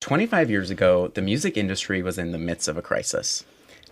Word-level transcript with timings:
25 0.00 0.48
years 0.48 0.70
ago, 0.70 1.08
the 1.08 1.20
music 1.20 1.58
industry 1.58 2.02
was 2.02 2.16
in 2.16 2.32
the 2.32 2.38
midst 2.38 2.68
of 2.68 2.78
a 2.78 2.82
crisis. 2.82 3.44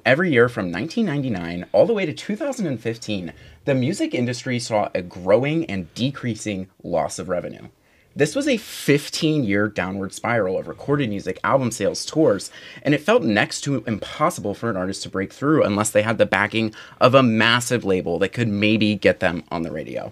Every 0.07 0.33
year 0.33 0.49
from 0.49 0.73
1999 0.73 1.67
all 1.71 1.85
the 1.85 1.93
way 1.93 2.07
to 2.07 2.15
2015, 2.15 3.33
the 3.67 3.75
music 3.75 4.15
industry 4.15 4.59
saw 4.59 4.89
a 4.95 5.03
growing 5.03 5.67
and 5.67 5.93
decreasing 5.95 6.69
loss 6.83 7.19
of 7.19 7.29
revenue. 7.29 7.69
This 8.17 8.35
was 8.35 8.49
a 8.49 8.57
15 8.57 9.45
year 9.45 9.69
downward 9.69 10.15
spiral 10.15 10.59
of 10.59 10.67
recorded 10.67 11.11
music, 11.11 11.39
album 11.45 11.71
sales, 11.71 12.07
tours, 12.07 12.51
and 12.83 12.95
it 12.95 13.03
felt 13.03 13.23
next 13.23 13.61
to 13.63 13.85
impossible 13.87 14.55
for 14.55 14.71
an 14.71 14.79
artist 14.79 15.03
to 15.03 15.11
break 15.11 15.31
through 15.31 15.63
unless 15.63 15.91
they 15.91 16.03
had 16.03 16.17
the 16.17 16.25
backing 16.25 16.75
of 17.03 17.15
a 17.15 17.23
massive 17.23 17.85
label 17.85 18.19
that 18.21 18.33
could 18.33 18.49
maybe 18.49 18.95
get 18.95 19.21
them 19.21 19.45
on 19.51 19.61
the 19.61 19.71
radio. 19.71 20.11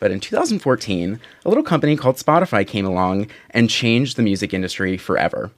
But 0.00 0.10
in 0.10 0.20
2014, 0.20 1.20
a 1.44 1.48
little 1.48 1.64
company 1.64 1.96
called 1.96 2.16
Spotify 2.16 2.66
came 2.66 2.86
along 2.86 3.28
and 3.50 3.70
changed 3.70 4.16
the 4.16 4.22
music 4.22 4.54
industry 4.54 4.96
forever 4.96 5.50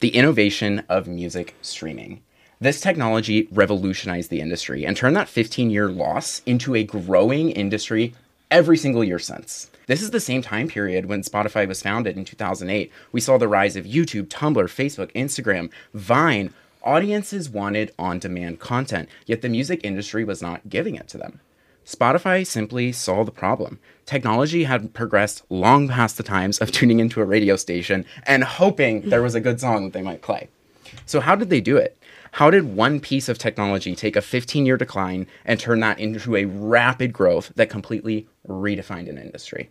the 0.00 0.14
innovation 0.14 0.82
of 0.88 1.06
music 1.06 1.54
streaming. 1.62 2.20
This 2.60 2.80
technology 2.80 3.48
revolutionized 3.50 4.28
the 4.28 4.40
industry 4.40 4.84
and 4.84 4.96
turned 4.96 5.16
that 5.16 5.28
15 5.28 5.70
year 5.70 5.88
loss 5.88 6.42
into 6.44 6.74
a 6.74 6.84
growing 6.84 7.50
industry 7.50 8.14
every 8.50 8.76
single 8.76 9.02
year 9.02 9.18
since. 9.18 9.70
This 9.86 10.02
is 10.02 10.10
the 10.10 10.20
same 10.20 10.42
time 10.42 10.68
period 10.68 11.06
when 11.06 11.22
Spotify 11.22 11.66
was 11.66 11.82
founded 11.82 12.16
in 12.16 12.24
2008. 12.24 12.90
We 13.12 13.20
saw 13.20 13.38
the 13.38 13.48
rise 13.48 13.76
of 13.76 13.84
YouTube, 13.84 14.28
Tumblr, 14.28 14.64
Facebook, 14.64 15.12
Instagram, 15.12 15.70
Vine. 15.92 16.52
Audiences 16.82 17.48
wanted 17.48 17.92
on 17.98 18.18
demand 18.18 18.60
content, 18.60 19.08
yet 19.24 19.40
the 19.40 19.48
music 19.48 19.80
industry 19.82 20.22
was 20.22 20.42
not 20.42 20.68
giving 20.68 20.96
it 20.96 21.08
to 21.08 21.18
them. 21.18 21.40
Spotify 21.84 22.46
simply 22.46 22.92
saw 22.92 23.24
the 23.24 23.30
problem. 23.30 23.78
Technology 24.06 24.64
had 24.64 24.94
progressed 24.94 25.42
long 25.50 25.88
past 25.88 26.16
the 26.16 26.22
times 26.22 26.58
of 26.58 26.72
tuning 26.72 27.00
into 27.00 27.20
a 27.20 27.24
radio 27.24 27.56
station 27.56 28.04
and 28.24 28.44
hoping 28.44 29.08
there 29.08 29.22
was 29.22 29.34
a 29.34 29.40
good 29.40 29.60
song 29.60 29.84
that 29.84 29.92
they 29.92 30.02
might 30.02 30.22
play. 30.22 30.48
So, 31.06 31.20
how 31.20 31.34
did 31.34 31.50
they 31.50 31.60
do 31.60 31.76
it? 31.76 31.98
How 32.32 32.50
did 32.50 32.74
one 32.74 32.98
piece 33.00 33.28
of 33.28 33.38
technology 33.38 33.94
take 33.94 34.16
a 34.16 34.22
15 34.22 34.66
year 34.66 34.76
decline 34.76 35.26
and 35.44 35.60
turn 35.60 35.80
that 35.80 36.00
into 36.00 36.36
a 36.36 36.46
rapid 36.46 37.12
growth 37.12 37.52
that 37.56 37.70
completely 37.70 38.26
redefined 38.48 39.08
an 39.08 39.18
industry? 39.18 39.70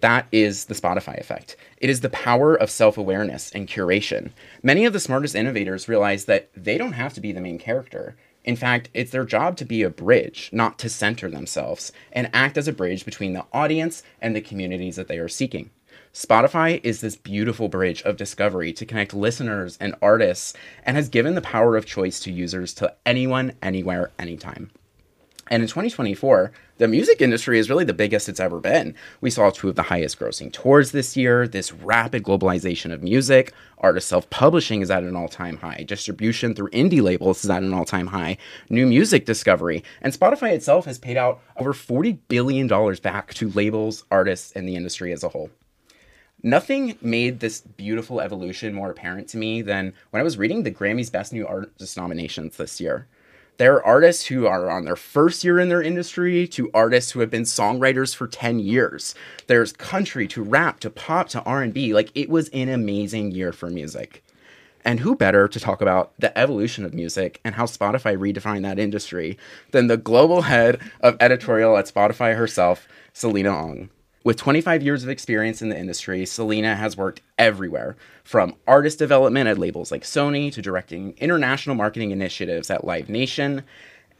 That 0.00 0.26
is 0.32 0.64
the 0.64 0.74
Spotify 0.74 1.18
effect. 1.18 1.56
It 1.78 1.88
is 1.88 2.00
the 2.00 2.10
power 2.10 2.56
of 2.56 2.70
self 2.70 2.98
awareness 2.98 3.52
and 3.52 3.68
curation. 3.68 4.32
Many 4.62 4.84
of 4.84 4.92
the 4.92 5.00
smartest 5.00 5.36
innovators 5.36 5.88
realize 5.88 6.24
that 6.24 6.50
they 6.56 6.76
don't 6.76 6.92
have 6.92 7.14
to 7.14 7.20
be 7.20 7.30
the 7.30 7.40
main 7.40 7.58
character. 7.58 8.16
In 8.44 8.56
fact, 8.56 8.90
it's 8.92 9.12
their 9.12 9.24
job 9.24 9.56
to 9.58 9.64
be 9.64 9.82
a 9.82 9.90
bridge, 9.90 10.50
not 10.52 10.78
to 10.80 10.88
center 10.88 11.30
themselves, 11.30 11.92
and 12.12 12.30
act 12.32 12.58
as 12.58 12.66
a 12.66 12.72
bridge 12.72 13.04
between 13.04 13.34
the 13.34 13.46
audience 13.52 14.02
and 14.20 14.34
the 14.34 14.40
communities 14.40 14.96
that 14.96 15.08
they 15.08 15.18
are 15.18 15.28
seeking. 15.28 15.70
Spotify 16.12 16.80
is 16.82 17.00
this 17.00 17.16
beautiful 17.16 17.68
bridge 17.68 18.02
of 18.02 18.16
discovery 18.16 18.72
to 18.74 18.84
connect 18.84 19.14
listeners 19.14 19.78
and 19.80 19.94
artists 20.02 20.52
and 20.84 20.96
has 20.96 21.08
given 21.08 21.34
the 21.34 21.40
power 21.40 21.76
of 21.76 21.86
choice 21.86 22.20
to 22.20 22.32
users 22.32 22.74
to 22.74 22.94
anyone, 23.06 23.52
anywhere, 23.62 24.10
anytime. 24.18 24.70
And 25.50 25.62
in 25.62 25.68
2024, 25.68 26.52
the 26.78 26.88
music 26.88 27.20
industry 27.20 27.58
is 27.58 27.68
really 27.68 27.84
the 27.84 27.92
biggest 27.92 28.28
it's 28.28 28.40
ever 28.40 28.60
been. 28.60 28.94
We 29.20 29.30
saw 29.30 29.50
two 29.50 29.68
of 29.68 29.74
the 29.74 29.82
highest 29.82 30.18
grossing 30.18 30.52
tours 30.52 30.92
this 30.92 31.16
year, 31.16 31.48
this 31.48 31.72
rapid 31.72 32.22
globalization 32.22 32.92
of 32.92 33.02
music. 33.02 33.52
Artist 33.78 34.08
self 34.08 34.30
publishing 34.30 34.82
is 34.82 34.90
at 34.90 35.02
an 35.02 35.16
all 35.16 35.28
time 35.28 35.56
high. 35.56 35.84
Distribution 35.86 36.54
through 36.54 36.70
indie 36.70 37.02
labels 37.02 37.44
is 37.44 37.50
at 37.50 37.62
an 37.62 37.74
all 37.74 37.84
time 37.84 38.06
high. 38.06 38.38
New 38.70 38.86
music 38.86 39.26
discovery. 39.26 39.82
And 40.00 40.12
Spotify 40.12 40.52
itself 40.52 40.84
has 40.86 40.98
paid 40.98 41.16
out 41.16 41.40
over 41.56 41.72
$40 41.72 42.18
billion 42.28 42.68
back 43.02 43.34
to 43.34 43.50
labels, 43.50 44.04
artists, 44.10 44.52
and 44.52 44.68
the 44.68 44.76
industry 44.76 45.12
as 45.12 45.24
a 45.24 45.28
whole. 45.28 45.50
Nothing 46.44 46.98
made 47.00 47.38
this 47.38 47.60
beautiful 47.60 48.20
evolution 48.20 48.74
more 48.74 48.90
apparent 48.90 49.28
to 49.28 49.36
me 49.36 49.62
than 49.62 49.92
when 50.10 50.20
I 50.20 50.24
was 50.24 50.38
reading 50.38 50.62
the 50.62 50.70
Grammy's 50.70 51.10
Best 51.10 51.32
New 51.32 51.46
Artist 51.46 51.96
nominations 51.96 52.56
this 52.56 52.80
year. 52.80 53.06
There 53.58 53.74
are 53.74 53.84
artists 53.84 54.26
who 54.26 54.46
are 54.46 54.70
on 54.70 54.84
their 54.84 54.96
first 54.96 55.44
year 55.44 55.58
in 55.58 55.68
their 55.68 55.82
industry 55.82 56.48
to 56.48 56.70
artists 56.72 57.10
who 57.10 57.20
have 57.20 57.30
been 57.30 57.42
songwriters 57.42 58.14
for 58.14 58.26
10 58.26 58.58
years. 58.58 59.14
There's 59.46 59.72
country 59.72 60.26
to 60.28 60.42
rap 60.42 60.80
to 60.80 60.90
pop 60.90 61.28
to 61.30 61.42
R&B. 61.42 61.92
Like 61.92 62.10
it 62.14 62.30
was 62.30 62.48
an 62.48 62.70
amazing 62.70 63.32
year 63.32 63.52
for 63.52 63.68
music. 63.68 64.24
And 64.84 65.00
who 65.00 65.14
better 65.14 65.46
to 65.46 65.60
talk 65.60 65.80
about 65.80 66.12
the 66.18 66.36
evolution 66.36 66.84
of 66.84 66.94
music 66.94 67.40
and 67.44 67.54
how 67.54 67.66
Spotify 67.66 68.16
redefined 68.16 68.62
that 68.62 68.78
industry 68.78 69.38
than 69.70 69.86
the 69.86 69.96
global 69.96 70.42
head 70.42 70.80
of 71.00 71.16
editorial 71.20 71.76
at 71.76 71.86
Spotify 71.86 72.34
herself, 72.34 72.88
Sulinna 73.14 73.52
Ong. 73.52 73.90
With 74.24 74.36
25 74.36 74.84
years 74.84 75.02
of 75.02 75.08
experience 75.08 75.62
in 75.62 75.68
the 75.68 75.78
industry, 75.78 76.22
Sulinna 76.22 76.76
has 76.76 76.96
worked 76.96 77.22
everywhere, 77.38 77.96
from 78.22 78.54
artist 78.68 79.00
development 79.00 79.48
at 79.48 79.58
labels 79.58 79.90
like 79.90 80.04
Sony 80.04 80.52
to 80.52 80.62
directing 80.62 81.14
international 81.18 81.74
marketing 81.74 82.12
initiatives 82.12 82.70
at 82.70 82.84
Live 82.84 83.08
Nation, 83.08 83.64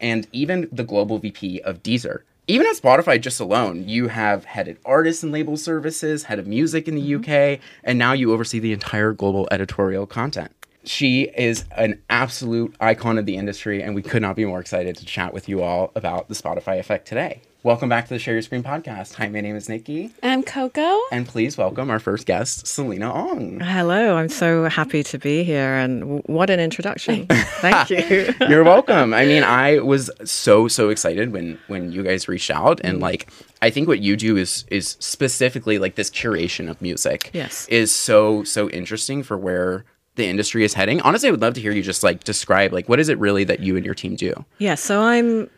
and 0.00 0.26
even 0.32 0.68
the 0.72 0.82
global 0.82 1.18
VP 1.18 1.60
of 1.60 1.84
Deezer. 1.84 2.22
Even 2.48 2.66
at 2.66 2.74
Spotify, 2.74 3.20
just 3.20 3.38
alone, 3.38 3.88
you 3.88 4.08
have 4.08 4.44
headed 4.44 4.76
artists 4.84 5.22
and 5.22 5.30
label 5.30 5.56
services, 5.56 6.24
head 6.24 6.40
of 6.40 6.48
music 6.48 6.88
in 6.88 6.96
the 6.96 7.12
mm-hmm. 7.12 7.54
UK, 7.54 7.60
and 7.84 7.96
now 7.96 8.12
you 8.12 8.32
oversee 8.32 8.58
the 8.58 8.72
entire 8.72 9.12
global 9.12 9.46
editorial 9.52 10.08
content. 10.08 10.50
She 10.82 11.30
is 11.36 11.64
an 11.76 12.02
absolute 12.10 12.74
icon 12.80 13.18
of 13.18 13.26
the 13.26 13.36
industry, 13.36 13.80
and 13.80 13.94
we 13.94 14.02
could 14.02 14.22
not 14.22 14.34
be 14.34 14.44
more 14.44 14.58
excited 14.58 14.96
to 14.96 15.04
chat 15.04 15.32
with 15.32 15.48
you 15.48 15.62
all 15.62 15.92
about 15.94 16.26
the 16.26 16.34
Spotify 16.34 16.80
effect 16.80 17.06
today. 17.06 17.42
Welcome 17.64 17.88
back 17.88 18.08
to 18.08 18.14
the 18.14 18.18
Share 18.18 18.34
Your 18.34 18.42
Screen 18.42 18.64
podcast. 18.64 19.14
Hi, 19.14 19.28
my 19.28 19.40
name 19.40 19.54
is 19.54 19.68
Nikki. 19.68 20.10
I'm 20.20 20.42
Coco. 20.42 20.98
And 21.12 21.28
please 21.28 21.56
welcome 21.56 21.90
our 21.90 22.00
first 22.00 22.26
guest, 22.26 22.66
Sulinna 22.66 23.14
Ong. 23.14 23.60
Hello, 23.60 24.16
I'm 24.16 24.28
so 24.28 24.64
happy 24.64 25.04
to 25.04 25.16
be 25.16 25.44
here 25.44 25.74
and 25.74 26.24
what 26.24 26.50
an 26.50 26.58
introduction. 26.58 27.24
Thank 27.30 27.88
you. 27.88 28.34
You're 28.48 28.64
welcome. 28.64 29.14
I 29.14 29.26
mean, 29.26 29.44
I 29.44 29.78
was 29.78 30.10
so 30.24 30.66
so 30.66 30.88
excited 30.88 31.32
when 31.32 31.56
when 31.68 31.92
you 31.92 32.02
guys 32.02 32.26
reached 32.26 32.50
out 32.50 32.80
and 32.82 32.98
mm. 32.98 33.02
like 33.02 33.30
I 33.62 33.70
think 33.70 33.86
what 33.86 34.00
you 34.00 34.16
do 34.16 34.36
is 34.36 34.64
is 34.66 34.96
specifically 34.98 35.78
like 35.78 35.94
this 35.94 36.10
curation 36.10 36.68
of 36.68 36.82
music. 36.82 37.30
Yes. 37.32 37.68
Is 37.68 37.94
so 37.94 38.42
so 38.42 38.70
interesting 38.70 39.22
for 39.22 39.38
where 39.38 39.84
the 40.16 40.26
industry 40.26 40.64
is 40.64 40.74
heading. 40.74 41.00
Honestly, 41.02 41.28
I 41.28 41.30
would 41.30 41.40
love 41.40 41.54
to 41.54 41.60
hear 41.60 41.70
you 41.70 41.82
just 41.82 42.02
like 42.02 42.24
describe 42.24 42.72
like 42.72 42.88
what 42.88 42.98
is 42.98 43.08
it 43.08 43.18
really 43.18 43.44
that 43.44 43.60
you 43.60 43.76
and 43.76 43.86
your 43.86 43.94
team 43.94 44.16
do? 44.16 44.44
Yeah, 44.58 44.74
so 44.74 45.00
I'm 45.00 45.48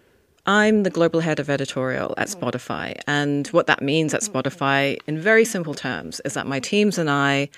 I'm 0.47 0.83
the 0.83 0.91
global 0.91 1.21
head 1.21 1.41
of 1.41 1.49
editorial 1.49 2.15
at 2.19 2.29
Spotify. 2.29 3.01
And 3.07 3.47
what 3.49 3.67
that 3.67 3.83
means 3.83 4.13
at 4.13 4.21
Spotify, 4.21 4.99
in 5.07 5.19
very 5.19 5.45
simple 5.45 5.75
terms, 5.75 6.21
is 6.25 6.35
that 6.35 6.47
my 6.47 6.61
teams 6.61 6.99
and 6.99 7.11
I 7.11 7.49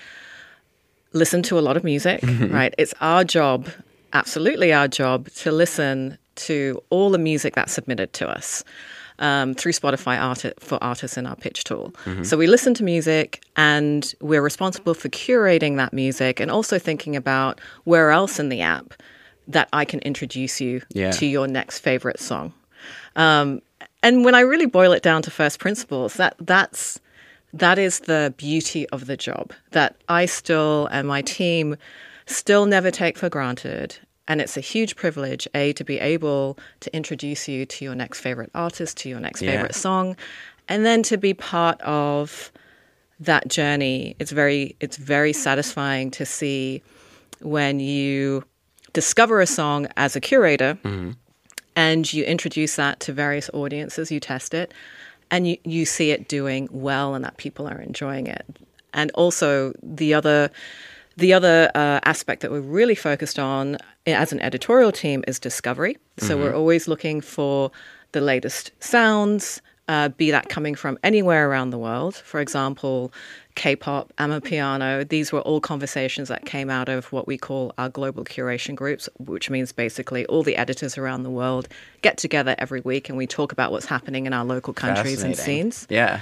listen 1.12 1.42
to 1.44 1.58
a 1.58 1.60
lot 1.60 1.76
of 1.76 1.84
music, 1.84 2.20
right? 2.50 2.74
It's 2.78 2.94
our 3.00 3.24
job, 3.24 3.68
absolutely 4.12 4.72
our 4.72 4.86
job, 4.86 5.28
to 5.30 5.50
listen 5.50 6.18
to 6.36 6.80
all 6.90 7.10
the 7.10 7.18
music 7.18 7.54
that's 7.54 7.72
submitted 7.72 8.12
to 8.14 8.28
us. 8.28 8.62
Um, 9.18 9.54
through 9.54 9.72
Spotify 9.72 10.20
art- 10.20 10.60
for 10.60 10.76
artists 10.84 11.16
in 11.16 11.26
our 11.26 11.36
pitch 11.36 11.64
tool. 11.64 11.94
Mm-hmm. 12.04 12.22
So 12.24 12.36
we 12.36 12.46
listen 12.46 12.74
to 12.74 12.84
music 12.84 13.42
and 13.56 14.14
we're 14.20 14.42
responsible 14.42 14.92
for 14.92 15.08
curating 15.08 15.78
that 15.78 15.94
music 15.94 16.38
and 16.38 16.50
also 16.50 16.78
thinking 16.78 17.16
about 17.16 17.58
where 17.84 18.10
else 18.10 18.38
in 18.38 18.50
the 18.50 18.60
app 18.60 18.92
that 19.48 19.70
I 19.72 19.86
can 19.86 20.00
introduce 20.00 20.60
you 20.60 20.82
yeah. 20.90 21.12
to 21.12 21.24
your 21.24 21.48
next 21.48 21.78
favorite 21.78 22.20
song. 22.20 22.52
Um, 23.16 23.60
and 24.02 24.24
when 24.24 24.34
I 24.34 24.40
really 24.40 24.66
boil 24.66 24.92
it 24.92 25.02
down 25.02 25.22
to 25.22 25.30
first 25.30 25.58
principles, 25.58 26.14
that 26.14 26.36
that's 26.40 27.00
that 27.52 27.78
is 27.78 28.00
the 28.00 28.34
beauty 28.36 28.88
of 28.90 29.06
the 29.06 29.16
job 29.16 29.52
that 29.70 29.96
I 30.08 30.26
still 30.26 30.86
and 30.92 31.08
my 31.08 31.22
team 31.22 31.76
still 32.26 32.66
never 32.66 32.90
take 32.90 33.16
for 33.16 33.28
granted. 33.28 33.98
And 34.28 34.40
it's 34.40 34.56
a 34.56 34.60
huge 34.60 34.96
privilege, 34.96 35.46
A, 35.54 35.72
to 35.74 35.84
be 35.84 35.98
able 36.00 36.58
to 36.80 36.94
introduce 36.94 37.46
you 37.46 37.64
to 37.66 37.84
your 37.84 37.94
next 37.94 38.20
favorite 38.20 38.50
artist, 38.54 38.96
to 38.98 39.08
your 39.08 39.20
next 39.20 39.40
yeah. 39.40 39.52
favorite 39.52 39.74
song, 39.74 40.16
and 40.68 40.84
then 40.84 41.02
to 41.04 41.16
be 41.16 41.32
part 41.32 41.80
of 41.82 42.50
that 43.20 43.48
journey. 43.48 44.16
It's 44.18 44.32
very 44.32 44.76
it's 44.80 44.96
very 44.96 45.32
satisfying 45.32 46.10
to 46.12 46.26
see 46.26 46.82
when 47.40 47.80
you 47.80 48.44
discover 48.92 49.40
a 49.40 49.46
song 49.46 49.86
as 49.96 50.16
a 50.16 50.20
curator. 50.20 50.78
Mm-hmm 50.84 51.12
and 51.76 52.10
you 52.12 52.24
introduce 52.24 52.76
that 52.76 52.98
to 53.00 53.12
various 53.12 53.50
audiences, 53.52 54.10
you 54.10 54.18
test 54.18 54.54
it, 54.54 54.72
and 55.30 55.46
you, 55.46 55.58
you 55.64 55.84
see 55.84 56.10
it 56.10 56.26
doing 56.26 56.68
well 56.72 57.14
and 57.14 57.24
that 57.24 57.36
people 57.36 57.68
are 57.68 57.80
enjoying 57.80 58.26
it. 58.26 58.44
And 58.94 59.10
also 59.12 59.74
the 59.82 60.14
other 60.14 60.50
the 61.18 61.32
other 61.32 61.70
uh, 61.74 61.98
aspect 62.04 62.42
that 62.42 62.50
we're 62.50 62.60
really 62.60 62.94
focused 62.94 63.38
on 63.38 63.78
as 64.06 64.32
an 64.32 64.40
editorial 64.40 64.92
team 64.92 65.24
is 65.26 65.38
discovery. 65.38 65.96
So 66.18 66.34
mm-hmm. 66.34 66.42
we're 66.42 66.54
always 66.54 66.86
looking 66.86 67.22
for 67.22 67.70
the 68.12 68.20
latest 68.20 68.70
sounds, 68.80 69.62
uh, 69.88 70.08
be 70.10 70.30
that 70.30 70.48
coming 70.48 70.74
from 70.74 70.98
anywhere 71.02 71.48
around 71.48 71.70
the 71.70 71.78
world. 71.78 72.16
For 72.16 72.40
example, 72.40 73.12
K-pop, 73.54 74.12
Amapiano. 74.18 75.08
These 75.08 75.32
were 75.32 75.40
all 75.40 75.60
conversations 75.60 76.28
that 76.28 76.44
came 76.44 76.70
out 76.70 76.88
of 76.88 77.12
what 77.12 77.26
we 77.26 77.38
call 77.38 77.72
our 77.78 77.88
global 77.88 78.24
curation 78.24 78.74
groups, 78.74 79.08
which 79.18 79.48
means 79.48 79.72
basically 79.72 80.26
all 80.26 80.42
the 80.42 80.56
editors 80.56 80.98
around 80.98 81.22
the 81.22 81.30
world 81.30 81.68
get 82.02 82.18
together 82.18 82.54
every 82.58 82.80
week 82.80 83.08
and 83.08 83.16
we 83.16 83.26
talk 83.26 83.52
about 83.52 83.70
what's 83.70 83.86
happening 83.86 84.26
in 84.26 84.32
our 84.32 84.44
local 84.44 84.74
countries 84.74 85.22
and 85.22 85.36
scenes. 85.36 85.86
Yeah. 85.88 86.20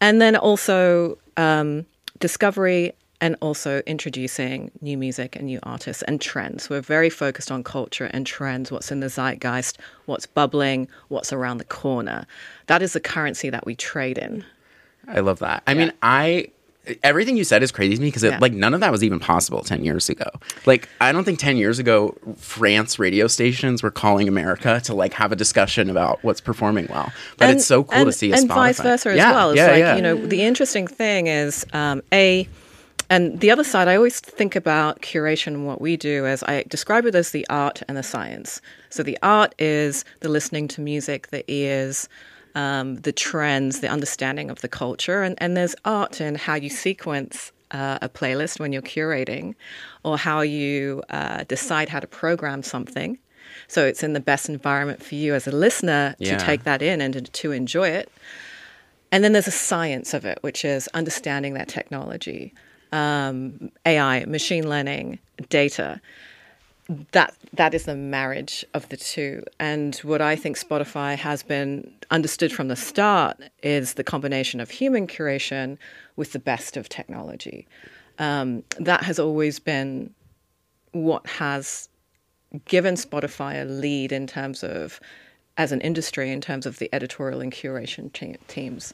And 0.00 0.20
then 0.20 0.36
also 0.36 1.18
um, 1.36 1.86
discovery 2.18 2.92
and 3.22 3.36
also 3.40 3.80
introducing 3.86 4.70
new 4.82 4.98
music 4.98 5.36
and 5.36 5.46
new 5.46 5.60
artists 5.62 6.02
and 6.02 6.20
trends. 6.20 6.68
We're 6.68 6.80
very 6.82 7.08
focused 7.08 7.50
on 7.52 7.62
culture 7.62 8.10
and 8.12 8.26
trends, 8.26 8.72
what's 8.72 8.90
in 8.90 8.98
the 9.00 9.06
zeitgeist, 9.08 9.78
what's 10.06 10.26
bubbling, 10.26 10.88
what's 11.08 11.32
around 11.32 11.58
the 11.58 11.64
corner. 11.64 12.26
That 12.66 12.82
is 12.82 12.92
the 12.92 13.00
currency 13.00 13.48
that 13.48 13.64
we 13.64 13.76
trade 13.76 14.18
in. 14.18 14.44
I 15.06 15.20
love 15.20 15.38
that. 15.38 15.62
I 15.68 15.74
mean, 15.74 15.92
I 16.02 16.48
everything 17.04 17.36
you 17.36 17.44
said 17.44 17.62
is 17.62 17.70
crazy 17.70 17.94
to 17.94 18.00
me 18.02 18.08
because 18.08 18.24
Yeah. 18.24 18.38
like 18.40 18.52
none 18.52 18.74
of 18.74 18.80
that 18.80 18.90
was 18.90 19.04
even 19.04 19.20
possible 19.20 19.62
10 19.62 19.84
years 19.84 20.08
ago 20.08 20.28
like 20.66 20.88
i 21.00 21.12
don't 21.12 21.22
think 21.22 21.38
10 21.38 21.56
years 21.56 21.78
ago 21.78 22.16
france 22.38 22.98
radio 22.98 23.28
stations 23.28 23.84
were 23.84 23.90
calling 23.92 24.26
america 24.26 24.80
to 24.82 24.92
like 24.92 25.12
have 25.12 25.30
a 25.30 25.36
discussion 25.36 25.88
about 25.88 26.18
what's 26.24 26.40
performing 26.40 26.88
well 26.90 27.12
but 27.38 27.50
it's 27.50 27.64
so 27.64 27.84
cool 27.84 28.04
to 28.06 28.10
see 28.10 28.32
a 28.32 28.34
and 28.34 28.50
Spotify. 28.50 28.54
vice 28.54 28.80
versa 28.80 29.10
as 29.10 29.16
well. 29.16 29.50
It's 29.50 29.58
yeah, 29.58 29.66
like 29.68 29.78
yeah. 29.78 29.94
you 29.94 30.02
know, 30.02 30.16
the 30.26 30.42
interesting 30.42 30.88
thing 30.88 31.28
is 31.28 31.64
um, 31.72 32.02
a, 32.12 32.48
and 33.14 33.40
the 33.40 33.50
other 33.50 33.64
side. 33.64 33.86
I 33.88 33.96
always 33.96 34.18
think 34.20 34.56
about 34.56 35.02
curation 35.02 35.48
and 35.48 35.66
what 35.66 35.80
we 35.80 35.96
do 35.96 36.26
as 36.26 36.42
I 36.44 36.64
describe 36.68 37.04
it 37.06 37.14
as 37.14 37.30
the 37.30 37.46
art 37.48 37.82
and 37.88 37.96
the 37.96 38.02
science. 38.02 38.60
So 38.90 39.02
the 39.02 39.18
art 39.22 39.54
is 39.58 40.04
the 40.20 40.28
listening 40.28 40.68
to 40.74 40.80
music, 40.80 41.28
the 41.28 41.44
ears. 41.50 42.08
Um, 42.54 42.96
the 42.96 43.12
trends, 43.12 43.80
the 43.80 43.88
understanding 43.88 44.50
of 44.50 44.60
the 44.60 44.68
culture, 44.68 45.22
and, 45.22 45.34
and 45.38 45.56
there's 45.56 45.74
art 45.86 46.20
in 46.20 46.34
how 46.34 46.56
you 46.56 46.68
sequence 46.68 47.50
uh, 47.70 47.98
a 48.02 48.10
playlist 48.10 48.60
when 48.60 48.74
you're 48.74 48.82
curating, 48.82 49.54
or 50.02 50.18
how 50.18 50.42
you 50.42 51.02
uh, 51.08 51.44
decide 51.44 51.88
how 51.88 51.98
to 51.98 52.06
program 52.06 52.62
something. 52.62 53.16
So 53.68 53.86
it's 53.86 54.02
in 54.02 54.12
the 54.12 54.20
best 54.20 54.50
environment 54.50 55.02
for 55.02 55.14
you 55.14 55.32
as 55.34 55.46
a 55.46 55.50
listener 55.50 56.14
Yeah. 56.18 56.36
to 56.36 56.44
take 56.44 56.64
that 56.64 56.82
in 56.82 57.00
and 57.00 57.14
to, 57.14 57.22
to 57.22 57.52
enjoy 57.52 57.88
it. 57.88 58.12
And 59.10 59.24
then 59.24 59.32
there's 59.32 59.48
a 59.48 59.50
science 59.50 60.12
of 60.12 60.26
it, 60.26 60.36
which 60.42 60.62
is 60.62 60.88
understanding 60.88 61.54
that 61.54 61.68
technology, 61.68 62.52
um, 62.92 63.70
AI, 63.86 64.24
machine 64.26 64.68
learning, 64.68 65.18
data. 65.48 66.00
That 67.12 67.34
that 67.54 67.74
is 67.74 67.84
the 67.84 67.94
marriage 67.96 68.64
of 68.74 68.88
the 68.88 68.96
two. 68.96 69.44
And 69.58 69.96
what 69.96 70.20
I 70.20 70.36
think 70.36 70.58
Spotify 70.58 71.16
has 71.16 71.42
been 71.42 71.90
understood 72.10 72.52
from 72.52 72.68
the 72.68 72.76
start 72.76 73.38
is 73.62 73.94
the 73.94 74.04
combination 74.04 74.60
of 74.60 74.70
human 74.70 75.06
curation 75.06 75.78
with 76.16 76.32
the 76.32 76.38
best 76.38 76.76
of 76.76 76.88
technology. 76.88 77.66
Um, 78.18 78.62
that 78.78 79.04
has 79.04 79.18
always 79.18 79.58
been 79.58 80.12
what 80.92 81.26
has 81.26 81.88
given 82.66 82.94
Spotify 82.94 83.62
a 83.62 83.64
lead 83.64 84.12
in 84.12 84.26
terms 84.26 84.62
of, 84.62 85.00
as 85.56 85.72
an 85.72 85.80
industry, 85.80 86.30
in 86.30 86.40
terms 86.40 86.66
of 86.66 86.78
the 86.78 86.90
editorial 86.92 87.40
and 87.40 87.52
curation 87.52 88.12
te- 88.12 88.36
teams. 88.48 88.92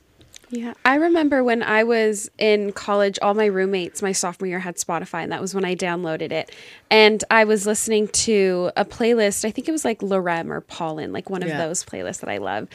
Yeah, 0.51 0.73
I 0.85 0.95
remember 0.95 1.45
when 1.45 1.63
I 1.63 1.85
was 1.85 2.31
in 2.39 2.73
college, 2.73 3.19
all 3.21 3.35
my 3.35 3.47
roommates 3.47 4.01
my 4.01 4.13
sophomore 4.13 4.49
year 4.49 4.61
had 4.61 4.77
Spotify, 4.77 5.23
and 5.23 5.31
that 5.31 5.43
was 5.43 5.55
when 5.55 5.65
I 5.65 5.75
downloaded 5.75 6.33
it. 6.33 6.51
And 6.91 7.23
I 7.31 7.45
was 7.45 7.67
listening 7.67 8.09
to 8.09 8.71
a 8.77 8.85
playlist. 8.85 9.45
I 9.45 9.51
think 9.51 9.69
it 9.69 9.73
was 9.73 9.85
like 9.85 10.01
Lorem 10.01 10.51
or 10.51 10.63
Pollen, 10.63 11.13
like 11.13 11.29
one 11.29 11.43
of 11.43 11.51
those 11.51 11.85
playlists 11.85 12.21
that 12.21 12.31
I 12.31 12.39
love. 12.39 12.69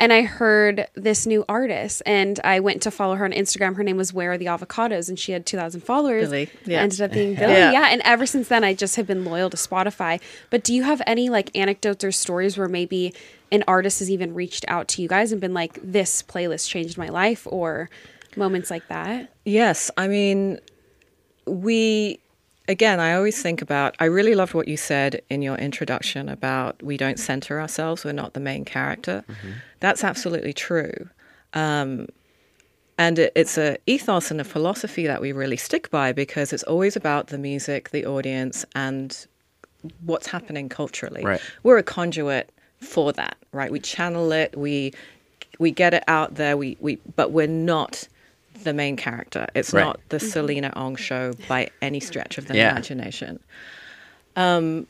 And 0.00 0.12
I 0.12 0.22
heard 0.22 0.86
this 0.94 1.26
new 1.26 1.44
artist, 1.48 2.02
and 2.06 2.38
I 2.44 2.60
went 2.60 2.82
to 2.82 2.90
follow 2.90 3.16
her 3.16 3.24
on 3.24 3.32
Instagram. 3.32 3.76
Her 3.76 3.82
name 3.82 3.96
was 3.96 4.12
Where 4.12 4.32
Are 4.32 4.38
the 4.38 4.46
Avocados, 4.46 5.08
and 5.08 5.18
she 5.18 5.32
had 5.32 5.44
2,000 5.44 5.80
followers. 5.80 6.26
Billie, 6.26 6.50
yeah. 6.64 6.80
Ended 6.82 7.00
up 7.00 7.12
being 7.12 7.34
Billie. 7.34 7.54
Yeah. 7.54 7.72
Yeah. 7.72 7.88
And 7.90 8.00
ever 8.04 8.24
since 8.24 8.46
then, 8.46 8.62
I 8.62 8.74
just 8.74 8.94
have 8.94 9.08
been 9.08 9.24
loyal 9.24 9.50
to 9.50 9.56
Spotify. 9.56 10.20
But 10.50 10.62
do 10.62 10.72
you 10.72 10.84
have 10.84 11.02
any 11.06 11.30
like 11.30 11.56
anecdotes 11.56 12.04
or 12.04 12.12
stories 12.12 12.56
where 12.56 12.68
maybe 12.68 13.12
an 13.50 13.64
artist 13.66 13.98
has 13.98 14.10
even 14.10 14.34
reached 14.34 14.64
out 14.68 14.86
to 14.88 15.02
you 15.02 15.08
guys 15.08 15.32
and 15.32 15.40
been 15.40 15.54
like, 15.54 15.80
this 15.82 16.22
playlist 16.22 16.68
changed 16.68 16.96
my 16.96 17.08
life 17.08 17.46
or 17.50 17.90
moments 18.36 18.70
like 18.70 18.86
that? 18.88 19.32
Yes, 19.44 19.90
I 19.96 20.06
mean, 20.06 20.60
we 21.46 22.20
again. 22.68 23.00
I 23.00 23.14
always 23.14 23.42
think 23.42 23.62
about. 23.62 23.96
I 23.98 24.04
really 24.04 24.34
loved 24.34 24.54
what 24.54 24.68
you 24.68 24.76
said 24.76 25.22
in 25.30 25.42
your 25.42 25.56
introduction 25.56 26.28
about 26.28 26.80
we 26.82 26.96
don't 26.96 27.18
center 27.18 27.60
ourselves. 27.60 28.04
We're 28.04 28.12
not 28.12 28.34
the 28.34 28.40
main 28.40 28.64
character. 28.64 29.24
That's 29.80 30.04
absolutely 30.04 30.52
true. 30.52 31.08
Um, 31.54 32.06
and 32.98 33.18
it, 33.18 33.32
it's 33.34 33.56
a 33.56 33.78
ethos 33.86 34.30
and 34.30 34.40
a 34.40 34.44
philosophy 34.44 35.06
that 35.06 35.20
we 35.20 35.32
really 35.32 35.56
stick 35.56 35.90
by 35.90 36.12
because 36.12 36.52
it's 36.52 36.64
always 36.64 36.96
about 36.96 37.28
the 37.28 37.38
music, 37.38 37.90
the 37.90 38.04
audience, 38.04 38.64
and 38.74 39.26
what's 40.04 40.26
happening 40.26 40.68
culturally. 40.68 41.24
Right. 41.24 41.40
We're 41.62 41.78
a 41.78 41.82
conduit 41.82 42.52
for 42.80 43.12
that, 43.12 43.36
right? 43.52 43.70
We 43.70 43.80
channel 43.80 44.32
it, 44.32 44.56
we 44.56 44.92
we 45.58 45.70
get 45.70 45.94
it 45.94 46.04
out 46.06 46.34
there, 46.36 46.56
we, 46.56 46.76
we 46.80 46.98
but 47.16 47.32
we're 47.32 47.46
not 47.46 48.06
the 48.64 48.72
main 48.72 48.96
character. 48.96 49.46
It's 49.54 49.72
Right. 49.72 49.84
not 49.84 50.00
the 50.08 50.18
Sulinna 50.18 50.72
Ong 50.76 50.96
show 50.96 51.34
by 51.48 51.68
any 51.82 52.00
stretch 52.00 52.38
of 52.38 52.46
the 52.48 52.56
Yeah. 52.56 52.70
imagination. 52.72 53.40
Um, 54.36 54.86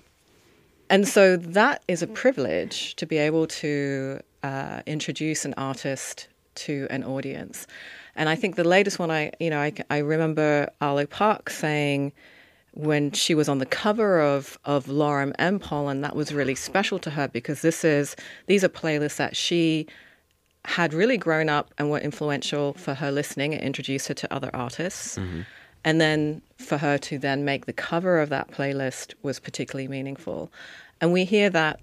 and 0.91 1.07
so 1.07 1.37
that 1.37 1.83
is 1.89 2.03
a 2.03 2.07
privilege 2.07 2.95
to 2.97 3.07
be 3.07 3.19
able 3.19 3.47
to 3.47 4.21
uh, 4.43 4.83
introduce 4.87 5.45
an 5.45 5.55
artist 5.57 6.29
to 6.55 6.87
an 6.91 7.05
audience. 7.05 7.67
And 8.17 8.29
I 8.29 8.35
think 8.37 8.57
the 8.57 8.65
latest 8.65 8.99
one 8.99 9.11
I, 9.11 9.33
you 9.41 9.51
know, 9.51 9.61
I, 9.61 9.73
I 9.91 9.99
remember 9.99 10.69
Arlo 10.81 11.07
Parks 11.07 11.57
saying 11.59 12.13
when 12.73 13.11
she 13.11 13.35
was 13.35 13.49
on 13.49 13.59
the 13.59 13.67
cover 13.67 14.21
of 14.21 14.59
of 14.65 14.87
Lorem 14.87 15.33
and 15.39 15.61
Pollen, 15.61 16.01
that 16.03 16.15
was 16.15 16.33
really 16.33 16.55
special 16.55 16.99
to 17.01 17.11
her 17.11 17.27
because 17.29 17.63
this 17.63 17.85
is 17.85 18.15
these 18.47 18.63
are 18.63 18.69
playlists 18.69 19.17
that 19.17 19.37
she 19.37 19.87
had 20.65 20.93
really 20.93 21.17
grown 21.17 21.49
up 21.49 21.73
and 21.79 21.91
were 21.91 21.99
influential 21.99 22.75
for 22.75 22.95
her 22.95 23.11
listening 23.11 23.55
and 23.55 23.63
introduced 23.63 24.09
her 24.09 24.15
to 24.15 24.33
other 24.35 24.51
artists. 24.55 25.19
And 25.85 26.01
then 26.01 26.43
for 26.59 26.77
her 26.79 26.99
to 26.99 27.19
then 27.19 27.45
make 27.45 27.67
the 27.67 27.73
cover 27.73 28.19
of 28.21 28.29
that 28.31 28.51
playlist 28.51 29.15
was 29.23 29.39
particularly 29.39 29.89
meaningful. 29.89 30.53
And 31.01 31.13
we 31.13 31.25
hear 31.25 31.49
that. 31.51 31.81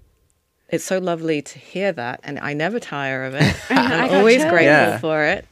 It's 0.68 0.84
so 0.84 0.98
lovely 0.98 1.42
to 1.42 1.58
hear 1.60 1.92
that, 1.92 2.18
and 2.24 2.40
I 2.40 2.52
never 2.52 2.80
tire 2.80 3.24
of 3.24 3.34
it. 3.36 3.56
I 3.70 4.08
I'm 4.08 4.14
always 4.16 4.42
grateful 4.44 4.64
Yeah. 4.64 4.98
for 4.98 5.22
it 5.24 5.46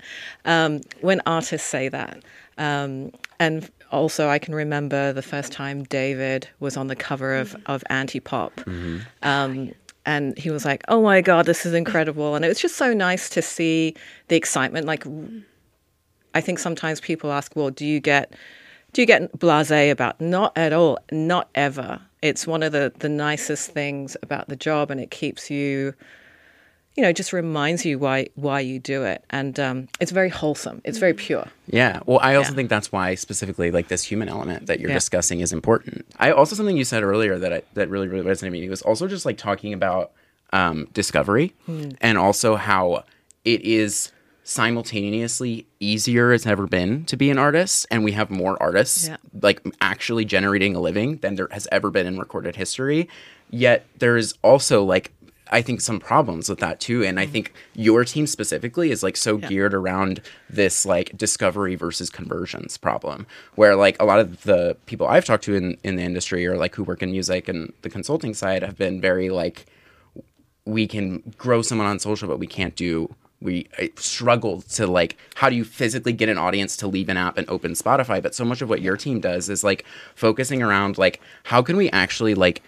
um, 0.44 0.81
when 1.03 1.20
artists 1.25 1.69
say 1.69 1.88
that. 1.88 2.20
Um, 2.59 3.12
and 3.38 3.70
also, 3.93 4.29
I 4.29 4.41
can 4.41 4.56
remember 4.56 5.12
the 5.12 5.23
first 5.23 5.53
time 5.53 5.85
David 5.85 6.49
was 6.59 6.77
on 6.77 6.88
the 6.88 6.97
cover 6.97 7.37
of, 7.37 7.55
of 7.67 7.85
Anti 7.91 8.19
Pop. 8.19 8.61
Um, 9.23 9.73
and 10.06 10.37
he 10.39 10.51
was 10.51 10.65
like, 10.65 10.83
oh 10.89 11.03
my 11.03 11.21
God, 11.21 11.47
this 11.47 11.65
is 11.65 11.73
incredible. 11.73 12.35
And 12.35 12.45
it 12.45 12.49
was 12.49 12.61
just 12.61 12.77
so 12.77 12.93
nice 12.93 13.29
to 13.31 13.43
see 13.43 13.95
the 14.29 14.37
excitement. 14.37 14.87
Like, 14.87 15.05
I 16.35 16.41
think 16.41 16.59
sometimes 16.59 17.01
people 17.01 17.33
ask, 17.33 17.55
well, 17.56 17.71
do 17.71 17.87
you 17.87 18.01
get 18.01 18.35
do 18.93 19.03
you 19.03 19.06
get 19.06 19.33
blasé 19.39 19.91
about 19.91 20.21
not 20.21 20.56
at 20.56 20.73
all 20.73 20.99
not 21.11 21.51
ever 21.56 22.01
it's 22.23 22.46
one 22.46 22.63
of 22.63 22.73
the 22.73 22.93
the 23.01 23.08
nicest 23.08 23.73
things 23.73 24.17
about 24.23 24.49
the 24.49 24.56
job 24.56 24.91
and 24.91 25.01
it 25.01 25.11
keeps 25.11 25.51
you 25.51 25.93
you 26.96 27.03
know 27.03 27.13
just 27.13 27.32
reminds 27.32 27.84
you 27.84 27.98
why 27.98 28.27
why 28.36 28.60
you 28.60 28.79
do 28.79 29.03
it 29.05 29.24
and 29.31 29.58
um, 29.58 29.89
it's 30.01 30.13
very 30.13 30.29
wholesome 30.29 30.81
it's 30.84 30.98
very 30.98 31.15
pure 31.15 31.46
Yeah. 31.67 32.01
Well, 32.06 32.19
I 32.22 32.34
also 32.34 32.53
Yeah. 32.53 32.56
think 32.56 32.69
that's 32.69 32.93
why 32.93 33.15
specifically 33.15 33.70
like 33.70 33.89
this 33.89 34.03
human 34.05 34.29
element 34.29 34.67
that 34.67 34.81
you're 34.81 34.91
Yeah. 34.91 34.96
discussing 34.96 35.41
is 35.41 35.53
important. 35.53 36.05
I 36.19 36.31
also 36.31 36.55
something 36.55 36.77
you 36.77 36.84
said 36.84 37.03
earlier 37.03 37.39
that 37.39 37.53
I, 37.53 37.63
that 37.74 37.89
really 37.89 38.06
really 38.08 38.24
resonated 38.24 38.53
with 38.53 38.60
me 38.60 38.69
was 38.69 38.82
also 38.82 39.08
just 39.08 39.24
like 39.24 39.39
talking 39.39 39.72
about 39.72 40.13
um, 40.53 40.86
discovery 40.93 41.53
Hmm. 41.67 41.91
and 42.01 42.17
also 42.19 42.56
how 42.56 43.05
it 43.44 43.63
is 43.63 44.13
simultaneously 44.44 45.67
easier 45.81 46.32
as 46.32 46.46
ever 46.46 46.67
been 46.67 47.05
to 47.06 47.17
be 47.17 47.31
an 47.31 47.39
artist 47.39 47.86
and 47.91 48.05
we 48.05 48.13
have 48.13 48.31
more 48.31 48.63
artists 48.63 49.08
Yeah. 49.08 49.17
like 49.41 49.63
actually 49.81 50.24
generating 50.27 50.77
a 50.77 50.81
living 50.81 51.17
than 51.19 51.36
there 51.36 51.48
has 51.51 51.67
ever 51.72 51.91
been 51.91 52.06
in 52.06 52.19
recorded 52.19 52.56
history 52.56 53.08
yet 53.51 53.86
there's 53.98 54.34
also 54.43 54.84
like 54.84 55.13
I 55.51 55.60
think 55.60 55.81
some 55.81 56.01
problems 56.01 56.48
with 56.48 56.58
that 56.60 56.81
too. 56.81 57.05
And 57.05 57.20
I 57.20 57.27
think 57.27 57.53
your 57.74 58.05
team 58.05 58.27
specifically 58.27 58.91
is 58.91 59.03
like 59.03 59.17
so 59.17 59.34
Mm-hmm. 59.34 59.43
Yeah. 59.43 59.48
geared 59.48 59.74
around 59.74 60.20
this 60.48 60.86
like 60.86 61.17
discovery 61.17 61.74
versus 61.74 62.08
conversions 62.08 62.79
problem, 62.79 63.27
where 63.56 63.77
like 63.77 64.01
a 64.01 64.05
lot 64.05 64.20
of 64.20 64.44
the 64.44 64.77
people 64.86 65.06
I've 65.06 65.24
talked 65.24 65.44
to 65.44 65.55
in, 65.55 65.77
in 65.84 65.96
the 65.96 66.03
industry 66.03 66.46
or 66.46 66.56
like 66.56 66.74
who 66.74 66.82
work 66.82 67.03
in 67.03 67.10
music 67.10 67.48
and 67.48 67.72
the 67.82 67.91
consulting 67.91 68.32
side 68.32 68.63
have 68.63 68.79
been 68.79 69.01
very 69.01 69.29
like, 69.29 69.67
we 70.65 70.86
can 70.86 71.34
grow 71.36 71.60
someone 71.60 71.86
on 71.86 71.98
social, 71.98 72.27
but 72.27 72.39
we 72.39 72.46
can't 72.46 72.74
do. 72.74 73.15
We 73.43 73.69
struggle 73.96 74.63
to 74.63 74.86
like, 74.86 75.19
how 75.34 75.51
do 75.51 75.56
you 75.56 75.65
physically 75.65 76.15
get 76.15 76.31
an 76.31 76.39
audience 76.39 76.77
to 76.79 76.86
leave 76.86 77.10
an 77.10 77.19
app 77.19 77.36
and 77.36 77.46
open 77.51 77.72
Spotify? 77.72 78.22
But 78.22 78.34
so 78.34 78.44
much 78.46 78.63
of 78.63 78.70
what 78.70 78.81
your 78.81 78.96
team 78.96 79.20
does 79.20 79.51
is 79.51 79.63
like 79.63 79.84
focusing 80.15 80.63
around 80.63 80.96
like, 80.96 81.20
how 81.43 81.60
can 81.60 81.77
we 81.77 81.91
actually 81.91 82.34
like 82.34 82.63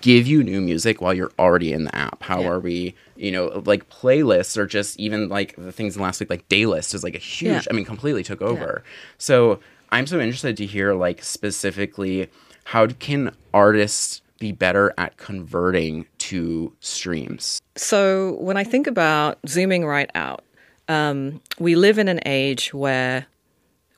give 0.00 0.26
you 0.26 0.42
new 0.42 0.60
music 0.60 1.00
while 1.00 1.12
you're 1.12 1.32
already 1.38 1.72
in 1.72 1.84
the 1.84 1.94
app? 1.94 2.22
How 2.22 2.40
Yeah. 2.42 2.48
are 2.48 2.60
we, 2.60 2.94
you 3.16 3.30
know, 3.30 3.62
like 3.66 3.88
playlists 3.90 4.56
or 4.56 4.66
just 4.66 4.98
even 4.98 5.28
like 5.28 5.54
the 5.56 5.72
things 5.72 5.96
in 5.96 6.02
last 6.02 6.20
week, 6.20 6.30
like 6.30 6.48
Daylist 6.48 6.94
is 6.94 7.02
like 7.04 7.14
a 7.14 7.18
huge, 7.18 7.50
Yeah. 7.52 7.62
I 7.70 7.72
mean, 7.74 7.84
completely 7.84 8.22
took 8.22 8.40
over. 8.42 8.82
So 9.18 9.60
I'm 9.92 10.06
so 10.06 10.18
interested 10.20 10.56
to 10.56 10.66
hear 10.66 10.94
like 10.94 11.22
specifically 11.22 12.28
how 12.64 12.86
can 12.86 13.34
artists 13.52 14.22
be 14.40 14.52
better 14.52 14.92
at 14.98 15.16
converting 15.18 16.06
to 16.18 16.72
streams? 16.80 17.60
So 17.76 18.36
when 18.40 18.56
I 18.56 18.64
think 18.64 18.86
about 18.86 19.38
zooming 19.46 19.84
right 19.84 20.10
out, 20.14 20.42
um, 20.88 21.40
we 21.58 21.76
live 21.76 21.98
in 21.98 22.08
an 22.08 22.20
age 22.26 22.72
where 22.74 23.26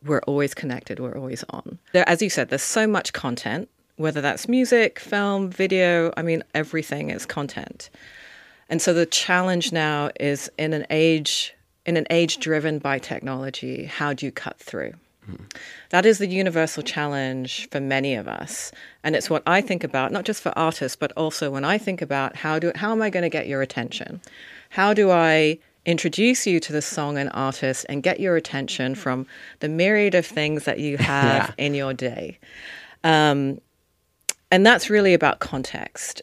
we're 0.05 0.21
always 0.26 0.52
connected, 0.55 1.00
we're 1.00 1.16
always 1.16 1.45
on. 1.50 1.78
There, 1.93 2.09
as 2.09 2.23
you 2.23 2.31
said, 2.31 2.49
there's 2.49 2.62
so 2.62 2.87
much 2.87 3.12
content, 3.12 3.69
whether 3.97 4.21
that's 4.21 4.49
music, 4.49 4.99
film, 4.99 5.50
video, 5.50 6.12
I 6.17 6.23
mean, 6.23 6.43
everything 6.55 7.11
is 7.11 7.26
content. 7.26 7.91
And 8.69 8.83
so 8.83 8.93
the 8.93 9.07
challenge 9.07 9.73
now 9.73 10.11
is 10.19 10.50
in 10.59 10.73
an 10.73 10.87
age 10.91 11.55
in 11.87 11.97
an 11.97 12.07
age 12.11 12.38
driven 12.38 12.81
by 12.81 12.99
technology, 12.99 13.85
how 13.85 14.12
do 14.12 14.26
you 14.26 14.33
cut 14.33 14.59
through? 14.59 14.93
That 15.91 16.07
is 16.07 16.19
the 16.19 16.26
universal 16.29 16.83
challenge 16.85 17.69
for 17.71 17.81
many 17.81 18.15
of 18.15 18.29
us. 18.29 18.71
And 19.03 19.17
it's 19.17 19.29
what 19.31 19.43
I 19.47 19.61
think 19.61 19.83
about, 19.83 20.12
not 20.12 20.25
just 20.25 20.41
for 20.43 20.57
artists, 20.57 20.95
but 20.97 21.11
also 21.17 21.50
when 21.50 21.65
I 21.65 21.79
think 21.79 22.00
about 22.03 22.37
how 22.37 22.59
do 22.61 22.71
how 22.76 22.93
am 22.93 23.03
I 23.03 23.11
going 23.11 23.23
to 23.25 23.29
get 23.29 23.47
your 23.49 23.61
attention? 23.62 24.21
How 24.71 24.95
do 24.95 25.11
I 25.11 25.59
introduce 25.85 26.47
you 26.47 26.59
to 26.61 26.73
the 26.73 26.83
song 26.83 27.19
and 27.19 27.31
artist 27.35 27.87
and 27.88 28.03
get 28.05 28.19
your 28.21 28.37
attention 28.37 28.95
from 28.95 29.26
the 29.61 29.69
myriad 29.69 30.15
of 30.15 30.26
things 30.26 30.65
that 30.65 30.79
you 30.81 30.97
have 31.15 31.55
Yeah. 31.59 31.65
in 31.65 31.75
your 31.75 31.93
day? 31.95 32.38
Um, 33.03 33.61
and 34.50 34.65
that's 34.65 34.91
really 34.91 35.15
about 35.15 35.41
context. 35.41 36.23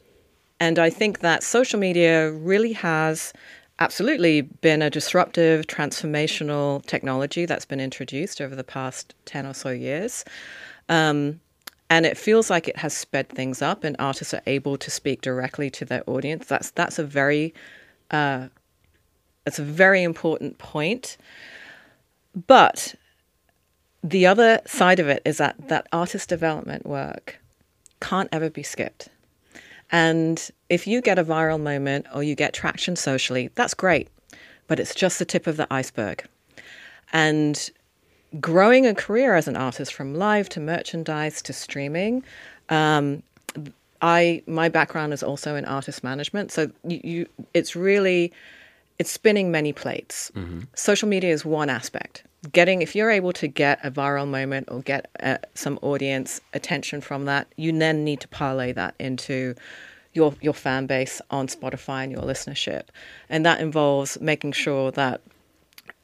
And 0.60 0.80
I 0.80 0.90
think 0.90 1.20
that 1.20 1.44
social 1.44 1.80
media 1.80 2.32
really 2.32 2.74
has 2.74 3.34
absolutely 3.80 4.42
been 4.42 4.82
a 4.82 4.90
disruptive, 4.90 5.68
transformational 5.68 6.86
technology 6.86 7.46
that's 7.46 7.66
been 7.66 7.80
introduced 7.80 8.40
over 8.40 8.56
the 8.56 8.64
past 8.64 9.14
10 9.26 9.46
or 9.46 9.54
so 9.54 9.70
years. 9.70 10.24
Um, 10.90 11.42
and 11.90 12.06
it 12.06 12.18
feels 12.18 12.50
like 12.50 12.68
it 12.68 12.78
has 12.78 12.96
sped 12.96 13.30
things 13.30 13.62
up, 13.62 13.84
and 13.84 13.96
artists 14.00 14.34
are 14.34 14.42
able 14.48 14.78
to 14.78 14.90
speak 14.90 15.22
directly 15.22 15.70
to 15.72 15.86
their 15.86 16.02
audience. 16.08 16.48
That's 16.48 16.72
that's 16.72 16.98
a 16.98 17.04
very 17.04 17.54
uh, 18.10 18.48
that's 19.44 19.60
a 19.60 19.64
very 19.64 20.02
important 20.02 20.58
point. 20.58 21.18
But 22.48 22.96
the 24.04 24.26
other 24.26 24.62
side 24.66 25.00
of 25.00 25.08
it 25.08 25.22
is 25.24 25.38
that 25.38 25.68
that 25.68 25.88
artist 25.92 26.30
development 26.30 26.86
work 26.88 27.40
can't 28.04 28.30
ever 28.32 28.50
be 28.50 28.64
skipped. 28.64 29.10
And 29.92 30.50
if 30.70 30.88
you 30.88 31.02
get 31.02 31.18
a 31.18 31.24
viral 31.24 31.62
moment 31.62 32.08
or 32.14 32.24
you 32.24 32.36
get 32.36 32.54
traction 32.54 32.96
socially, 32.96 33.50
that's 33.56 33.74
great, 33.74 34.08
but 34.68 34.80
it's 34.80 34.94
just 34.94 35.20
the 35.20 35.26
tip 35.26 35.48
of 35.48 35.56
the 35.58 35.68
iceberg. 35.72 36.26
And 37.14 37.70
growing 38.40 38.86
a 38.86 38.96
career 38.96 39.36
as 39.36 39.48
an 39.48 39.56
artist 39.56 39.94
from 39.94 40.16
live 40.16 40.50
to 40.50 40.60
merchandise 40.60 41.42
to 41.44 41.54
streaming, 41.54 42.24
um, 42.70 43.24
I 44.02 44.42
my 44.48 44.68
background 44.68 45.14
is 45.14 45.24
also 45.24 45.56
in 45.56 45.64
artist 45.64 46.04
management, 46.04 46.52
so 46.52 46.70
you, 46.84 47.00
you 47.04 47.28
it's 47.54 47.74
really 47.76 48.34
it's 49.00 49.12
spinning 49.12 49.52
many 49.52 49.72
plates. 49.72 50.32
Social 50.76 51.08
media 51.08 51.32
is 51.32 51.46
one 51.46 51.70
aspect. 51.70 52.24
Getting 52.52 52.82
if 52.82 52.96
you're 52.96 53.12
able 53.12 53.32
to 53.34 53.48
get 53.48 53.80
a 53.86 53.92
viral 53.92 54.28
moment 54.28 54.68
or 54.70 54.82
get 54.82 55.10
uh, 55.22 55.38
some 55.54 55.80
audience 55.82 56.42
attention 56.54 57.00
from 57.00 57.26
that, 57.26 57.48
you 57.56 57.72
then 57.72 58.04
need 58.04 58.20
to 58.20 58.28
parlay 58.28 58.74
that 58.74 58.96
into 59.00 59.56
your 60.14 60.36
your 60.42 60.54
fan 60.54 60.86
base 60.86 61.22
on 61.32 61.48
Spotify 61.48 62.04
and 62.04 62.12
your 62.12 62.22
listenership, 62.22 62.84
and 63.30 63.46
that 63.46 63.62
involves 63.62 64.20
making 64.20 64.52
sure 64.52 64.92
that 64.92 65.22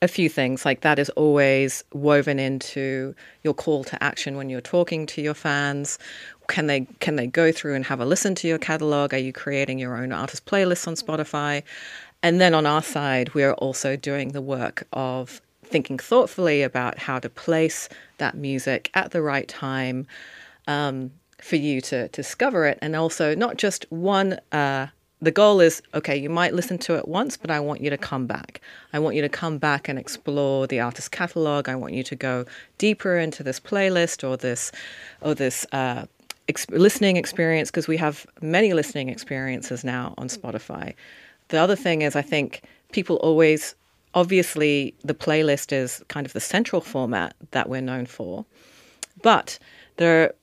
a 0.01 0.07
few 0.07 0.29
things 0.29 0.65
like 0.65 0.81
that 0.81 0.97
is 0.97 1.09
always 1.11 1.83
woven 1.93 2.39
into 2.39 3.13
your 3.43 3.53
call 3.53 3.83
to 3.83 4.01
action 4.01 4.37
when 4.37 4.49
you're 4.49 4.61
talking 4.61 5.05
to 5.07 5.21
your 5.21 5.33
fans. 5.33 5.99
Can 6.47 6.67
they 6.67 6.87
can 6.99 7.17
they 7.17 7.27
go 7.27 7.51
through 7.51 7.75
and 7.75 7.85
have 7.85 7.99
a 7.99 8.05
listen 8.05 8.33
to 8.35 8.47
your 8.47 8.57
catalog? 8.57 9.13
Are 9.13 9.17
you 9.17 9.33
creating 9.33 9.77
your 9.77 9.97
own 9.97 10.11
artist 10.11 10.45
playlists 10.45 10.87
on 10.87 10.95
spotify? 10.95 11.63
And 12.23 12.39
then 12.39 12.53
on 12.53 12.65
our 12.65 12.81
side 12.81 13.33
we're 13.33 13.53
also 13.53 13.95
doing 13.95 14.29
the 14.29 14.41
work 14.41 14.87
of 14.93 15.41
thinking 15.69 15.97
thoughtfully 15.97 16.61
about 16.63 16.97
how 16.97 17.19
to 17.19 17.29
place 17.29 17.89
that 18.17 18.35
music 18.35 18.89
at 18.93 19.11
the 19.11 19.21
right 19.21 19.47
time 19.47 20.07
um, 20.67 21.11
for 21.41 21.55
you 21.55 21.81
to, 21.81 22.07
to 22.09 22.21
discover 22.21 22.65
it. 22.65 22.79
And 22.81 22.95
also 22.95 23.35
not 23.35 23.57
just 23.57 23.85
one 23.89 24.39
uh, 24.51 24.87
the 25.21 25.31
goal 25.31 25.59
is 25.59 25.81
okay 25.93 26.15
you 26.15 26.29
might 26.29 26.53
listen 26.53 26.77
to 26.77 26.95
it 26.95 27.07
once 27.07 27.35
but 27.35 27.51
i 27.51 27.59
want 27.59 27.81
you 27.81 27.89
to 27.89 27.97
come 27.97 28.25
back. 28.25 28.61
I 28.93 28.99
want 28.99 29.15
you 29.15 29.21
to 29.21 29.29
come 29.29 29.57
back 29.57 29.89
and 29.89 29.99
explore 29.99 30.65
the 30.65 30.79
artist 30.79 31.11
catalog. 31.11 31.67
I 31.69 31.75
want 31.75 31.93
you 31.93 32.03
to 32.03 32.15
go 32.15 32.45
deeper 32.77 33.17
into 33.17 33.43
this 33.43 33.59
playlist 33.59 34.27
or 34.27 34.37
this 34.37 34.71
or 35.21 35.35
this 35.35 35.65
uh, 35.71 36.05
listening 36.69 37.17
experience 37.17 37.69
because 37.69 37.87
we 37.87 37.97
have 37.97 38.25
many 38.41 38.73
listening 38.73 39.09
experiences 39.09 39.83
now 39.83 40.13
on 40.17 40.27
spotify. 40.29 40.93
The 41.49 41.57
other 41.57 41.75
thing 41.75 42.01
is 42.01 42.15
i 42.15 42.21
think 42.21 42.63
people 42.91 43.17
always 43.17 43.75
obviously 44.13 44.93
the 45.03 45.13
playlist 45.13 45.71
is 45.71 46.03
kind 46.07 46.25
of 46.25 46.33
the 46.33 46.39
central 46.39 46.81
format 46.81 47.35
that 47.51 47.69
we're 47.69 47.81
known 47.81 48.05
for 48.05 48.45
but 49.21 49.59
there 49.97 50.33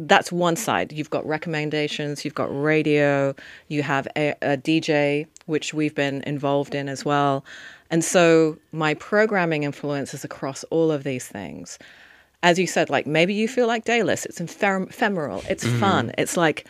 that's 0.00 0.32
one 0.32 0.56
side. 0.56 0.92
You've 0.92 1.10
got 1.10 1.26
recommendations, 1.26 2.24
you've 2.24 2.34
got 2.34 2.48
radio, 2.50 3.34
you 3.68 3.82
have 3.82 4.08
a, 4.16 4.30
a, 4.40 4.56
DJ, 4.56 5.26
which 5.46 5.74
we've 5.74 5.94
been 5.94 6.22
involved 6.22 6.74
in 6.74 6.88
as 6.88 7.04
well. 7.04 7.44
And 7.90 8.02
so 8.02 8.58
my 8.72 8.94
programming 8.94 9.64
influences 9.64 10.24
across 10.24 10.64
all 10.64 10.90
of 10.90 11.04
these 11.04 11.26
things. 11.28 11.78
As 12.42 12.58
you 12.58 12.66
said, 12.66 12.88
like 12.88 13.06
maybe 13.06 13.34
you 13.34 13.46
feel 13.46 13.66
like 13.66 13.84
daylist, 13.84 14.24
it's 14.24 14.40
ephemeral, 14.40 15.42
it's 15.48 15.64
mm-hmm. 15.64 15.80
fun, 15.80 16.12
it's 16.16 16.36
like, 16.36 16.66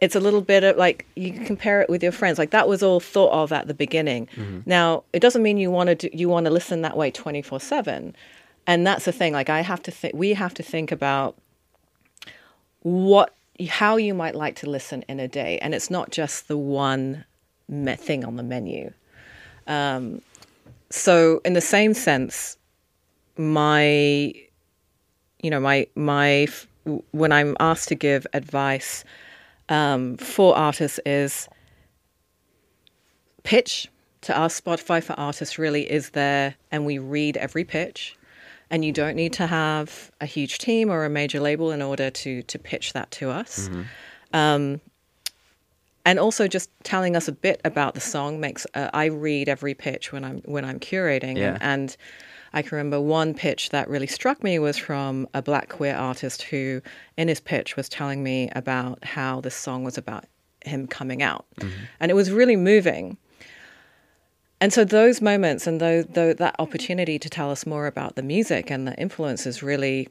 it's 0.00 0.14
a 0.14 0.20
little 0.20 0.40
bit 0.40 0.64
of 0.64 0.76
like 0.76 1.06
you 1.16 1.32
compare 1.32 1.80
it 1.80 1.90
with 1.90 2.02
your 2.02 2.12
friends. 2.12 2.38
Like 2.38 2.50
that 2.50 2.68
was 2.68 2.82
all 2.82 3.00
thought 3.00 3.32
of 3.32 3.52
at 3.52 3.66
the 3.66 3.74
beginning. 3.74 4.28
Now 4.66 5.04
it 5.12 5.20
doesn't 5.20 5.42
mean 5.42 5.58
you 5.58 5.70
want 5.70 5.88
to 5.88 5.94
do, 5.94 6.10
you 6.12 6.28
want 6.28 6.46
to 6.46 6.52
listen 6.52 6.82
that 6.82 6.96
way 6.96 7.10
24 7.10 7.60
7 7.60 8.14
and 8.66 8.86
that's 8.86 9.06
the 9.06 9.12
thing 9.12 9.32
like 9.32 9.48
i 9.48 9.62
have 9.62 9.82
to 9.82 9.90
think 9.90 10.14
we 10.14 10.34
have 10.34 10.52
to 10.52 10.62
think 10.62 10.92
about 10.92 11.34
what 12.82 13.34
how 13.66 13.96
you 13.96 14.14
might 14.14 14.34
like 14.34 14.56
to 14.56 14.70
listen 14.70 15.04
in 15.08 15.18
a 15.18 15.26
day. 15.26 15.58
And 15.58 15.74
it's 15.74 15.90
not 15.90 16.10
just 16.10 16.48
the 16.48 16.56
one 16.56 17.24
me- 17.68 17.96
thing 17.96 18.24
on 18.24 18.36
the 18.36 18.42
menu. 18.42 18.92
Um, 19.66 20.22
so 20.90 21.40
in 21.44 21.52
the 21.52 21.60
same 21.60 21.92
sense 21.92 22.56
my 23.36 24.32
you 25.42 25.50
know 25.50 25.60
my 25.60 25.86
my 25.94 26.48
when 27.12 27.30
i'm 27.30 27.56
asked 27.60 27.86
to 27.88 27.94
give 27.94 28.26
advice 28.32 29.04
um, 29.68 30.16
for 30.16 30.56
artists 30.56 31.00
is 31.06 31.48
pitch 33.42 33.88
to 34.22 34.36
us 34.36 34.60
spotify 34.60 35.02
for 35.02 35.12
artists 35.14 35.58
really 35.58 35.90
is 35.90 36.10
there 36.10 36.54
and 36.70 36.84
we 36.84 36.98
read 36.98 37.36
every 37.36 37.64
pitch 37.64 38.16
and 38.70 38.84
you 38.84 38.92
don't 38.92 39.14
need 39.16 39.32
to 39.32 39.46
have 39.46 40.10
a 40.20 40.26
huge 40.26 40.58
team 40.58 40.90
or 40.90 41.04
a 41.04 41.08
major 41.10 41.40
label 41.40 41.70
in 41.70 41.80
order 41.80 42.10
to 42.10 42.42
to 42.42 42.58
pitch 42.58 42.92
that 42.92 43.10
to 43.12 43.30
us. 43.30 43.70
Um, 44.34 44.82
and 46.04 46.18
also 46.18 46.46
just 46.48 46.70
telling 46.84 47.16
us 47.16 47.28
a 47.28 47.32
bit 47.32 47.60
about 47.64 47.94
the 47.94 48.00
song 48.00 48.40
makes 48.40 48.66
uh, 48.74 48.90
I 48.92 49.06
read 49.06 49.48
every 49.48 49.72
pitch 49.74 50.12
when 50.12 50.22
I'm 50.24 50.42
when 50.44 50.64
I'm 50.66 50.80
curating 50.80 51.36
Yeah. 51.38 51.56
and, 51.60 51.62
and 51.62 51.96
I 52.52 52.62
can 52.62 52.76
remember 52.76 53.00
one 53.00 53.34
pitch 53.34 53.70
that 53.70 53.88
really 53.88 54.06
struck 54.06 54.42
me 54.42 54.58
was 54.58 54.76
from 54.76 55.28
a 55.34 55.42
black 55.42 55.68
queer 55.68 55.94
artist 55.94 56.42
who 56.42 56.80
in 57.16 57.28
his 57.28 57.40
pitch 57.40 57.76
was 57.76 57.88
telling 57.88 58.22
me 58.22 58.50
about 58.54 59.04
how 59.04 59.40
this 59.40 59.54
song 59.54 59.84
was 59.84 59.98
about 59.98 60.24
him 60.64 60.86
coming 60.86 61.22
out. 61.22 61.46
Mm-hmm. 61.60 61.84
And 62.00 62.10
it 62.10 62.14
was 62.14 62.30
really 62.30 62.56
moving. 62.56 63.16
And 64.60 64.72
so 64.72 64.84
those 64.84 65.20
moments 65.20 65.66
and 65.66 65.80
though, 65.80 66.02
though 66.02 66.32
that 66.32 66.56
opportunity 66.58 67.18
to 67.18 67.30
tell 67.30 67.50
us 67.50 67.64
more 67.64 67.86
about 67.86 68.16
the 68.16 68.22
music 68.22 68.70
and 68.70 68.88
the 68.88 68.94
influences 68.96 69.62
really 69.62 70.08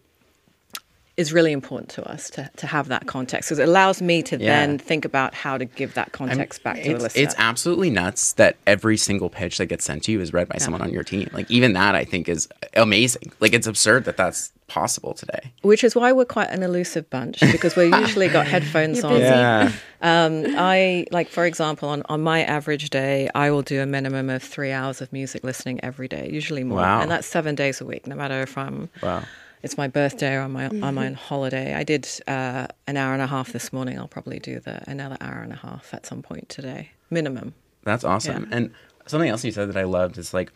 is 1.17 1.33
really 1.33 1.51
important 1.51 1.89
to 1.89 2.07
us 2.07 2.29
to, 2.29 2.47
to 2.57 2.67
have 2.67 2.89
that 2.89 3.07
context 3.07 3.49
because 3.49 3.57
it 3.57 3.67
allows 3.67 4.03
me 4.03 4.21
to 4.21 4.37
Yeah. 4.37 4.59
then 4.59 4.77
think 4.77 5.03
about 5.03 5.33
how 5.33 5.57
to 5.57 5.65
give 5.65 5.95
that 5.95 6.11
context 6.11 6.61
back 6.63 6.75
to 6.83 6.93
the 6.93 6.99
listener. 6.99 7.23
it's 7.23 7.33
absolutely 7.39 7.89
nuts 7.89 8.33
that 8.33 8.55
every 8.67 8.97
single 8.97 9.29
pitch 9.29 9.57
that 9.57 9.65
gets 9.65 9.83
sent 9.85 10.03
to 10.03 10.11
you 10.11 10.21
is 10.21 10.31
read 10.31 10.47
by 10.47 10.57
someone 10.59 10.81
on 10.83 10.91
your 10.93 11.03
team. 11.03 11.27
Like 11.33 11.49
even 11.49 11.73
that, 11.73 11.95
I 11.95 12.05
think 12.05 12.29
is 12.29 12.47
amazing. 12.75 13.31
Like 13.39 13.53
it's 13.53 13.65
absurd 13.65 14.05
that 14.05 14.15
that's 14.15 14.51
possible 14.67 15.15
today. 15.15 15.51
Which 15.63 15.83
is 15.83 15.95
why 15.95 16.11
we're 16.11 16.25
quite 16.25 16.49
an 16.51 16.61
elusive 16.61 17.09
bunch 17.09 17.39
because 17.39 17.75
we're 17.75 17.97
usually 17.99 18.27
got 18.27 18.45
headphones 18.45 19.03
on. 19.03 19.13
busy. 19.13 19.73
Um, 20.01 20.45
I 20.55 21.07
like, 21.11 21.29
for 21.29 21.45
example, 21.47 21.89
on, 21.89 22.03
on 22.09 22.21
my 22.21 22.43
average 22.43 22.91
day, 22.91 23.27
I 23.33 23.49
will 23.49 23.63
do 23.63 23.81
a 23.81 23.87
minimum 23.87 24.29
of 24.29 24.43
three 24.43 24.71
hours 24.71 25.01
of 25.01 25.11
music 25.11 25.43
listening 25.43 25.79
every 25.83 26.07
day, 26.07 26.29
usually 26.31 26.63
more, 26.63 26.77
Wow. 26.79 27.01
and 27.01 27.09
that's 27.09 27.25
seven 27.25 27.55
days 27.55 27.81
a 27.81 27.85
week. 27.85 28.05
No 28.05 28.15
matter 28.15 28.39
if 28.43 28.55
I'm, 28.55 28.89
Wow. 29.01 29.23
It's 29.63 29.77
my 29.77 29.87
birthday 29.87 30.35
or 30.35 30.41
I'm, 30.41 30.55
I'm 30.55 30.97
on 30.97 31.13
holiday. 31.13 31.73
I 31.73 31.83
did 31.83 32.07
uh, 32.27 32.67
an 32.87 32.97
hour 32.97 33.13
and 33.13 33.21
a 33.21 33.27
half 33.27 33.51
this 33.51 33.73
morning. 33.73 33.97
I'll 33.97 34.07
probably 34.07 34.39
do 34.39 34.59
the 34.59 34.87
another 34.89 35.17
hour 35.21 35.41
and 35.41 35.51
a 35.51 35.57
half 35.57 35.93
at 35.93 36.05
some 36.05 36.21
point 36.21 36.49
today, 36.49 36.91
minimum. 37.09 37.53
That's 37.83 38.03
awesome. 38.03 38.47
Yeah. 38.49 38.57
And 38.57 38.71
something 39.07 39.29
else 39.29 39.43
you 39.43 39.51
said 39.51 39.69
that 39.69 39.77
I 39.77 39.83
loved 39.83 40.17
is 40.17 40.33
like, 40.33 40.51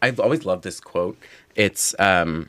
I've 0.00 0.18
always 0.18 0.44
loved 0.44 0.64
this 0.64 0.80
quote. 0.80 1.16
It's 1.54 1.94
um, 1.98 2.48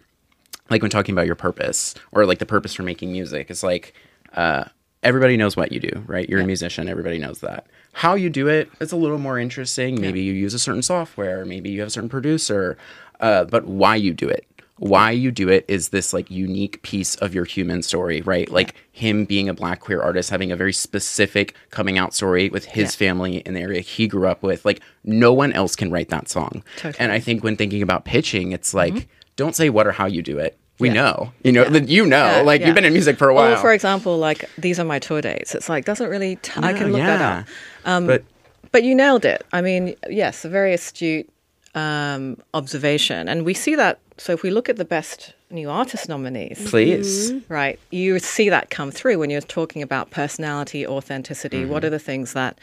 like 0.70 0.82
when 0.82 0.90
talking 0.90 1.14
about 1.14 1.28
your 1.28 1.36
purpose 1.36 1.94
or 2.12 2.26
like 2.26 2.40
the 2.40 2.46
purpose 2.46 2.74
for 2.74 2.84
making 2.84 3.12
music. 3.12 3.52
It's 3.52 3.64
like 3.64 3.94
uh, 4.34 4.66
everybody 5.04 5.38
knows 5.38 5.56
what 5.56 5.72
you 5.72 5.80
do, 5.80 6.04
right? 6.08 6.28
You're 6.28 6.42
a 6.42 6.46
musician. 6.46 6.90
Everybody 6.90 7.20
knows 7.20 7.42
that. 7.42 7.68
How 7.92 8.16
you 8.16 8.32
do 8.32 8.48
it, 8.48 8.72
it's 8.82 8.92
a 8.92 8.96
little 8.96 9.20
more 9.20 9.38
interesting. 9.38 10.02
Maybe 10.02 10.22
you 10.22 10.34
use 10.34 10.56
a 10.56 10.60
certain 10.60 10.82
software. 10.82 11.46
Maybe 11.46 11.70
you 11.70 11.82
have 11.82 11.88
a 11.88 11.92
certain 11.92 12.10
producer. 12.10 12.76
Uh, 13.20 13.44
but 13.44 13.66
why 13.66 13.96
you 13.96 14.14
do 14.14 14.28
it, 14.28 14.48
why 14.77 15.12
you 15.12 15.32
do 15.32 15.50
it 15.50 15.65
is 15.68 15.89
this 15.89 16.13
like 16.13 16.30
unique 16.32 16.82
piece 16.82 17.15
of 17.18 17.34
your 17.34 17.46
human 17.46 17.82
story, 17.84 18.22
right? 18.22 18.50
Like 18.50 18.74
him 18.92 19.24
being 19.25 19.48
a 19.48 19.53
black 19.53 19.80
queer 19.82 20.01
artist, 20.01 20.30
having 20.30 20.51
a 20.51 20.56
very 20.56 20.74
specific 20.74 21.56
coming 21.70 21.98
out 21.98 22.13
story 22.13 22.50
with 22.50 22.65
his 22.65 22.94
Yeah. 23.00 23.08
family 23.08 23.38
in 23.38 23.53
the 23.53 23.62
area 23.62 23.82
he 23.82 24.08
grew 24.08 24.27
up 24.27 24.42
with. 24.42 24.65
Like 24.65 24.82
no 25.03 25.32
one 25.32 25.53
else 25.53 25.75
can 25.75 25.92
write 25.92 26.10
that 26.10 26.27
song. 26.27 26.63
Totally. 26.77 27.00
And 27.00 27.12
I 27.12 27.20
think 27.20 27.44
when 27.44 27.56
thinking 27.56 27.82
about 27.84 28.03
pitching, 28.06 28.51
it's 28.51 28.74
like 28.74 29.08
don't 29.36 29.56
say 29.56 29.70
what 29.70 29.86
or 29.88 29.92
how 29.92 30.06
you 30.08 30.22
do 30.22 30.38
it. 30.39 30.58
We 30.80 30.88
Yeah. 30.89 30.94
know, 30.96 31.32
you 31.44 31.51
know, 31.51 31.65
that 31.65 31.88
you 31.88 32.06
know, 32.06 32.25
Yeah, 32.38 32.42
like 32.42 32.62
yeah. 32.62 32.68
you've 32.68 32.75
been 32.75 32.84
in 32.86 32.94
music 32.94 33.18
for 33.18 33.30
a 33.30 33.34
while. 33.34 33.53
Or, 33.53 33.58
for 33.58 33.74
example, 33.74 34.18
like 34.18 34.50
these 34.58 34.80
are 34.80 34.84
my 34.86 34.98
tour 35.00 35.22
dates. 35.22 35.53
It's 35.53 35.70
like 35.70 35.86
doesn't 35.86 36.10
really. 36.10 36.39
I 36.58 36.74
can 36.74 36.92
look 36.92 37.01
that 37.01 37.22
up. 37.22 37.46
Um, 37.86 38.08
but 38.08 38.24
But 38.72 38.84
you 38.84 38.96
nailed 38.96 39.24
it. 39.24 39.46
I 39.53 39.62
mean, 39.62 39.96
yes, 40.10 40.46
a 40.46 40.50
very 40.50 40.74
astute 40.74 41.30
um, 41.75 42.38
observation, 42.53 43.27
and 43.27 43.46
we 43.46 43.53
see 43.53 43.75
that. 43.75 44.00
So 44.18 44.34
if 44.34 44.44
we 44.44 44.51
look 44.51 44.70
at 44.70 44.77
the 44.77 44.86
best 44.86 45.34
new 45.50 45.70
artist 45.70 46.08
nominees, 46.08 46.70
please. 46.70 47.34
right, 47.50 47.80
you 47.92 48.20
see 48.20 48.50
that 48.50 48.70
come 48.70 48.92
through 48.92 49.20
when 49.20 49.30
you're 49.30 49.42
talking 49.42 49.82
about 49.82 50.12
personality, 50.12 50.86
authenticity. 50.86 51.65
What 51.65 51.84
are 51.84 51.89
the 51.89 52.00
things 52.00 52.34
that 52.34 52.60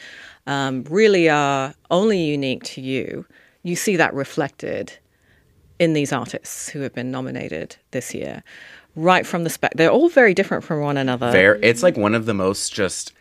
um, 0.46 0.84
really 0.84 1.28
are 1.28 1.74
only 1.90 2.22
unique 2.22 2.64
to 2.64 2.80
you? 2.80 3.26
You 3.62 3.76
see 3.76 3.96
that 3.96 4.14
reflected 4.14 4.92
in 5.78 5.94
these 5.94 6.12
artists 6.12 6.68
who 6.68 6.80
have 6.80 6.94
been 6.94 7.10
nominated 7.10 7.76
this 7.90 8.14
year, 8.14 8.42
right 8.94 9.26
from 9.26 9.44
the 9.44 9.50
spec. 9.50 9.72
They're 9.74 9.90
all 9.90 10.08
very 10.08 10.34
different 10.34 10.62
from 10.62 10.80
one 10.80 10.96
another. 10.96 11.32
Fair. 11.32 11.56
It's 11.62 11.82
like 11.82 11.96
one 11.96 12.14
of 12.14 12.26
the 12.26 12.34
most 12.34 12.72
just 12.72 13.12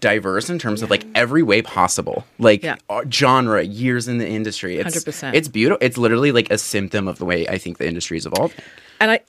diverse 0.00 0.50
in 0.50 0.58
terms 0.58 0.82
of 0.82 0.90
like 0.90 1.06
every 1.14 1.42
way 1.42 1.62
possible. 1.62 2.24
Like 2.38 2.62
Yeah. 2.62 2.76
uh, 2.90 3.02
genre, 3.10 3.62
years 3.62 4.08
in 4.08 4.18
the 4.18 4.28
industry. 4.28 4.78
It's 4.78 4.96
100%. 5.04 5.34
It's 5.34 5.48
beautiful. 5.48 5.78
It's 5.80 5.96
literally 5.96 6.32
like 6.32 6.50
a 6.50 6.58
symptom 6.58 7.08
of 7.08 7.18
the 7.18 7.24
way 7.24 7.46
I 7.46 7.58
think 7.58 7.78
the 7.78 7.86
industry 7.86 8.16
has 8.16 8.26
evolved 8.26 8.54
And 9.00 9.10
I 9.10 9.20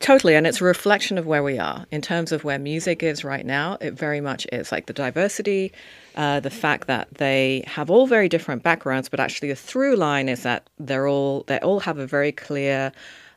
totally, 0.00 0.34
and 0.34 0.46
it's 0.46 0.60
a 0.60 0.64
reflection 0.64 1.18
of 1.18 1.26
where 1.26 1.42
we 1.42 1.58
are 1.58 1.86
in 1.90 2.00
terms 2.00 2.32
of 2.32 2.44
where 2.44 2.58
music 2.58 3.02
is 3.02 3.24
right 3.24 3.44
now. 3.44 3.76
It 3.80 3.94
very 3.94 4.20
much 4.20 4.46
is 4.52 4.72
like 4.72 4.86
the 4.86 4.92
diversity, 4.92 5.72
uh, 6.16 6.40
the 6.40 6.50
fact 6.50 6.86
that 6.86 7.08
they 7.14 7.64
have 7.66 7.90
all 7.90 8.06
very 8.06 8.28
different 8.28 8.62
backgrounds, 8.62 9.08
but 9.08 9.20
actually 9.20 9.48
the 9.48 9.56
through 9.56 9.96
line 9.96 10.28
is 10.28 10.42
that 10.42 10.68
they're 10.78 11.06
all 11.08 11.44
they 11.46 11.58
all 11.58 11.80
have 11.80 11.98
a 11.98 12.06
very 12.06 12.32
clear 12.32 12.92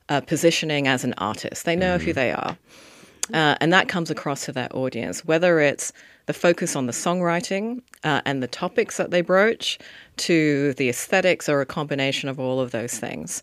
uh, 0.10 0.22
positioning 0.22 0.88
as 0.88 1.04
an 1.04 1.14
artist. 1.18 1.66
They 1.66 1.76
know 1.76 1.98
who 1.98 2.14
they 2.14 2.32
are. 2.32 2.58
Uh, 3.34 3.56
and 3.60 3.74
that 3.74 3.90
comes 3.90 4.10
across 4.10 4.46
to 4.46 4.52
their 4.54 4.74
audience, 4.74 5.26
whether 5.26 5.60
it's 5.60 5.92
the 6.28 6.34
focus 6.34 6.76
on 6.76 6.86
the 6.86 6.94
songwriting 6.94 7.82
uh, 8.04 8.22
and 8.26 8.44
the 8.44 8.48
topics 8.48 8.98
that 8.98 9.12
they 9.12 9.22
broach, 9.22 9.80
to 10.18 10.74
the 10.74 10.90
aesthetics, 10.90 11.50
or 11.50 11.62
a 11.62 11.66
combination 11.66 12.30
of 12.30 12.40
all 12.40 12.60
of 12.60 12.72
those 12.72 12.94
things. 13.00 13.42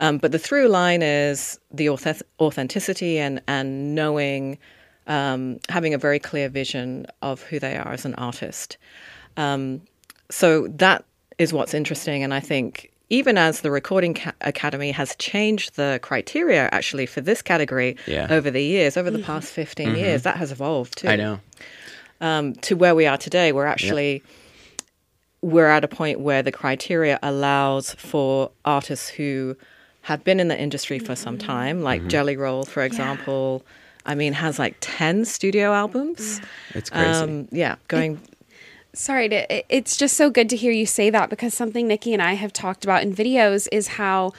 Um, 0.00 0.18
but 0.18 0.32
the 0.32 0.38
through 0.38 0.68
line 0.68 1.02
is 1.02 1.58
the 1.72 1.86
auth- 1.86 2.22
authenticity 2.40 3.18
and 3.18 3.40
and 3.48 3.94
knowing, 3.94 4.58
um, 5.06 5.58
having 5.68 5.94
a 5.94 5.98
very 5.98 6.18
clear 6.18 6.48
vision 6.48 7.06
of 7.22 7.42
who 7.42 7.58
they 7.58 7.76
are 7.76 7.92
as 7.92 8.04
an 8.04 8.14
artist. 8.16 8.76
Um, 9.36 9.80
so 10.30 10.66
that 10.68 11.04
is 11.38 11.52
what's 11.52 11.74
interesting, 11.74 12.22
and 12.22 12.32
I 12.34 12.40
think 12.40 12.90
even 13.08 13.38
as 13.38 13.60
the 13.60 13.70
Recording 13.70 14.14
Ca- 14.14 14.32
Academy 14.40 14.90
has 14.90 15.14
changed 15.16 15.76
the 15.76 16.00
criteria 16.02 16.68
actually 16.72 17.06
for 17.06 17.20
this 17.20 17.40
category 17.40 17.96
Yeah. 18.06 18.26
over 18.28 18.50
the 18.50 18.62
years, 18.62 18.96
over 18.96 19.12
the 19.12 19.20
past 19.20 19.48
15 19.52 19.94
years, 19.94 20.22
that 20.22 20.36
has 20.38 20.50
evolved 20.50 20.98
too 20.98 21.08
I 21.08 21.14
know. 21.14 21.38
Um, 22.20 22.54
to 22.56 22.74
where 22.76 22.94
we 22.94 23.06
are 23.06 23.18
today. 23.18 23.52
We're 23.52 23.66
actually 23.66 24.22
we're 25.42 25.68
at 25.68 25.84
a 25.84 25.88
point 25.88 26.20
where 26.20 26.42
the 26.42 26.52
criteria 26.52 27.18
allows 27.22 27.94
for 27.94 28.50
artists 28.64 29.08
who 29.08 29.56
have 30.02 30.24
been 30.24 30.40
in 30.40 30.48
the 30.48 30.58
industry 30.60 30.98
for 30.98 31.14
some 31.16 31.36
time, 31.38 31.82
like 31.82 32.06
Jelly 32.08 32.36
Roll, 32.36 32.64
for 32.64 32.82
example. 32.82 33.64
I 34.04 34.14
mean, 34.14 34.32
has 34.34 34.58
like 34.58 34.76
ten 34.80 35.24
studio 35.24 35.72
albums. 35.72 36.40
It's 36.74 36.90
crazy. 36.90 37.08
Um, 37.08 37.48
yeah, 37.50 37.76
going. 37.88 38.20
Sorry, 38.92 39.28
to, 39.28 39.54
it- 39.54 39.66
it's 39.68 39.96
just 39.96 40.16
so 40.16 40.30
good 40.30 40.48
to 40.50 40.56
hear 40.56 40.72
you 40.72 40.86
say 40.86 41.10
that 41.10 41.28
because 41.28 41.52
something 41.54 41.86
Nikki 41.86 42.12
and 42.12 42.22
I 42.22 42.32
have 42.34 42.52
talked 42.52 42.84
about 42.84 43.02
in 43.02 43.12
videos 43.14 43.68
is 43.72 43.88
how 43.88 44.32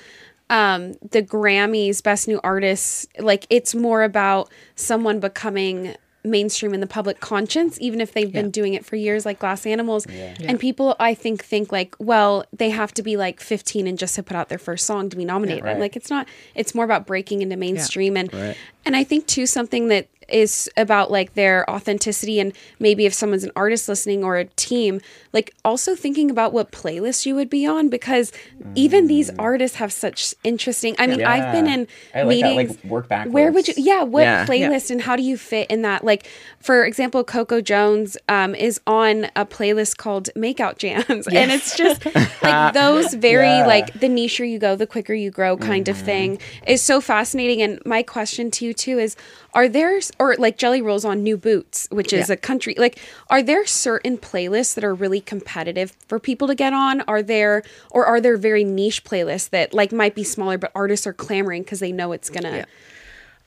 um, 0.50 0.94
the 1.12 1.22
Grammys 1.22 2.02
Best 2.02 2.28
New 2.30 2.40
Artists, 2.44 3.06
like 3.20 3.46
it's 3.50 3.76
more 3.76 4.04
about 4.04 4.50
someone 4.76 5.20
becoming 5.20 5.96
mainstream 6.30 6.74
in 6.74 6.80
the 6.80 6.88
public 6.88 7.20
conscience, 7.20 7.78
even 7.82 8.02
if 8.02 8.13
they've 8.13 8.32
been 8.32 8.52
doing 8.52 8.74
it 8.74 8.86
for 8.86 8.96
years, 8.96 9.26
like 9.26 9.40
Glass 9.40 9.66
Animals. 9.66 10.06
And 10.06 10.60
people, 10.60 10.96
I 11.00 11.13
think, 11.13 11.44
think 11.44 11.72
like, 11.72 11.96
well, 12.00 12.46
they 12.54 12.70
have 12.70 12.94
to 12.96 13.04
be 13.04 13.18
like 13.18 13.40
15 13.40 13.88
and 13.88 13.98
just 13.98 14.16
to 14.16 14.24
put 14.24 14.36
out 14.38 14.50
their 14.50 14.58
first 14.58 14.86
song 14.86 15.10
to 15.10 15.16
be 15.18 15.26
nominated. 15.26 15.63
I'm 15.63 15.68
right. 15.74 15.80
Like 15.80 15.96
it's 15.96 16.10
not. 16.10 16.28
It's 16.56 16.74
more 16.76 16.86
about 16.86 17.06
breaking 17.08 17.42
into 17.42 17.58
mainstream 17.58 18.18
and 18.18 18.34
Right. 18.34 18.58
and 18.86 18.96
I 18.96 19.04
think 19.04 19.28
too 19.28 19.46
something 19.46 19.88
that 19.90 20.08
is 20.30 20.70
about 20.78 21.12
like 21.12 21.34
their 21.34 21.70
authenticity 21.70 22.40
and 22.40 22.54
maybe 22.80 23.06
if 23.06 23.13
someone's 23.13 23.44
an 23.44 23.52
artist 23.56 23.88
listening 23.88 24.24
or 24.24 24.38
a 24.38 24.46
team, 24.56 25.00
like 25.34 25.54
also 25.63 25.96
thinking 25.96 26.30
about 26.32 26.54
what 26.54 26.72
playlist 26.72 27.26
you 27.26 27.36
would 27.36 27.50
be 27.50 27.66
on 27.66 27.90
because 27.90 28.32
even 28.76 29.08
these 29.08 29.30
artists 29.40 29.78
have 29.78 29.92
such 29.92 30.34
interesting. 30.44 30.96
I 31.00 31.08
mean, 31.08 31.24
I've 31.24 31.52
been 31.52 31.66
Mm. 31.66 31.68
Yeah. 31.68 31.74
in 31.74 31.88
I 32.16 32.22
like 32.24 32.40
that, 32.42 32.56
meetings. 32.56 32.70
like, 32.84 32.84
work 32.86 33.08
back. 33.10 33.28
Where 33.28 33.52
would 33.52 33.68
you? 33.68 33.74
Yeah, 33.78 34.04
what 34.04 34.22
Yeah. 34.22 34.46
playlist 34.46 34.92
and 34.92 35.02
how 35.02 35.16
do 35.16 35.24
you 35.24 35.38
fit 35.38 35.70
in 35.70 35.82
that? 35.84 36.04
Like, 36.04 36.28
for 36.60 36.84
example, 36.86 37.24
Coco 37.24 37.62
Jones 37.62 38.18
um, 38.30 38.54
is 38.56 38.80
on 38.88 39.26
a 39.36 39.46
playlist 39.46 39.98
called 39.98 40.30
Makeout 40.36 40.78
Jams, 40.78 41.28
and 41.28 41.52
it's 41.52 41.76
just 41.76 42.06
like 42.42 42.74
those 42.74 43.13
very 43.13 43.48
Yeah. 43.48 43.68
like 43.68 43.94
the 43.94 44.08
nicher 44.08 44.50
you 44.50 44.60
go, 44.60 44.76
the 44.76 44.88
quicker 44.88 45.13
you 45.13 45.32
grow 45.32 45.58
kind 45.58 45.86
Mm-hmm. 45.86 46.00
of 46.00 46.06
thing 46.06 46.40
is 46.66 46.82
so 46.82 47.00
fascinating. 47.02 47.62
And 47.62 47.80
my 47.86 48.04
question 48.04 48.50
to 48.52 48.66
you 48.66 48.74
too 48.74 48.98
is: 49.00 49.16
Are 49.58 49.67
there 49.67 50.00
or 50.20 50.36
like 50.36 50.60
Jelly 50.60 50.84
Rolls 50.84 51.04
on 51.04 51.24
New 51.24 51.36
Boots, 51.36 51.88
which 51.89 52.13
is 52.13 52.30
Yeah. 52.30 52.34
a 52.36 52.38
country 52.38 52.76
like, 52.78 53.00
are 53.32 53.41
there 53.41 53.65
certain 53.65 54.15
playlists 54.15 54.76
that 54.76 54.84
are 54.84 54.93
really 54.93 55.20
competitive 55.20 55.93
for 56.08 56.20
people 56.20 56.48
to 56.48 56.54
get 56.54 56.74
on? 56.74 57.02
Are 57.08 57.24
there 57.24 57.63
or 57.89 58.06
are 58.06 58.22
there 58.22 58.38
very 58.38 58.63
niche 58.63 59.04
playlists 59.04 59.50
that 59.50 59.74
like 59.74 59.91
might 59.91 60.13
be 60.13 60.24
smaller, 60.24 60.60
but 60.60 60.72
artists 60.76 61.08
are 61.08 61.13
clamoring 61.13 61.63
because 61.63 61.80
they 61.80 61.91
know 61.91 62.12
it's 62.12 62.30
gonna. 62.30 62.67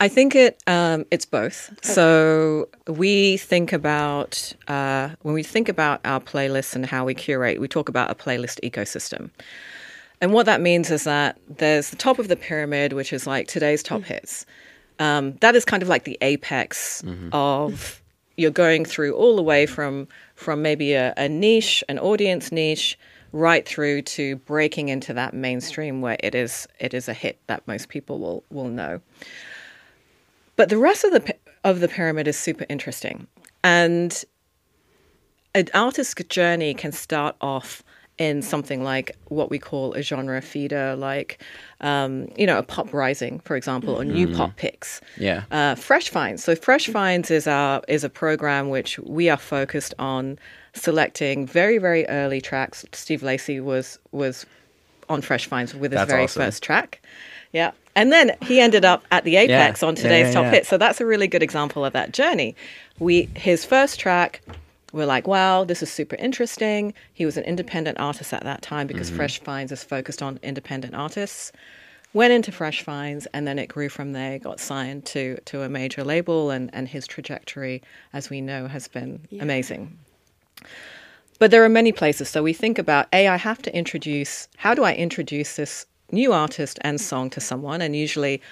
I 0.00 0.08
think 0.08 0.34
it 0.34 0.60
um, 0.66 1.06
it's 1.12 1.26
both. 1.26 1.78
So 1.82 2.68
we 2.88 3.36
think 3.36 3.72
about 3.72 4.52
uh, 4.66 5.10
when 5.22 5.34
we 5.34 5.44
think 5.44 5.68
about 5.68 6.00
our 6.04 6.18
playlists 6.18 6.74
and 6.74 6.84
how 6.86 7.04
we 7.04 7.14
curate. 7.14 7.60
We 7.60 7.68
talk 7.68 7.88
about 7.88 8.10
a 8.10 8.16
playlist 8.16 8.58
ecosystem, 8.68 9.30
and 10.20 10.32
what 10.32 10.46
that 10.46 10.60
means 10.60 10.90
is 10.90 11.04
that 11.04 11.38
there's 11.48 11.90
the 11.90 11.96
top 11.96 12.18
of 12.18 12.26
the 12.26 12.34
pyramid, 12.36 12.94
which 12.94 13.12
is 13.12 13.28
like 13.28 13.46
today's 13.46 13.84
top 13.84 14.02
hits. 14.02 14.44
Um, 15.00 15.32
that 15.40 15.56
is 15.56 15.64
kind 15.64 15.82
of 15.82 15.88
like 15.88 16.04
the 16.04 16.18
apex 16.20 17.02
of 17.32 18.02
you're 18.36 18.50
going 18.50 18.84
through 18.84 19.14
all 19.14 19.34
the 19.34 19.42
way 19.42 19.66
from 19.66 20.06
from 20.34 20.62
maybe 20.62 20.92
a, 20.92 21.12
a 21.16 21.28
niche, 21.28 21.82
an 21.88 21.98
audience 21.98 22.52
niche, 22.52 22.98
right 23.32 23.66
through 23.66 24.02
to 24.02 24.36
breaking 24.36 24.88
into 24.88 25.12
that 25.14 25.34
mainstream 25.34 26.00
where 26.02 26.16
it 26.20 26.34
is 26.34 26.68
it 26.78 26.94
is 26.94 27.08
a 27.08 27.14
hit 27.14 27.38
that 27.46 27.66
most 27.66 27.88
people 27.88 28.18
will 28.18 28.44
will 28.50 28.68
know. 28.68 29.00
But 30.56 30.68
the 30.68 30.78
rest 30.78 31.04
of 31.04 31.12
the 31.12 31.34
of 31.64 31.80
the 31.80 31.88
pyramid 31.88 32.28
is 32.28 32.36
super 32.36 32.66
interesting, 32.68 33.26
and 33.64 34.22
an 35.54 35.66
artist's 35.74 36.14
journey 36.24 36.74
can 36.74 36.92
start 36.92 37.36
off 37.40 37.82
in 38.20 38.42
something 38.42 38.84
like 38.84 39.16
what 39.28 39.50
we 39.50 39.58
call 39.58 39.94
a 39.94 40.02
genre 40.02 40.40
feeder, 40.42 40.94
like 40.94 41.42
um, 41.80 42.28
you 42.36 42.46
know 42.46 42.58
a 42.58 42.62
pop 42.62 42.92
rising, 42.92 43.40
for 43.40 43.56
example, 43.56 43.94
or 44.00 44.04
new 44.04 44.28
pop 44.36 44.54
picks. 44.56 45.00
Yeah. 45.16 45.44
Uh, 45.50 45.74
Fresh 45.74 46.10
Finds. 46.10 46.44
So 46.44 46.54
Fresh 46.54 46.86
Finds 46.88 47.30
is 47.30 47.48
our 47.48 47.82
is 47.88 48.04
a 48.04 48.10
program 48.10 48.68
which 48.68 48.98
we 49.00 49.28
are 49.30 49.38
focused 49.38 49.94
on 49.98 50.38
selecting 50.74 51.46
very 51.46 51.78
very 51.78 52.06
early 52.08 52.40
tracks. 52.40 52.84
Steve 52.92 53.22
Lacy 53.22 53.58
was 53.58 53.98
was 54.12 54.46
on 55.08 55.22
Fresh 55.22 55.46
Finds 55.46 55.74
with 55.74 55.90
his 55.90 55.98
That's 56.00 56.10
very 56.10 56.24
awesome. 56.24 56.42
first 56.42 56.62
track. 56.62 57.00
Yeah. 57.52 57.72
And 57.96 58.12
then 58.12 58.36
he 58.42 58.60
ended 58.60 58.84
up 58.84 59.02
at 59.10 59.24
the 59.24 59.34
Apex 59.36 59.82
Yeah. 59.82 59.88
on 59.88 59.94
today's 59.96 60.28
yeah, 60.28 60.32
top 60.32 60.44
yeah. 60.44 60.50
hit. 60.52 60.66
So 60.66 60.78
that's 60.78 61.00
a 61.00 61.06
really 61.06 61.26
good 61.26 61.42
example 61.42 61.84
of 61.84 61.92
that 61.94 62.12
journey. 62.12 62.54
We 63.00 63.28
his 63.34 63.64
first 63.64 63.98
track, 63.98 64.40
we're 64.92 65.06
like, 65.06 65.26
wow, 65.26 65.64
this 65.64 65.82
is 65.82 65.90
super 65.90 66.16
interesting. 66.16 66.94
He 67.12 67.24
was 67.24 67.36
an 67.36 67.44
mm. 67.44 67.48
independent 67.48 67.98
artist 67.98 68.32
at 68.32 68.44
that 68.44 68.62
time 68.62 68.86
because 68.86 69.08
mm-hmm. 69.08 69.16
Fresh 69.16 69.40
Finds 69.40 69.72
is 69.72 69.84
focused 69.84 70.22
on 70.22 70.38
independent 70.42 70.94
artists. 70.94 71.52
Went 72.12 72.32
into 72.32 72.50
Fresh 72.50 72.82
Finds 72.82 73.26
and 73.26 73.46
then 73.46 73.58
it 73.58 73.68
grew 73.68 73.88
from 73.88 74.12
there, 74.12 74.38
got 74.38 74.58
signed 74.58 75.04
to 75.06 75.38
to 75.44 75.62
a 75.62 75.68
major 75.68 76.02
label 76.02 76.50
and, 76.50 76.68
and 76.72 76.88
his 76.88 77.06
trajectory, 77.06 77.82
as 78.12 78.30
we 78.30 78.40
know, 78.40 78.66
has 78.66 78.88
been 78.88 79.28
amazing. 79.40 79.96
But 81.38 81.50
there 81.50 81.64
are 81.64 81.68
many 81.70 81.92
places. 81.92 82.28
So 82.28 82.42
we 82.42 82.52
think 82.52 82.78
about 82.78 83.06
A, 83.12 83.28
I 83.28 83.36
have 83.36 83.62
to 83.62 83.74
introduce, 83.74 84.48
how 84.56 84.74
do 84.74 84.84
I 84.84 84.92
introduce 84.92 85.56
this 85.56 85.86
new 86.10 86.32
artist 86.32 86.78
and 86.82 86.98
mm. 86.98 87.00
song 87.00 87.30
to 87.30 87.40
someone? 87.40 87.80
And 87.80 87.94
usually, 87.94 88.42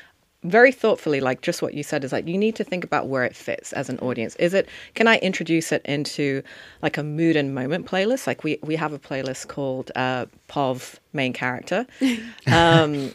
very 0.45 0.71
thoughtfully, 0.73 1.21
like 1.21 1.41
just 1.43 1.63
what 1.63 1.75
you 1.75 1.83
said, 1.83 2.05
is 2.05 2.13
like 2.13 2.27
you 2.27 2.39
need 2.39 2.55
to 2.57 2.65
think 2.65 2.85
about 2.85 3.09
where 3.09 3.25
it 3.25 3.35
fits 3.35 3.73
as 3.73 3.89
an 3.89 3.99
audience. 3.99 4.37
Is 4.37 4.55
it, 4.55 4.69
can 4.95 5.09
I 5.09 5.17
introduce 5.19 5.73
it 5.73 5.83
into 5.85 6.43
like 6.81 6.97
a 6.97 7.03
mood 7.03 7.35
and 7.37 7.55
moment 7.55 7.87
playlist? 7.87 8.27
Like 8.27 8.45
we, 8.45 8.59
we 8.63 8.77
have 8.77 8.93
a 8.93 8.99
playlist 8.99 9.49
called 9.49 9.91
uh, 9.97 10.27
POV 10.49 10.97
Main 11.13 11.33
Character. 11.33 11.87
Um, 12.47 13.13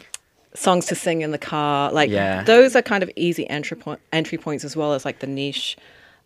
songs 0.54 0.86
to 0.86 0.94
sing 0.94 1.22
in 1.22 1.32
the 1.32 1.38
car. 1.38 1.90
Like 1.92 2.10
Yeah. 2.10 2.44
those 2.44 2.76
are 2.76 2.82
kind 2.82 3.02
of 3.02 3.10
easy 3.16 3.48
entry 3.50 3.76
point 3.76 4.00
entry 4.12 4.38
points 4.38 4.62
as 4.64 4.76
well 4.76 4.92
as 4.92 5.04
like 5.04 5.18
the 5.18 5.26
niche 5.26 5.76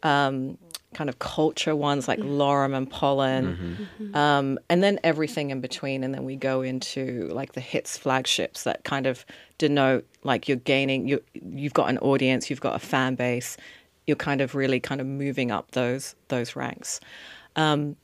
um, 0.02 0.58
kind 0.94 1.10
of 1.10 1.18
culture 1.18 1.76
ones 1.76 2.08
like 2.08 2.18
Lorem 2.18 2.74
and 2.74 2.90
Pollen, 2.90 3.88
um, 4.14 4.58
and 4.70 4.82
then 4.82 4.98
everything 5.04 5.50
in 5.50 5.60
between. 5.60 6.02
And 6.02 6.14
then 6.14 6.24
we 6.24 6.36
go 6.36 6.62
into 6.62 7.28
like 7.32 7.52
the 7.52 7.60
hits 7.60 7.96
flagships 7.96 8.64
that 8.64 8.84
kind 8.84 9.06
of 9.06 9.26
denote 9.58 10.06
like 10.24 10.48
you're 10.48 10.56
gaining 10.56 11.08
you 11.08 11.22
you've 11.34 11.74
got 11.74 11.90
an 11.90 11.98
audience, 11.98 12.50
you've 12.50 12.60
got 12.60 12.74
a 12.74 12.78
fan 12.78 13.14
base, 13.14 13.56
you're 14.06 14.16
kind 14.16 14.40
of 14.40 14.54
really 14.54 14.80
kind 14.80 15.00
of 15.00 15.06
moving 15.06 15.50
up 15.50 15.70
those 15.72 16.14
those 16.28 16.56
ranks. 16.56 17.00
Um, 17.56 17.96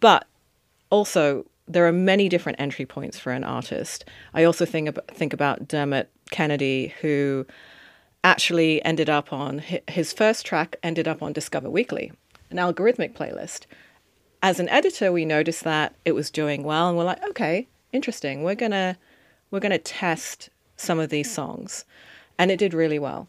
but 0.00 0.26
also 0.90 1.44
there 1.68 1.86
are 1.86 1.92
many 1.92 2.28
different 2.28 2.60
entry 2.60 2.86
points 2.86 3.18
for 3.18 3.32
an 3.32 3.44
artist. 3.44 4.04
I 4.34 4.44
also 4.44 4.64
think 4.64 4.88
about, 4.88 5.08
think 5.08 5.32
about 5.32 5.68
Dermot 5.68 6.10
Kennedy, 6.30 6.94
who 7.00 7.46
actually 8.24 8.84
ended 8.84 9.10
up 9.10 9.32
on 9.32 9.62
his 9.88 10.12
first 10.12 10.46
track 10.46 10.76
ended 10.82 11.08
up 11.08 11.22
on 11.22 11.32
Discover 11.32 11.70
Weekly, 11.70 12.12
an 12.52 12.58
algorithmic 12.58 13.14
playlist. 13.14 13.66
As 14.42 14.60
an 14.60 14.68
editor, 14.68 15.12
we 15.12 15.24
noticed 15.24 15.64
that 15.64 15.94
it 16.04 16.12
was 16.12 16.30
doing 16.30 16.62
well, 16.62 16.88
and 16.88 16.96
we're 16.96 17.04
like, 17.04 17.22
okay, 17.30 17.68
interesting. 17.92 18.42
We're 18.42 18.54
gonna 18.54 18.98
we're 19.50 19.60
gonna 19.60 19.78
test 19.78 20.50
some 20.76 20.98
of 20.98 21.10
these 21.10 21.30
songs, 21.30 21.84
and 22.38 22.50
it 22.50 22.58
did 22.58 22.74
really 22.74 22.98
well. 22.98 23.28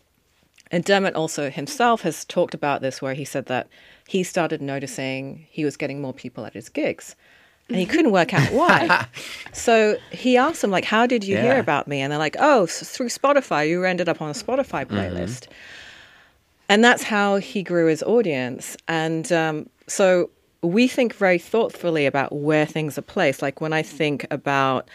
And 0.72 0.84
Dermot 0.84 1.14
also 1.14 1.52
himself 1.52 2.02
has 2.02 2.26
talked 2.26 2.56
about 2.56 2.82
this, 2.82 3.02
where 3.02 3.14
he 3.14 3.26
said 3.26 3.46
that 3.46 3.68
he 4.08 4.24
started 4.24 4.62
noticing 4.62 5.46
he 5.50 5.64
was 5.64 5.78
getting 5.78 6.02
more 6.02 6.14
people 6.14 6.46
at 6.46 6.54
his 6.54 6.68
gigs, 6.68 7.16
and 7.70 7.78
he 7.78 7.86
couldn't 7.86 8.12
work 8.12 8.34
out 8.34 8.52
why. 8.52 9.06
so 9.54 9.98
he 10.12 10.36
asked 10.36 10.62
them, 10.62 10.72
like, 10.72 10.86
"How 10.86 11.06
did 11.06 11.24
you 11.24 11.38
hear 11.38 11.60
about 11.60 11.88
me?" 11.88 12.02
And 12.02 12.12
they're 12.12 12.20
like, 12.20 12.38
"Oh, 12.40 12.64
s- 12.64 12.90
through 12.90 13.10
Spotify. 13.10 13.70
You 13.70 13.84
ended 13.86 14.10
up 14.10 14.22
on 14.22 14.30
a 14.30 14.34
Spotify 14.34 14.86
mm-hmm. 14.86 14.96
playlist." 14.96 15.48
And 16.74 16.84
that's 16.84 17.04
how 17.04 17.36
he 17.36 17.62
grew 17.62 17.86
his 17.86 18.02
audience. 18.02 18.76
And 18.88 19.32
um, 19.32 19.70
so 19.86 20.32
we 20.64 20.88
think 20.88 21.14
very 21.14 21.38
thoughtfully 21.38 22.08
about 22.08 22.34
where 22.36 22.66
things 22.66 22.98
are 22.98 23.04
placed. 23.04 23.44
Like 23.44 23.62
when 23.62 23.74
I 23.74 23.84
think 23.84 24.26
about, 24.32 24.90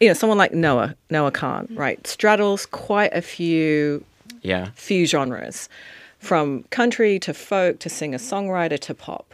you 0.00 0.08
know, 0.08 0.12
someone 0.12 0.36
like 0.36 0.52
Noah, 0.52 0.94
Noah 1.08 1.32
Kahan, 1.32 1.74
right, 1.74 2.06
straddles 2.06 2.66
quite 2.66 3.14
a 3.14 3.22
few 3.22 4.04
Yeah. 4.42 4.68
few 4.74 5.06
genres, 5.06 5.70
from 6.18 6.64
country 6.64 7.18
to 7.20 7.32
folk 7.32 7.78
to 7.78 7.88
singer 7.88 8.18
songwriter 8.18 8.78
to 8.80 8.94
pop. 8.94 9.32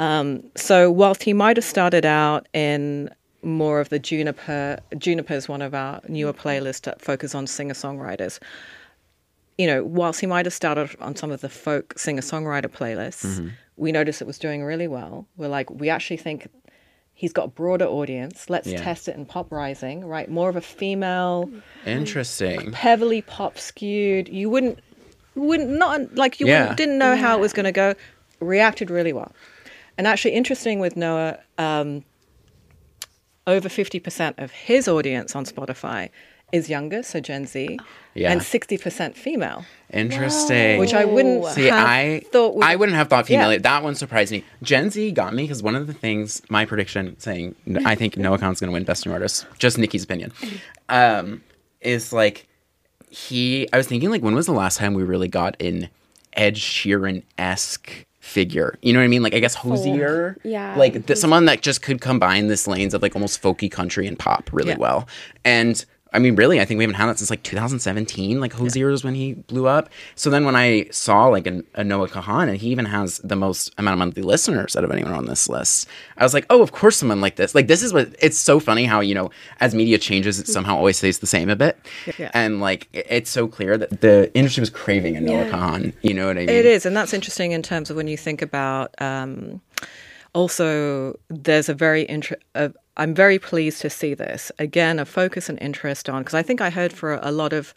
Um, 0.00 0.42
so 0.56 0.90
whilst 0.90 1.22
he 1.22 1.32
might 1.32 1.56
have 1.56 1.64
started 1.64 2.04
out 2.04 2.48
in 2.52 3.08
more 3.44 3.78
of 3.78 3.88
the 3.88 4.00
Juniper, 4.00 4.80
Juniper 4.98 5.34
is 5.34 5.48
one 5.48 5.62
of 5.62 5.74
our 5.74 6.00
newer 6.08 6.32
playlists 6.32 6.82
that 6.82 7.00
focus 7.00 7.36
on 7.36 7.46
singer 7.46 7.74
songwriters. 7.74 8.40
You 9.60 9.66
know, 9.66 9.84
whilst 9.84 10.18
he 10.22 10.26
might 10.34 10.46
have 10.46 10.54
started 10.54 10.88
on 11.00 11.12
some 11.16 11.30
of 11.30 11.40
the 11.42 11.48
folk 11.50 11.86
singer 11.98 12.22
songwriter 12.22 12.70
playlists, 12.78 13.52
we 13.76 13.92
noticed 13.92 14.22
it 14.22 14.26
was 14.26 14.38
doing 14.38 14.62
really 14.62 14.88
well. 14.88 15.26
We're 15.36 15.48
like, 15.58 15.68
we 15.70 15.90
actually 15.90 16.16
think 16.16 16.48
he's 17.12 17.32
got 17.38 17.44
a 17.44 17.48
broader 17.48 17.84
audience. 17.84 18.48
Let's 18.48 18.68
Yeah. 18.68 18.82
test 18.82 19.06
it 19.08 19.16
in 19.16 19.26
Pop 19.26 19.52
Rising, 19.52 19.98
right? 20.06 20.28
More 20.30 20.48
of 20.48 20.56
a 20.56 20.62
female 20.62 21.50
Interesting. 21.84 22.72
heavily 22.72 23.20
pop 23.20 23.58
skewed. 23.58 24.28
You 24.30 24.48
wouldn't, 24.48 24.78
wouldn't 25.34 25.68
not 25.84 26.14
like 26.22 26.40
you 26.40 26.46
Yeah. 26.46 26.74
didn't 26.74 26.96
know 26.96 27.14
how 27.16 27.36
it 27.36 27.40
was 27.40 27.52
going 27.52 27.64
to 27.64 27.72
go. 27.72 27.94
Reacted 28.40 28.88
really 28.88 29.12
well, 29.12 29.32
and 29.98 30.06
actually 30.06 30.32
interesting 30.40 30.80
with 30.80 30.96
Noah. 30.96 31.38
Um, 31.58 32.04
over 33.46 33.68
fifty 33.68 33.98
percent 34.00 34.36
of 34.38 34.50
his 34.52 34.88
audience 34.88 35.34
on 35.36 35.44
Spotify 35.44 36.08
is 36.52 36.68
younger, 36.68 37.02
so 37.02 37.20
Gen 37.20 37.46
Z, 37.46 37.78
Yeah. 38.14 38.32
and 38.32 38.42
sixty 38.42 38.76
percent 38.78 39.16
female, 39.16 39.64
Interesting. 39.92 40.78
which 40.80 40.94
I 40.94 41.04
wouldn't 41.04 41.44
See, 41.46 41.66
have 41.66 41.86
I 41.86 42.20
thought. 42.32 42.62
I 42.62 42.76
wouldn't 42.76 42.96
have 42.96 43.08
thought 43.08 43.26
female. 43.26 43.52
Yeah. 43.52 43.58
That 43.58 43.82
one 43.82 43.94
surprised 43.94 44.32
me. 44.32 44.44
Gen 44.62 44.90
Z 44.90 45.12
got 45.12 45.34
me 45.34 45.44
because 45.44 45.62
one 45.62 45.74
of 45.76 45.86
the 45.86 45.94
things, 45.94 46.42
my 46.48 46.64
prediction 46.64 47.18
saying, 47.18 47.54
I 47.84 47.94
think 47.94 48.16
Noah 48.18 48.38
Kahan's 48.38 48.60
going 48.60 48.68
to 48.68 48.72
win 48.72 48.84
Best 48.84 49.06
New 49.06 49.12
Artist, 49.12 49.46
just 49.58 49.78
Nikki's 49.78 50.04
opinion, 50.04 50.32
um, 50.88 51.42
is 51.80 52.12
like, 52.12 52.46
he, 53.10 53.68
I 53.72 53.76
was 53.76 53.86
thinking, 53.86 54.10
like, 54.10 54.22
when 54.22 54.34
was 54.34 54.46
the 54.46 54.52
last 54.52 54.78
time 54.78 54.94
we 54.94 55.02
really 55.02 55.28
got 55.28 55.56
in 55.58 55.88
Ed 56.34 56.54
Sheeran 56.56 57.22
esque 57.38 58.04
figure? 58.20 58.78
You 58.82 58.92
know 58.92 59.00
what 59.00 59.04
I 59.04 59.08
mean? 59.08 59.22
Like, 59.22 59.34
I 59.34 59.40
guess 59.40 59.54
Hozier. 59.56 60.36
Yeah. 60.44 60.76
Like, 60.76 61.06
th- 61.06 61.18
someone 61.18 61.46
that 61.46 61.60
just 61.62 61.82
could 61.82 62.00
combine 62.00 62.46
this 62.46 62.68
lanes 62.68 62.94
of, 62.94 63.02
like, 63.02 63.16
almost 63.16 63.42
folky 63.42 63.70
country 63.70 64.06
and 64.06 64.16
pop 64.18 64.50
really 64.52 64.70
Yeah. 64.70 64.78
well. 64.78 65.08
And, 65.44 65.84
I 66.12 66.18
mean, 66.18 66.34
really, 66.34 66.60
I 66.60 66.64
think 66.64 66.78
we 66.78 66.84
haven't 66.84 66.96
had 66.96 67.06
that 67.06 67.18
since 67.18 67.30
like 67.30 67.42
2017. 67.44 68.40
Like 68.40 68.52
Hozier 68.52 68.88
was 68.90 69.04
when 69.04 69.14
he 69.14 69.34
blew 69.34 69.66
up. 69.68 69.88
So 70.16 70.28
then 70.28 70.44
when 70.44 70.56
I 70.56 70.86
saw 70.90 71.26
like 71.26 71.46
an, 71.46 71.64
a 71.74 71.84
Noah 71.84 72.08
Kahan, 72.08 72.48
and 72.48 72.56
he 72.58 72.68
even 72.70 72.84
has 72.86 73.18
the 73.18 73.36
most 73.36 73.72
amount 73.78 73.92
of 73.94 73.98
monthly 74.00 74.22
listeners 74.22 74.74
out 74.74 74.82
of 74.82 74.90
anyone 74.90 75.12
on 75.12 75.26
this 75.26 75.48
list, 75.48 75.86
I 76.16 76.24
was 76.24 76.34
like, 76.34 76.46
oh, 76.50 76.62
of 76.62 76.72
course, 76.72 76.96
someone 76.96 77.20
like 77.20 77.36
this. 77.36 77.54
Like 77.54 77.68
this 77.68 77.82
is 77.82 77.92
what 77.92 78.14
it's 78.20 78.38
so 78.38 78.58
funny 78.58 78.84
how 78.86 79.00
you 79.00 79.14
know 79.14 79.30
as 79.60 79.74
media 79.74 79.98
changes, 79.98 80.40
it 80.40 80.48
somehow 80.48 80.76
always 80.76 80.96
stays 80.96 81.20
the 81.20 81.26
same 81.28 81.48
a 81.48 81.56
bit. 81.56 81.78
Yeah. 82.18 82.30
And 82.34 82.60
like 82.60 82.88
it- 82.92 83.06
it's 83.08 83.30
so 83.30 83.46
clear 83.46 83.78
that 83.78 84.00
the 84.00 84.30
industry 84.34 84.62
was 84.62 84.70
craving 84.70 85.16
a 85.16 85.20
Noah 85.20 85.44
Yeah. 85.44 85.50
Kahan. 85.50 85.92
You 86.02 86.14
know 86.14 86.26
what 86.26 86.36
I 86.38 86.40
mean? 86.40 86.48
It 86.48 86.66
is, 86.66 86.86
and 86.86 86.96
that's 86.96 87.12
interesting 87.12 87.52
in 87.52 87.62
terms 87.62 87.88
of 87.90 87.96
when 87.96 88.08
you 88.08 88.16
think 88.16 88.42
about. 88.42 88.94
Um, 89.00 89.60
also, 90.34 91.18
there's 91.28 91.68
a 91.68 91.74
very 91.74 92.08
inter- 92.08 92.36
uh, 92.54 92.68
I'm 93.00 93.14
very 93.14 93.38
pleased 93.38 93.80
to 93.80 93.90
see 93.90 94.12
this 94.12 94.52
again. 94.58 94.98
A 94.98 95.06
focus 95.06 95.48
and 95.48 95.58
interest 95.60 96.10
on 96.10 96.20
because 96.22 96.34
I 96.34 96.42
think 96.42 96.60
I 96.60 96.68
heard 96.68 96.92
for 96.92 97.14
a 97.22 97.32
lot 97.32 97.54
of 97.54 97.72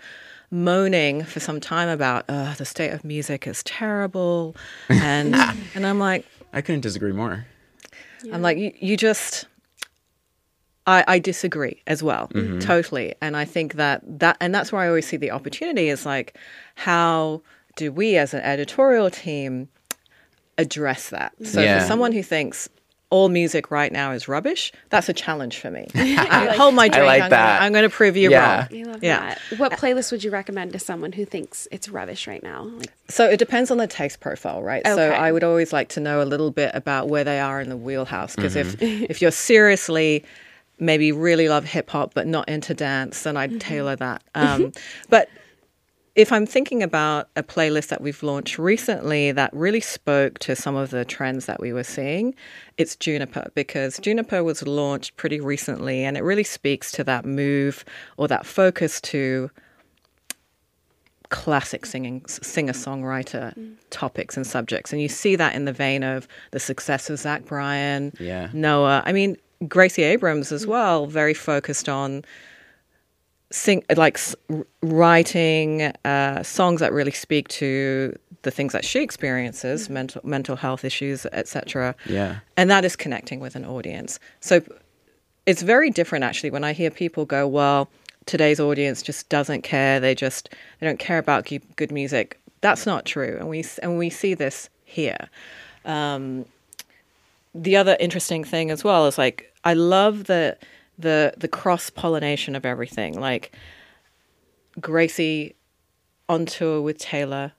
moaning 0.52 1.24
for 1.24 1.40
some 1.40 1.62
time 1.62 1.88
about 1.88 2.28
the 2.28 2.66
state 2.66 2.92
of 2.92 3.06
music 3.06 3.48
is 3.48 3.64
terrible, 3.64 4.56
and 4.90 5.34
and 5.76 5.88
I'm 5.88 5.98
like 5.98 6.26
I 6.52 6.60
couldn't 6.62 6.82
disagree 6.82 7.14
more. 7.14 7.46
I'm 8.32 8.42
like 8.42 8.58
you, 8.58 8.74
you 8.80 8.98
just. 8.98 9.48
I, 10.86 11.06
I 11.08 11.20
disagree 11.20 11.82
as 11.88 12.04
well, 12.04 12.28
mm-hmm. 12.28 12.60
totally, 12.60 13.16
and 13.22 13.38
I 13.38 13.46
think 13.46 13.76
that 13.76 14.02
that 14.20 14.36
and 14.42 14.54
that's 14.54 14.74
where 14.74 14.82
I 14.82 14.90
always 14.90 15.08
see 15.08 15.16
the 15.16 15.32
opportunity 15.32 15.88
is 15.88 16.06
like, 16.06 16.38
how 16.76 17.42
do 17.78 17.90
we 17.90 18.18
as 18.18 18.34
an 18.34 18.42
editorial 18.42 19.10
team 19.10 19.70
address 20.58 21.10
that? 21.12 21.32
So 21.46 21.62
Yeah. 21.62 21.80
for 21.80 21.86
someone 21.88 22.12
who 22.12 22.22
thinks 22.22 22.68
all 23.14 23.30
music 23.30 23.70
right 23.70 23.92
now 23.92 24.12
is 24.12 24.28
rubbish, 24.28 24.72
that's 24.90 25.08
a 25.08 25.14
challenge 25.14 25.60
for 25.60 25.70
me. 25.70 25.88
I 25.96 26.56
hold 26.58 26.74
my 26.74 26.88
drink. 26.90 27.06
like 27.06 27.22
I'm 27.22 27.30
that. 27.30 27.54
Gonna, 27.60 27.66
I'm 27.66 27.72
going 27.72 27.88
to 27.90 27.96
prove 27.96 28.18
you 28.18 28.32
Yeah. 28.32 28.68
wrong. 28.72 28.98
Yeah. 29.02 29.20
that. 29.20 29.40
What 29.58 29.74
playlist 29.74 30.12
would 30.12 30.24
you 30.24 30.32
recommend 30.32 30.74
to 30.74 30.80
someone 30.80 31.12
who 31.12 31.24
thinks 31.24 31.68
it's 31.72 31.88
rubbish 31.90 32.26
right 32.28 32.42
now? 32.42 32.64
Like, 32.64 32.92
So 33.10 33.30
it 33.30 33.38
depends 33.38 33.70
on 33.70 33.78
the 33.78 33.86
taste 33.86 34.20
profile, 34.20 34.64
right? 34.64 34.82
So 34.86 35.12
I 35.12 35.32
would 35.32 35.44
always 35.44 35.72
like 35.72 35.90
to 35.90 36.00
know 36.00 36.24
a 36.24 36.26
little 36.26 36.50
bit 36.50 36.72
about 36.74 37.08
where 37.08 37.24
they 37.24 37.40
are 37.40 37.62
in 37.62 37.70
the 37.70 37.78
wheelhouse 37.78 38.36
because 38.36 38.56
if 38.56 38.82
if 38.82 39.22
you're 39.22 39.30
seriously 39.32 40.26
maybe 40.80 41.12
really 41.12 41.48
love 41.50 41.66
hip 41.66 41.90
hop 41.92 42.14
but 42.16 42.26
not 42.26 42.50
into 42.50 42.74
dance, 42.74 43.22
then 43.24 43.38
I'd 43.38 43.62
tailor 43.62 43.96
that. 43.98 44.24
Um, 44.34 44.72
but 45.10 45.30
if 46.16 46.32
I'm 46.32 46.46
thinking 46.46 46.84
about 46.84 47.30
a 47.36 47.42
playlist 47.42 47.88
that 47.88 48.02
we've 48.02 48.22
launched 48.22 48.60
recently 48.60 49.32
that 49.32 49.52
really 49.54 49.80
spoke 49.80 50.38
to 50.40 50.56
some 50.56 50.76
of 50.76 50.92
the 50.92 51.04
trends 51.04 51.48
that 51.48 51.60
we 51.60 51.74
were 51.74 51.84
seeing, 51.84 52.36
it's 52.78 52.96
Juniper 52.96 53.50
because 53.56 53.98
Juniper 53.98 54.44
was 54.44 54.66
launched 54.68 55.16
pretty 55.16 55.40
recently 55.40 56.04
and 56.04 56.16
it 56.16 56.22
really 56.22 56.44
speaks 56.44 56.92
to 56.94 57.04
that 57.06 57.26
move 57.26 57.84
or 58.18 58.28
that 58.28 58.46
focus 58.46 59.02
to 59.02 59.50
classic 61.30 61.84
singing 61.84 62.24
singer 62.28 62.74
songwriter 62.74 63.58
mm. 63.58 63.74
topics 63.90 64.38
and 64.38 64.46
subjects 64.46 64.94
and 64.94 65.02
you 65.02 65.10
see 65.10 65.36
that 65.36 65.56
in 65.56 65.66
the 65.66 65.74
vein 65.74 66.04
of 66.04 66.28
the 66.52 66.60
success 66.60 67.10
of 67.10 67.18
Zach 67.18 67.44
Bryan, 67.46 68.14
Yeah. 68.20 68.50
Noah. 68.54 69.02
I 69.04 69.14
mean 69.14 69.38
Gracie 69.68 70.04
Abrams 70.04 70.52
as 70.52 70.68
mm. 70.68 70.70
well, 70.70 71.08
very 71.08 71.34
focused 71.34 71.90
on 71.90 72.24
sing 73.54 73.84
like 73.96 74.20
writing 74.82 75.84
uh, 76.06 76.42
songs 76.42 76.80
that 76.80 76.92
really 76.92 77.12
speak 77.12 77.48
to 77.50 78.18
the 78.42 78.50
things 78.50 78.74
that 78.74 78.84
she 78.84 79.02
experiences, 79.02 79.92
mental 79.92 80.22
mental 80.26 80.56
health 80.56 80.84
issues, 80.84 81.28
etc. 81.28 81.96
Yeah. 82.08 82.40
and 82.58 82.70
that 82.72 82.84
is 82.84 82.96
connecting 82.96 83.40
with 83.40 83.56
an 83.56 83.64
audience. 83.64 84.20
So 84.40 84.62
it's 85.46 85.62
very 85.62 85.92
different 85.92 86.26
actually 86.26 86.50
when 86.50 86.64
I 86.64 86.74
hear 86.74 86.90
people 86.90 87.26
go, 87.26 87.48
"Well, 87.48 87.90
today's 88.26 88.60
audience 88.60 89.04
just 89.04 89.30
doesn't 89.30 89.62
care. 89.62 90.00
They 90.00 90.16
just 90.16 90.50
they 90.80 90.88
don't 90.88 91.00
care 91.00 91.20
about 91.20 91.48
good 91.76 91.92
music." 91.92 92.40
That's 92.62 92.88
not 92.88 93.06
true, 93.06 93.38
and 93.40 93.50
we 93.50 93.64
and 93.84 94.00
we 94.00 94.10
see 94.10 94.34
this 94.34 94.68
here. 94.84 95.30
Um, 95.86 96.46
the 97.54 97.78
other 97.78 97.96
interesting 98.00 98.44
thing 98.44 98.72
as 98.72 98.84
well 98.84 99.06
is 99.06 99.20
like 99.20 99.54
I 99.64 99.76
love 99.76 100.24
the 100.24 100.58
the 101.04 101.34
the 101.38 101.48
cross 101.48 101.90
pollination 101.90 102.56
of 102.56 102.66
everything. 102.66 103.20
Like 103.20 103.56
Gracie 104.80 105.56
on 106.28 106.46
tour 106.46 106.82
with 106.82 106.98
Taylor, 106.98 107.54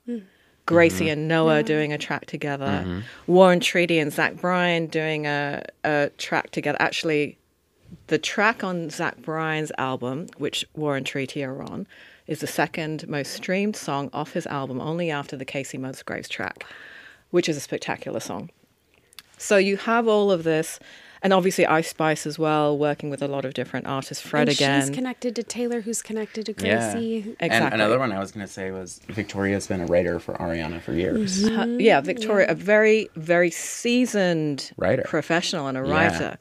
Gracie 0.67 1.05
mm-hmm. 1.05 1.13
and 1.13 1.29
Noah 1.29 1.59
mm-hmm. 1.59 1.67
doing 1.67 1.93
a 1.93 1.99
track 1.99 2.27
together, 2.27 2.85
mm-hmm. 2.85 3.33
Waxahatchee 3.33 4.01
and 4.03 4.13
Zach 4.13 4.41
Bryan 4.41 4.87
doing 4.87 5.27
a, 5.27 5.63
a 5.85 6.11
track 6.19 6.51
together. 6.51 6.79
Actually, 6.81 7.39
the 8.09 8.19
track 8.19 8.65
on 8.65 8.91
Zach 8.91 9.19
Bryan's 9.19 9.73
album, 9.79 10.27
which 10.39 10.67
Waxahatchee 10.77 11.47
are 11.47 11.63
on, 11.63 11.87
is 12.27 12.41
the 12.41 12.47
second 12.47 13.07
most 13.09 13.33
streamed 13.33 13.77
song 13.77 14.11
off 14.13 14.33
his 14.33 14.47
album, 14.47 14.81
only 14.81 15.11
after 15.11 15.37
the 15.37 15.45
Kacey 15.45 15.79
Musgraves 15.79 16.29
track, 16.29 16.65
which 17.31 17.49
is 17.49 17.57
a 17.57 17.61
spectacular 17.61 18.21
song. 18.21 18.51
So 19.37 19.59
you 19.59 19.77
have 19.77 20.09
all 20.09 20.31
of 20.31 20.45
this, 20.45 20.79
and 21.25 21.33
obviously 21.33 21.67
Ice 21.67 21.89
Spice 21.89 22.27
as 22.27 22.39
well, 22.39 22.79
working 22.79 23.11
with 23.11 23.23
a 23.23 23.27
lot 23.29 23.45
of 23.45 23.55
different 23.55 23.87
artists. 23.87 24.23
Fred 24.25 24.49
and 24.49 24.57
again. 24.57 24.81
she's 24.83 24.91
connected 24.91 25.35
to 25.37 25.43
Taylor, 25.43 25.81
who's 25.81 26.03
connected 26.03 26.47
to 26.47 26.53
Gracie. 26.53 26.69
Yeah. 26.71 27.49
Gracie. 27.49 27.65
And 27.65 27.75
another 27.75 27.99
one 27.99 28.13
I 28.13 28.21
was 28.21 28.31
going 28.31 28.47
to 28.47 28.53
say 28.53 28.71
was 28.71 29.01
Victoria's 29.09 29.67
been 29.67 29.81
a 29.81 29.87
writer 29.87 30.21
for 30.21 30.35
Ariana 30.35 30.81
for 30.81 30.93
years. 30.93 31.43
Uh, 31.45 31.67
yeah, 31.81 32.01
Victoria, 32.01 32.47
a 32.51 32.55
very, 32.55 33.09
very 33.17 33.51
seasoned 33.51 34.71
Writer. 34.77 35.03
professional 35.07 35.67
and 35.67 35.79
a 35.79 35.85
Yeah. 35.87 35.93
writer. 35.93 36.39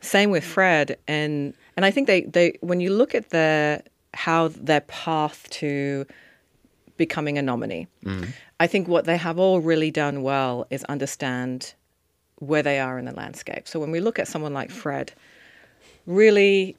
Same 0.00 0.30
with 0.30 0.44
Fred, 0.44 0.96
and 1.08 1.52
and 1.76 1.84
I 1.84 1.90
think 1.90 2.06
they 2.06 2.22
they 2.22 2.56
when 2.62 2.80
you 2.80 2.90
look 2.90 3.14
at 3.14 3.30
their 3.30 3.82
how 4.14 4.48
their 4.48 4.80
path 4.82 5.46
to 5.50 6.06
becoming 6.96 7.36
a 7.36 7.42
nominee, 7.42 7.86
I 8.58 8.66
think 8.66 8.88
what 8.88 9.04
they 9.04 9.16
have 9.18 9.38
all 9.38 9.60
really 9.60 9.90
done 9.90 10.22
well 10.22 10.66
is 10.70 10.84
understand 10.84 11.74
where 12.40 12.62
they 12.62 12.78
are 12.80 12.98
in 12.98 13.04
the 13.06 13.12
landscape. 13.12 13.66
So 13.68 13.78
when 13.80 13.90
we 13.90 14.00
look 14.00 14.18
at 14.18 14.26
someone 14.28 14.52
like 14.52 14.70
Fred, 14.70 15.12
really 16.06 16.76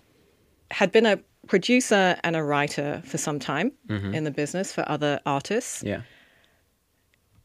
had 0.69 0.91
been 0.91 1.05
a 1.05 1.19
producer 1.47 2.17
and 2.23 2.35
a 2.35 2.43
writer 2.43 3.01
for 3.05 3.17
some 3.17 3.39
time 3.39 3.71
in 3.89 4.23
the 4.23 4.31
business 4.31 4.71
for 4.73 4.83
other 4.87 5.19
artists. 5.25 5.81
Yeah. 5.83 6.01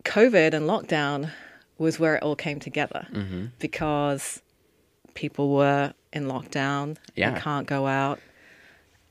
COVID 0.05 0.55
and 0.55 0.69
lockdown 0.69 1.31
was 1.79 1.99
where 1.99 2.17
it 2.17 2.23
all 2.23 2.37
came 2.37 2.61
together 2.61 3.07
Mm-hmm. 3.13 3.47
because 3.59 4.43
people 5.15 5.51
were 5.55 5.93
in 6.13 6.25
lockdown. 6.27 6.97
Yeah. 7.15 7.33
They 7.33 7.41
can't 7.41 7.67
go 7.67 7.87
out. 7.87 8.21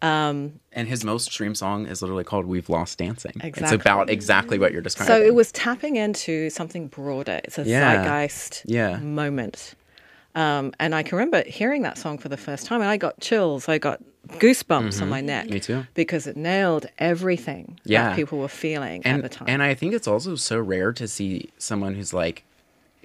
And 0.01 0.59
his 0.73 1.03
most 1.03 1.31
streamed 1.31 1.57
song 1.57 1.87
is 1.87 2.01
literally 2.01 2.23
called 2.23 2.45
"We've 2.45 2.69
Lost 2.69 2.97
Dancing." 2.97 3.33
It's 3.43 3.71
about 3.71 4.09
exactly 4.09 4.59
what 4.59 4.71
you're 4.71 4.81
describing. 4.81 5.13
So 5.15 5.21
it 5.21 5.33
was 5.33 5.51
tapping 5.51 5.95
into 5.95 6.49
something 6.49 6.87
broader. 6.87 7.41
It's 7.43 7.57
a 7.57 7.63
Yeah. 7.63 8.03
zeitgeist 8.03 8.63
Yeah. 8.65 8.97
moment. 8.97 9.73
Um, 10.35 10.73
and 10.79 10.93
I 10.93 11.01
can 11.03 11.17
remember 11.17 11.43
hearing 11.47 11.83
that 11.83 11.97
song 11.97 12.17
for 12.17 12.27
the 12.29 12.37
first 12.37 12.65
time, 12.65 12.81
and 12.81 12.89
I 12.89 12.97
got 12.97 13.19
chills. 13.21 13.69
I 13.69 13.77
got 13.77 14.01
goosebumps 14.27 15.01
on 15.01 15.07
my 15.07 15.21
neck. 15.21 15.45
Mm-hmm. 15.45 15.53
Me 15.53 15.59
too. 15.61 15.85
Because 15.93 16.27
it 16.27 16.35
nailed 16.35 16.87
everything 16.99 17.79
Yeah. 17.85 18.09
that 18.09 18.15
people 18.17 18.39
were 18.39 18.47
feeling 18.49 19.01
and 19.05 19.23
at 19.23 19.31
the 19.31 19.37
time. 19.37 19.47
and 19.47 19.63
I 19.63 19.73
think 19.75 19.93
it's 19.93 20.07
also 20.07 20.35
so 20.35 20.59
rare 20.59 20.91
to 20.93 21.07
see 21.07 21.51
someone 21.57 21.95
who's 21.95 22.13
like 22.13 22.43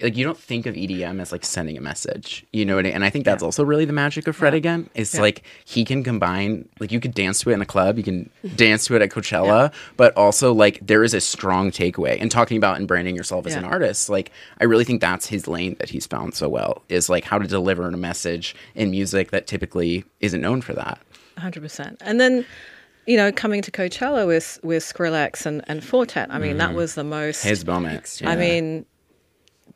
like 0.01 0.17
you 0.17 0.23
don't 0.23 0.37
think 0.37 0.65
of 0.65 0.75
EDM 0.75 1.21
as 1.21 1.31
like 1.31 1.45
sending 1.45 1.77
a 1.77 1.81
message, 1.81 2.45
you 2.51 2.65
know 2.65 2.75
what 2.75 2.85
I 2.85 2.89
mean? 2.89 2.95
And 2.95 3.03
I 3.05 3.09
think 3.09 3.25
that's 3.25 3.43
also 3.43 3.63
really 3.63 3.85
the 3.85 3.93
magic 3.93 4.27
of 4.27 4.35
Fred 4.35 4.53
again. 4.53 4.89
It's 4.95 5.13
Yeah. 5.15 5.21
like 5.21 5.43
he 5.65 5.85
can 5.85 6.03
combine 6.03 6.67
like 6.79 6.91
you 6.91 6.99
could 6.99 7.13
dance 7.13 7.39
to 7.41 7.49
it 7.51 7.53
in 7.53 7.61
a 7.61 7.65
club, 7.65 7.97
you 7.97 8.03
can 8.03 8.29
dance 8.55 8.85
to 8.85 8.95
it 8.95 9.01
at 9.01 9.09
Coachella, 9.09 9.71
but 9.97 10.15
also 10.17 10.53
like 10.53 10.79
there 10.81 11.03
is 11.03 11.13
a 11.13 11.21
strong 11.21 11.71
takeaway. 11.71 12.17
And 12.19 12.31
talking 12.31 12.57
about 12.57 12.77
and 12.77 12.87
branding 12.87 13.15
yourself 13.15 13.45
as 13.47 13.55
an 13.55 13.63
artist, 13.65 14.09
like 14.09 14.31
I 14.59 14.63
really 14.65 14.83
think 14.85 15.01
that's 15.01 15.27
his 15.27 15.47
lane 15.47 15.75
that 15.79 15.89
he's 15.89 16.05
found 16.07 16.33
so 16.35 16.49
well 16.49 16.83
is 16.89 17.09
like 17.09 17.23
how 17.23 17.37
to 17.37 17.47
deliver 17.47 17.87
a 17.87 17.97
message 17.97 18.55
in 18.75 18.91
music 18.91 19.31
that 19.31 19.47
typically 19.47 20.03
isn't 20.19 20.41
known 20.41 20.61
for 20.61 20.73
that. 20.73 20.99
hundred 21.37 21.61
percent. 21.61 21.97
And 22.01 22.19
then, 22.19 22.45
you 23.07 23.17
know, 23.17 23.31
coming 23.31 23.61
to 23.63 23.71
Coachella 23.71 24.27
with 24.27 24.59
with 24.63 24.83
Skrillex 24.83 25.45
and 25.45 25.63
and 25.67 25.83
Four 25.83 26.05
Tet. 26.05 26.27
I 26.31 26.37
mean, 26.39 26.57
that 26.57 26.73
was 26.73 26.95
the 26.95 27.03
most. 27.03 27.39
Mm-hmm. 27.39 27.49
His 27.49 27.65
moment. 27.65 28.21
I 28.23 28.35
mean, 28.35 28.85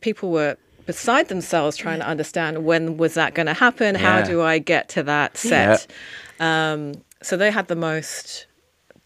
people 0.02 0.32
were 0.32 0.58
beside 0.86 1.28
themselves 1.30 1.76
trying 1.78 2.00
to 2.00 2.08
understand 2.08 2.64
when 2.64 2.98
was 2.98 3.16
that 3.16 3.34
going 3.34 3.48
to 3.48 3.54
happen. 3.54 3.96
How 3.96 4.22
do 4.22 4.42
I 4.42 4.60
get 4.60 4.90
to 4.90 5.04
that 5.04 5.38
set? 5.38 5.88
Um, 6.40 6.94
so 7.22 7.38
they 7.38 7.52
had 7.52 7.68
the 7.68 7.76
most 7.76 8.48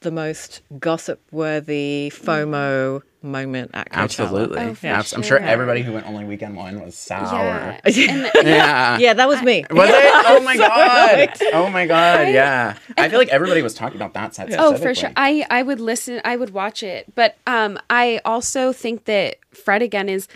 the 0.01 0.11
most 0.11 0.61
gossip 0.79 1.21
worthy 1.31 2.09
FOMO 2.15 3.01
moment 3.21 3.71
at 3.73 3.89
Coachella. 3.89 3.97
Absolutely. 3.97 4.59
Oh, 4.59 4.73
for 4.73 4.87
Abs- 4.87 5.11
I'm 5.13 5.21
sure 5.21 5.39
sure. 5.39 5.45
everybody 5.45 5.81
who 5.81 5.91
went 5.91 6.07
only 6.07 6.23
weekend 6.23 6.55
one 6.55 6.79
was 6.81 6.95
sour. 6.95 7.27
Yeah. 7.27 7.79
And 7.85 8.31
Yeah. 8.47 8.97
Yeah, 8.97 9.13
that 9.13 9.27
was 9.27 9.41
me. 9.41 9.65
Was 9.71 9.89
it? 9.89 10.25
Oh 10.27 10.41
my 10.41 10.55
god! 10.55 11.29
Oh 11.53 11.69
my 11.69 11.85
god! 11.85 12.29
Yeah, 12.29 12.77
I 12.97 13.09
feel 13.09 13.19
like 13.19 13.27
everybody 13.29 13.61
was 13.61 13.73
talking 13.73 13.97
about 13.97 14.13
that 14.13 14.35
set. 14.35 14.53
Oh, 14.57 14.77
for 14.77 14.95
sure. 14.95 15.11
I 15.17 15.45
I 15.49 15.63
would 15.63 15.79
listen. 15.81 16.21
I 16.23 16.37
would 16.37 16.51
watch 16.51 16.81
it. 16.81 17.13
But 17.15 17.37
um, 17.45 17.77
I 17.89 18.21
also 18.23 18.71
think 18.71 19.05
that 19.05 19.35
Fred 19.51 19.81
again 19.81 20.07
is 20.07 20.27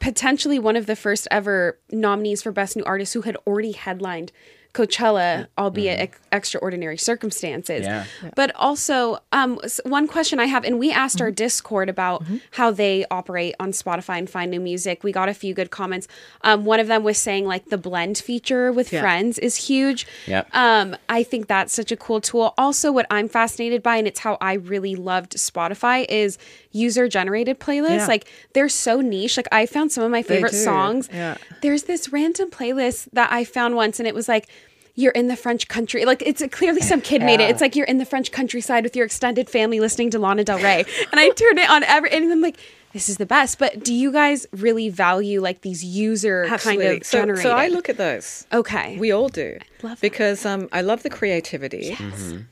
potentially 0.00 0.58
one 0.58 0.76
of 0.76 0.86
the 0.86 0.96
first 0.96 1.28
ever 1.30 1.78
nominees 1.90 2.42
for 2.42 2.52
Best 2.52 2.76
New 2.76 2.84
Artist 2.84 3.14
who 3.14 3.22
had 3.22 3.36
already 3.46 3.72
headlined 3.72 4.32
Coachella, 4.72 5.48
albeit 5.58 5.98
ex- 5.98 6.20
extraordinary 6.30 6.96
circumstances. 6.96 7.82
Yeah. 7.84 8.04
But 8.36 8.54
also, 8.54 9.18
um, 9.32 9.58
one 9.82 10.06
question 10.06 10.38
I 10.38 10.46
have, 10.46 10.64
and 10.64 10.78
we 10.78 10.92
asked 10.92 11.20
our 11.20 11.32
Discord 11.32 11.88
about 11.88 12.22
how 12.52 12.70
they 12.70 13.04
operate 13.10 13.56
on 13.58 13.72
Spotify 13.72 14.18
and 14.18 14.30
find 14.30 14.48
new 14.48 14.60
music. 14.60 15.02
We 15.02 15.10
got 15.10 15.28
a 15.28 15.34
few 15.34 15.54
good 15.54 15.72
comments. 15.72 16.06
Um, 16.42 16.64
one 16.64 16.78
of 16.78 16.86
them 16.86 17.02
was 17.02 17.18
saying 17.18 17.46
like 17.46 17.66
the 17.70 17.78
blend 17.78 18.18
feature 18.18 18.70
with 18.70 18.92
Yeah. 18.92 19.00
friends 19.00 19.40
is 19.40 19.56
huge. 19.56 20.06
Yep. 20.28 20.54
Um, 20.54 20.96
I 21.08 21.24
think 21.24 21.48
that's 21.48 21.72
such 21.74 21.90
a 21.90 21.96
cool 21.96 22.20
tool. 22.20 22.54
Also, 22.56 22.92
what 22.92 23.06
I'm 23.10 23.28
fascinated 23.28 23.82
by, 23.82 23.96
and 23.96 24.06
it's 24.06 24.20
how 24.20 24.38
I 24.40 24.52
really 24.52 24.94
loved 24.94 25.32
Spotify, 25.32 26.06
is 26.08 26.38
user 26.72 27.08
generated 27.08 27.58
playlists. 27.60 27.90
Yeah. 27.90 28.06
Like 28.06 28.26
they're 28.52 28.68
so 28.68 29.00
niche. 29.00 29.36
Like 29.36 29.48
I 29.52 29.66
found 29.66 29.92
some 29.92 30.04
of 30.04 30.10
my 30.10 30.22
favorite 30.22 30.54
songs. 30.54 31.08
Yeah. 31.12 31.36
There's 31.62 31.84
this 31.84 32.12
random 32.12 32.50
playlist 32.50 33.08
that 33.12 33.32
I 33.32 33.44
found 33.44 33.76
once, 33.76 33.98
and 33.98 34.06
it 34.06 34.14
was 34.14 34.28
like. 34.28 34.48
You're 34.96 35.12
in 35.12 35.28
the 35.28 35.36
French 35.36 35.68
country. 35.68 36.04
Like 36.04 36.20
it's 36.20 36.42
clearly 36.50 36.82
some 36.82 37.00
kid 37.00 37.22
made 37.22 37.40
it. 37.40 37.48
It's 37.48 37.62
like 37.62 37.74
you're 37.74 37.86
in 37.86 37.96
the 37.96 38.04
French 38.04 38.32
countryside 38.32 38.84
with 38.84 38.94
your 38.94 39.06
extended 39.06 39.48
family 39.48 39.80
listening 39.80 40.10
to 40.10 40.18
Lana 40.18 40.44
Del 40.44 40.58
Rey. 40.58 40.84
And 41.10 41.18
I 41.18 41.30
turned 41.30 41.58
it 41.58 41.70
on 41.70 41.84
every 41.84 42.10
and 42.10 42.30
I'm 42.30 42.42
like, 42.42 42.58
this 42.92 43.08
is 43.08 43.16
the 43.18 43.26
best. 43.26 43.58
But 43.58 43.84
do 43.84 43.94
you 43.94 44.12
guys 44.12 44.46
really 44.52 44.88
value 44.88 45.40
like 45.40 45.62
these 45.62 45.84
user 45.84 46.46
Absolutely. 46.48 46.84
kind 46.86 46.96
of 46.98 47.06
so, 47.06 47.18
generated? 47.18 47.42
so 47.42 47.50
I 47.52 47.68
look 47.68 47.88
at 47.88 47.96
those. 47.96 48.46
Okay. 48.52 48.96
We 48.98 49.12
all 49.12 49.28
do. 49.28 49.58
love 49.82 49.92
that. 49.92 50.00
because 50.00 50.44
um, 50.44 50.68
I 50.72 50.80
love 50.82 51.02
the 51.02 51.10
creativity. 51.10 51.96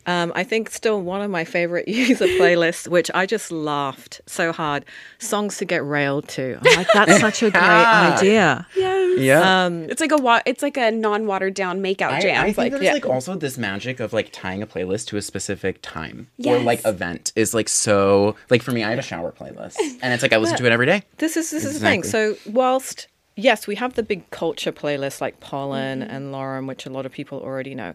Um, 0.07 0.33
I 0.35 0.45
think 0.45 0.71
still 0.71 1.01
one 1.03 1.21
of 1.21 1.31
my 1.31 1.45
favorite 1.45 1.89
user 1.89 2.27
playlists, 2.27 2.89
which 2.89 3.11
I 3.15 3.27
just 3.27 3.51
laughed 3.51 4.21
so 4.27 4.53
hard, 4.53 4.85
songs 5.19 5.59
to 5.59 5.65
get 5.65 5.85
railed 5.85 6.29
to. 6.29 6.59
I'm 6.65 6.77
like, 6.77 6.89
that's 6.95 7.21
such 7.21 7.43
a 7.43 7.51
great 7.51 7.63
idea. 7.63 8.67
yes. 8.77 9.19
Yeah. 9.19 9.65
Um, 9.65 9.85
It's 9.85 10.01
like 10.01 10.13
a 10.13 10.17
wa- 10.17 10.43
it's 10.47 10.63
like 10.63 10.77
a 10.77 10.91
non 10.91 11.27
watered 11.27 11.55
down 11.55 11.81
makeout 11.81 12.11
I, 12.13 12.21
jam. 12.21 12.41
I 12.41 12.45
think 12.47 12.59
like 12.59 12.73
there's 12.73 12.85
yeah. 12.85 12.93
like 12.93 13.07
also 13.07 13.35
this 13.35 13.59
magic 13.59 13.99
of 14.01 14.13
like 14.13 14.29
tying 14.33 14.63
a 14.63 14.67
playlist 14.67 15.07
to 15.09 15.17
a 15.17 15.23
specific 15.23 15.79
time 15.83 16.29
or 16.45 16.59
like 16.61 16.85
event 16.85 17.33
is 17.35 17.53
like 17.55 17.69
so 17.69 18.37
like 18.51 18.63
for 18.63 18.71
me 18.71 18.85
I 18.85 18.91
have 18.91 18.99
a 18.99 19.03
shower 19.03 19.33
playlist 19.33 19.77
and 20.03 20.13
it's 20.13 20.23
like 20.23 20.28
I 20.33 20.37
listen 20.39 20.57
to 20.59 20.67
it 20.67 20.73
every 20.73 20.87
day. 20.87 21.03
This 21.19 21.37
is 21.37 21.51
this 21.51 21.65
is 21.65 21.75
the 21.75 21.81
thing. 21.81 22.03
So 22.03 22.37
whilst 22.47 23.09
yes, 23.37 23.67
we 23.67 23.77
have 23.77 23.95
the 23.95 24.03
big 24.03 24.29
culture 24.31 24.73
playlists 24.73 25.21
like 25.21 25.39
Pollen 25.41 26.03
and 26.03 26.33
Lorem, 26.33 26.67
which 26.67 26.87
a 26.87 26.91
lot 26.91 27.07
of 27.07 27.13
people 27.13 27.41
already 27.41 27.75
know. 27.75 27.95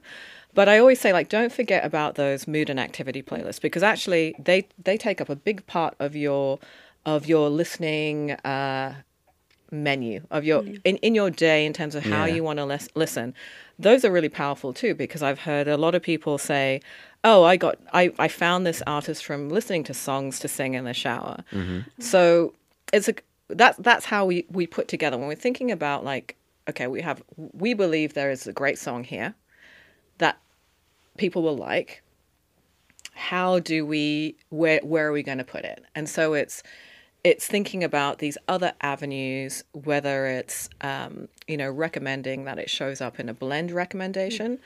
But 0.56 0.70
I 0.70 0.78
always 0.78 1.00
say 1.02 1.12
like 1.14 1.30
don't 1.30 1.52
forget 1.52 1.84
about 1.84 2.16
those 2.16 2.48
mood 2.48 2.70
and 2.70 2.80
activity 2.80 3.24
playlists 3.24 3.60
because 3.62 3.84
actually 3.84 4.36
they 4.38 4.68
they 4.84 4.98
take 4.98 5.20
up 5.20 5.30
a 5.30 5.36
big 5.36 5.66
part 5.68 5.96
of 6.00 6.16
your 6.16 6.60
of 7.06 7.26
your 7.26 7.50
listening 7.50 8.32
uh, 8.32 8.96
menu 9.72 10.22
of 10.30 10.44
your 10.44 10.64
in, 10.86 10.98
in 10.98 11.16
your 11.16 11.30
day 11.32 11.66
in 11.66 11.74
terms 11.74 11.96
of 11.96 12.04
how 12.04 12.26
Yeah. 12.26 12.36
you 12.36 12.44
want 12.44 12.60
to 12.60 12.66
lis- 12.66 12.90
listen. 12.96 13.34
Those 13.80 14.06
are 14.06 14.12
really 14.12 14.30
powerful 14.30 14.74
too 14.74 14.94
because 14.96 15.24
I've 15.24 15.40
heard 15.40 15.68
a 15.68 15.78
lot 15.78 15.96
of 15.96 16.02
people 16.02 16.38
say, 16.38 16.82
"Oh, 17.24 17.44
I 17.44 17.58
got 17.58 17.78
I 17.94 18.12
I 18.20 18.28
found 18.28 18.66
this 18.66 18.84
artist 18.86 19.26
from 19.26 19.50
listening 19.50 19.84
to 19.86 19.94
songs 19.94 20.40
to 20.40 20.48
sing 20.48 20.74
in 20.74 20.86
the 20.86 20.94
shower." 20.94 21.44
Mm-hmm. 21.52 22.02
So 22.02 22.54
it's 22.92 23.08
a 23.10 23.16
that's 23.50 23.78
that's 23.78 24.06
how 24.06 24.26
we 24.26 24.46
we 24.50 24.68
put 24.68 24.88
together. 24.88 25.18
When 25.18 25.28
we're 25.28 25.36
thinking 25.36 25.72
about 25.72 26.04
like 26.04 26.36
okay 26.70 26.88
we 26.88 27.02
have 27.02 27.22
we 27.38 27.74
believe 27.74 28.14
there 28.14 28.32
is 28.32 28.48
a 28.48 28.54
great 28.54 28.78
song 28.78 29.04
here 29.04 29.36
that 30.20 30.38
people 31.18 31.42
will 31.42 31.58
like 31.58 32.04
how 33.14 33.60
do 33.60 33.86
we 33.86 34.36
where 34.50 34.80
where 34.84 35.08
are 35.08 35.12
we 35.12 35.24
going 35.24 35.38
to 35.38 35.44
put 35.44 35.64
it? 35.64 35.84
And 35.96 36.10
so 36.10 36.34
it's 36.34 36.64
it's 37.24 37.48
thinking 37.48 37.84
about 37.84 38.20
these 38.20 38.38
other 38.48 38.74
avenues 38.82 39.64
whether 39.72 40.26
it's 40.26 40.70
um, 40.82 41.28
you 41.48 41.58
know 41.58 41.70
recommending 41.70 42.46
that 42.46 42.60
it 42.60 42.70
shows 42.70 43.02
up 43.02 43.20
in 43.20 43.30
a 43.30 43.34
blend 43.34 43.72
recommendation 43.72 44.60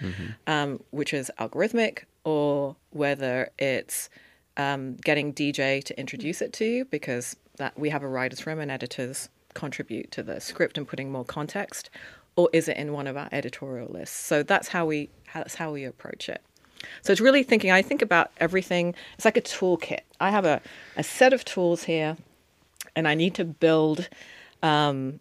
um, 0.47 0.79
which 0.91 1.13
is 1.13 1.31
algorithmic 1.39 2.03
or 2.23 2.75
whether 2.91 3.49
it's 3.57 4.09
um, 4.57 4.95
getting 4.95 5.33
dj 5.33 5.83
to 5.83 5.97
introduce 5.99 6.41
it 6.41 6.53
to 6.53 6.65
you 6.65 6.85
because 6.85 7.35
that 7.57 7.77
we 7.77 7.89
have 7.89 8.03
a 8.03 8.07
writers 8.07 8.45
room 8.45 8.59
and 8.59 8.71
editors 8.71 9.29
contribute 9.53 10.11
to 10.11 10.21
the 10.21 10.39
script 10.39 10.77
and 10.77 10.87
putting 10.87 11.11
more 11.11 11.25
context 11.25 11.89
or 12.35 12.49
is 12.53 12.67
it 12.67 12.77
in 12.77 12.93
one 12.93 13.07
of 13.07 13.17
our 13.17 13.29
editorial 13.31 13.87
lists 13.91 14.15
so 14.15 14.43
that's 14.43 14.69
how 14.69 14.85
we 14.85 15.09
that's 15.33 15.55
how 15.55 15.71
we 15.71 15.83
approach 15.83 16.29
it 16.29 16.41
so 17.01 17.11
it's 17.11 17.21
really 17.21 17.43
thinking, 17.43 17.71
I 17.71 17.81
think 17.81 18.01
about 18.01 18.31
everything. 18.37 18.93
It's 19.15 19.25
like 19.25 19.37
a 19.37 19.41
toolkit. 19.41 20.01
I 20.19 20.31
have 20.31 20.45
a, 20.45 20.61
a 20.95 21.03
set 21.03 21.33
of 21.33 21.45
tools 21.45 21.83
here, 21.83 22.17
and 22.97 23.07
I 23.07 23.13
need 23.13 23.35
to 23.35 23.45
build 23.45 24.09
um, 24.63 25.19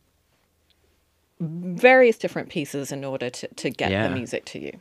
various 1.38 2.16
different 2.16 2.48
pieces 2.48 2.90
in 2.90 3.04
order 3.04 3.28
to, 3.28 3.48
to 3.48 3.70
get 3.70 3.90
Yeah. 3.90 4.08
the 4.08 4.14
music 4.14 4.46
to 4.46 4.58
you. 4.58 4.72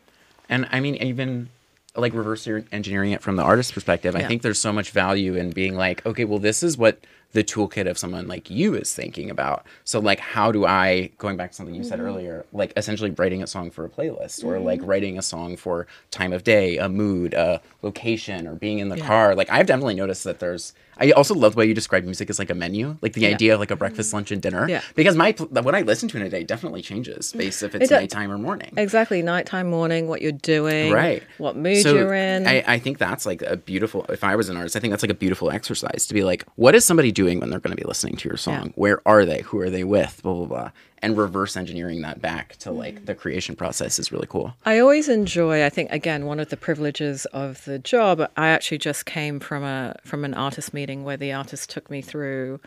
And 0.47 0.65
I 0.71 0.79
mean, 0.79 0.95
even 0.95 1.49
like 1.97 2.13
reverse 2.13 2.47
engineering 2.71 3.11
it 3.11 3.21
from 3.21 3.35
the 3.35 3.43
artist's 3.43 3.73
perspective, 3.73 4.15
I 4.15 4.23
think 4.23 4.43
there's 4.43 4.59
so 4.59 4.71
much 4.71 4.91
value 4.91 5.35
in 5.35 5.51
being 5.51 5.75
like, 5.75 6.05
okay, 6.05 6.23
well, 6.23 6.39
this 6.39 6.63
is 6.63 6.77
what 6.77 6.99
the 7.35 7.43
toolkit 7.43 7.87
of 7.87 7.97
someone 7.97 8.27
like 8.27 8.49
you 8.49 8.73
is 8.73 8.93
thinking 8.93 9.29
about. 9.29 9.65
So, 9.83 9.99
like, 9.99 10.19
how 10.19 10.51
do 10.51 10.65
I, 10.65 11.11
going 11.19 11.37
back 11.37 11.51
to 11.51 11.55
something 11.55 11.75
you 11.75 11.83
said 11.83 11.99
mm-hmm. 11.99 12.07
earlier, 12.07 12.45
like 12.51 12.73
essentially 12.75 13.11
writing 13.11 13.43
a 13.43 13.47
song 13.47 13.69
for 13.69 13.85
a 13.85 13.89
playlist 13.89 14.43
or 14.43 14.59
like 14.59 14.79
mm-hmm. 14.79 14.89
writing 14.89 15.17
a 15.17 15.21
song 15.21 15.55
for 15.55 15.85
time 16.09 16.33
of 16.33 16.43
day, 16.43 16.77
a 16.77 16.89
mood, 16.89 17.33
a 17.35 17.61
location, 17.83 18.47
or 18.47 18.55
being 18.55 18.79
in 18.79 18.89
the 18.89 18.97
Yeah. 18.97 19.05
car? 19.05 19.35
Like, 19.35 19.49
I've 19.51 19.67
definitely 19.67 19.95
noticed 19.95 20.23
that 20.23 20.39
there's, 20.39 20.73
I 20.97 21.11
also 21.11 21.35
love 21.35 21.53
the 21.53 21.59
way 21.59 21.65
you 21.65 21.73
describe 21.73 22.05
music 22.05 22.29
as 22.29 22.39
like 22.39 22.49
a 22.49 22.55
menu, 22.55 22.97
like 23.01 23.13
the 23.13 23.21
Yeah. 23.21 23.29
idea 23.29 23.53
of 23.53 23.59
like 23.59 23.71
a 23.71 23.75
breakfast, 23.75 24.09
mm-hmm. 24.09 24.17
lunch, 24.17 24.31
and 24.31 24.41
dinner. 24.41 24.67
Yeah. 24.67 24.81
Because 24.95 25.15
my, 25.15 25.33
what 25.33 25.75
I 25.75 25.81
listen 25.81 26.07
to 26.09 26.17
in 26.17 26.23
a 26.23 26.29
day 26.29 26.43
definitely 26.43 26.81
changes 26.81 27.33
based 27.33 27.61
if 27.63 27.75
it's 27.75 27.89
does. 27.89 27.99
nighttime 27.99 28.31
or 28.31 28.37
morning. 28.37 28.73
Exactly, 28.77 29.21
nighttime, 29.21 29.69
morning, 29.69 30.07
what 30.07 30.21
you're 30.21 30.31
doing, 30.31 30.91
right 30.91 31.21
what 31.37 31.55
mood 31.57 31.81
So 31.83 31.95
you're 31.95 32.13
in. 32.13 32.47
I, 32.47 32.63
I 32.65 32.79
think 32.79 32.97
that's 32.97 33.25
like 33.25 33.41
a 33.41 33.57
beautiful 33.57 34.05
if 34.09 34.23
i 34.23 34.35
was 34.35 34.49
an 34.49 34.57
artist 34.57 34.75
i 34.75 34.79
think 34.79 34.91
that's 34.91 35.03
like 35.03 35.11
a 35.11 35.15
beautiful 35.15 35.49
exercise 35.51 36.05
to 36.07 36.13
be 36.13 36.23
like 36.23 36.45
what 36.55 36.75
is 36.75 36.85
somebody 36.85 37.11
doing 37.11 37.24
when 37.33 37.49
they're 37.49 37.59
going 37.59 37.75
to 37.75 37.81
be 37.81 37.87
listening 37.87 38.15
to 38.17 38.29
your 38.29 38.37
song 38.37 38.53
Yeah. 38.67 38.71
where 38.75 39.01
are 39.07 39.25
they 39.25 39.41
who 39.41 39.59
are 39.59 39.69
they 39.69 39.83
with 39.83 40.21
blah 40.23 40.33
blah 40.33 40.45
blah 40.45 40.71
and 40.99 41.17
reverse 41.17 41.57
engineering 41.57 42.01
that 42.03 42.21
back 42.21 42.55
to 42.57 42.71
like 42.71 43.05
the 43.05 43.13
creation 43.15 43.55
process 43.55 43.97
is 43.99 44.11
really 44.11 44.27
cool 44.27 44.55
I 44.65 44.79
always 44.79 45.09
enjoy. 45.09 45.63
I 45.65 45.69
think 45.69 45.91
again, 45.91 46.25
one 46.25 46.39
of 46.39 46.49
the 46.49 46.57
privileges 46.57 47.25
of 47.27 47.63
the 47.65 47.77
job. 47.79 48.21
I 48.37 48.47
actually 48.47 48.77
just 48.79 49.05
came 49.05 49.39
from 49.39 49.63
a 49.63 49.95
from 50.03 50.23
an 50.25 50.33
artist 50.33 50.73
meeting 50.73 51.03
where 51.03 51.17
the 51.17 51.31
artist 51.33 51.69
took 51.69 51.89
me 51.91 52.01
through 52.01 52.59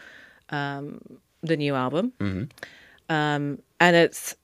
um, 0.50 1.00
the 1.42 1.56
new 1.56 1.74
album, 1.74 2.12
um, 3.08 3.58
and 3.80 3.96
it's 3.96 4.36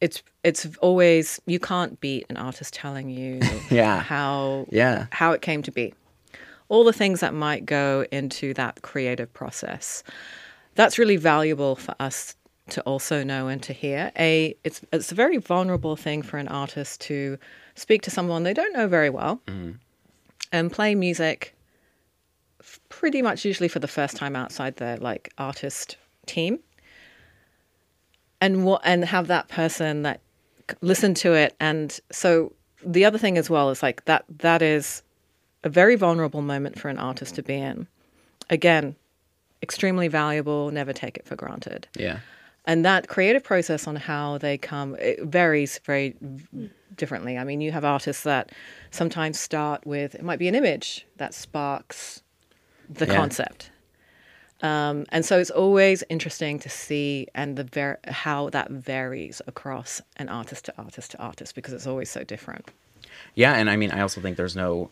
it's 0.00 0.22
it's 0.44 0.66
always 0.80 1.40
you 1.46 1.60
can't 1.60 2.00
beat 2.00 2.26
an 2.30 2.36
artist 2.36 2.74
telling 2.74 3.10
you 3.10 3.40
Yeah. 3.70 4.00
how 4.00 4.66
Yeah. 4.70 5.06
how 5.12 5.32
it 5.32 5.42
came 5.42 5.62
to 5.62 5.72
be, 5.72 5.94
all 6.70 6.84
the 6.84 6.92
things 6.94 7.20
that 7.20 7.34
might 7.34 7.66
go 7.66 8.06
into 8.10 8.54
that 8.54 8.80
creative 8.80 9.30
process. 9.34 10.02
That's 10.76 10.98
really 10.98 11.16
valuable 11.16 11.76
for 11.76 11.94
us 12.00 12.36
to 12.70 12.80
also 12.82 13.22
know 13.22 13.48
and 13.48 13.62
to 13.64 13.72
hear. 13.72 14.12
A 14.18 14.56
it's 14.64 14.80
it's 14.92 15.12
a 15.12 15.14
very 15.14 15.36
vulnerable 15.36 15.96
thing 15.96 16.22
for 16.22 16.38
an 16.38 16.48
artist 16.48 17.02
to 17.02 17.36
speak 17.74 18.02
to 18.02 18.10
someone 18.10 18.44
they 18.44 18.54
don't 18.54 18.72
know 18.72 18.86
very 18.86 19.10
well 19.10 19.40
mm-hmm. 19.46 19.72
and 20.52 20.72
play 20.72 20.94
music 20.94 21.54
pretty 22.88 23.22
much 23.22 23.44
usually 23.44 23.68
for 23.68 23.78
the 23.78 23.88
first 23.88 24.16
time 24.16 24.36
outside 24.36 24.76
their 24.76 24.96
like 24.98 25.32
artist 25.38 25.96
team 26.26 26.58
and 28.40 28.64
what 28.64 28.82
and 28.84 29.04
have 29.04 29.28
that 29.28 29.48
person 29.48 30.02
that 30.02 30.20
listen 30.82 31.14
to 31.14 31.32
it 31.32 31.56
and 31.58 32.00
so 32.12 32.52
the 32.84 33.04
other 33.04 33.18
thing 33.18 33.38
as 33.38 33.48
well 33.48 33.70
is 33.70 33.82
like 33.82 34.04
that 34.04 34.24
that 34.28 34.62
is 34.62 35.02
a 35.64 35.68
very 35.68 35.96
vulnerable 35.96 36.42
moment 36.42 36.78
for 36.78 36.88
an 36.88 36.98
artist 36.98 37.34
to 37.36 37.42
be 37.42 37.54
in. 37.54 37.86
Again 38.48 38.96
extremely 39.62 40.08
valuable 40.08 40.70
never 40.70 40.92
take 40.92 41.16
it 41.18 41.26
for 41.26 41.36
granted. 41.36 41.86
Yeah. 41.96 42.20
And 42.64 42.84
that 42.84 43.08
creative 43.08 43.44
process 43.44 43.86
on 43.86 43.96
how 43.96 44.38
they 44.38 44.56
come 44.56 44.94
it 44.98 45.22
varies 45.24 45.78
very 45.84 46.14
differently. 46.96 47.36
I 47.36 47.44
mean 47.44 47.60
you 47.60 47.72
have 47.72 47.84
artists 47.84 48.22
that 48.24 48.52
sometimes 48.90 49.38
start 49.38 49.86
with 49.86 50.14
it 50.14 50.22
might 50.22 50.38
be 50.38 50.48
an 50.48 50.54
image 50.54 51.06
that 51.18 51.34
sparks 51.34 52.22
the 52.88 53.06
Yeah. 53.06 53.16
concept. 53.16 53.70
Um, 54.62 55.06
and 55.10 55.24
so 55.24 55.38
it's 55.38 55.50
always 55.50 56.04
interesting 56.10 56.58
to 56.58 56.68
see 56.68 57.26
and 57.34 57.56
the 57.56 57.64
ver- 57.64 57.98
how 58.06 58.50
that 58.50 58.70
varies 58.70 59.40
across 59.46 60.02
an 60.16 60.28
artist 60.28 60.66
to 60.66 60.74
artist 60.76 61.12
to 61.12 61.18
artist 61.18 61.54
because 61.54 61.72
it's 61.72 61.86
always 61.86 62.10
so 62.10 62.24
different. 62.24 62.70
Yeah 63.34 63.54
and 63.54 63.68
i 63.70 63.76
mean 63.76 63.90
i 63.90 64.00
also 64.00 64.20
think 64.20 64.36
there's 64.36 64.56
no 64.56 64.90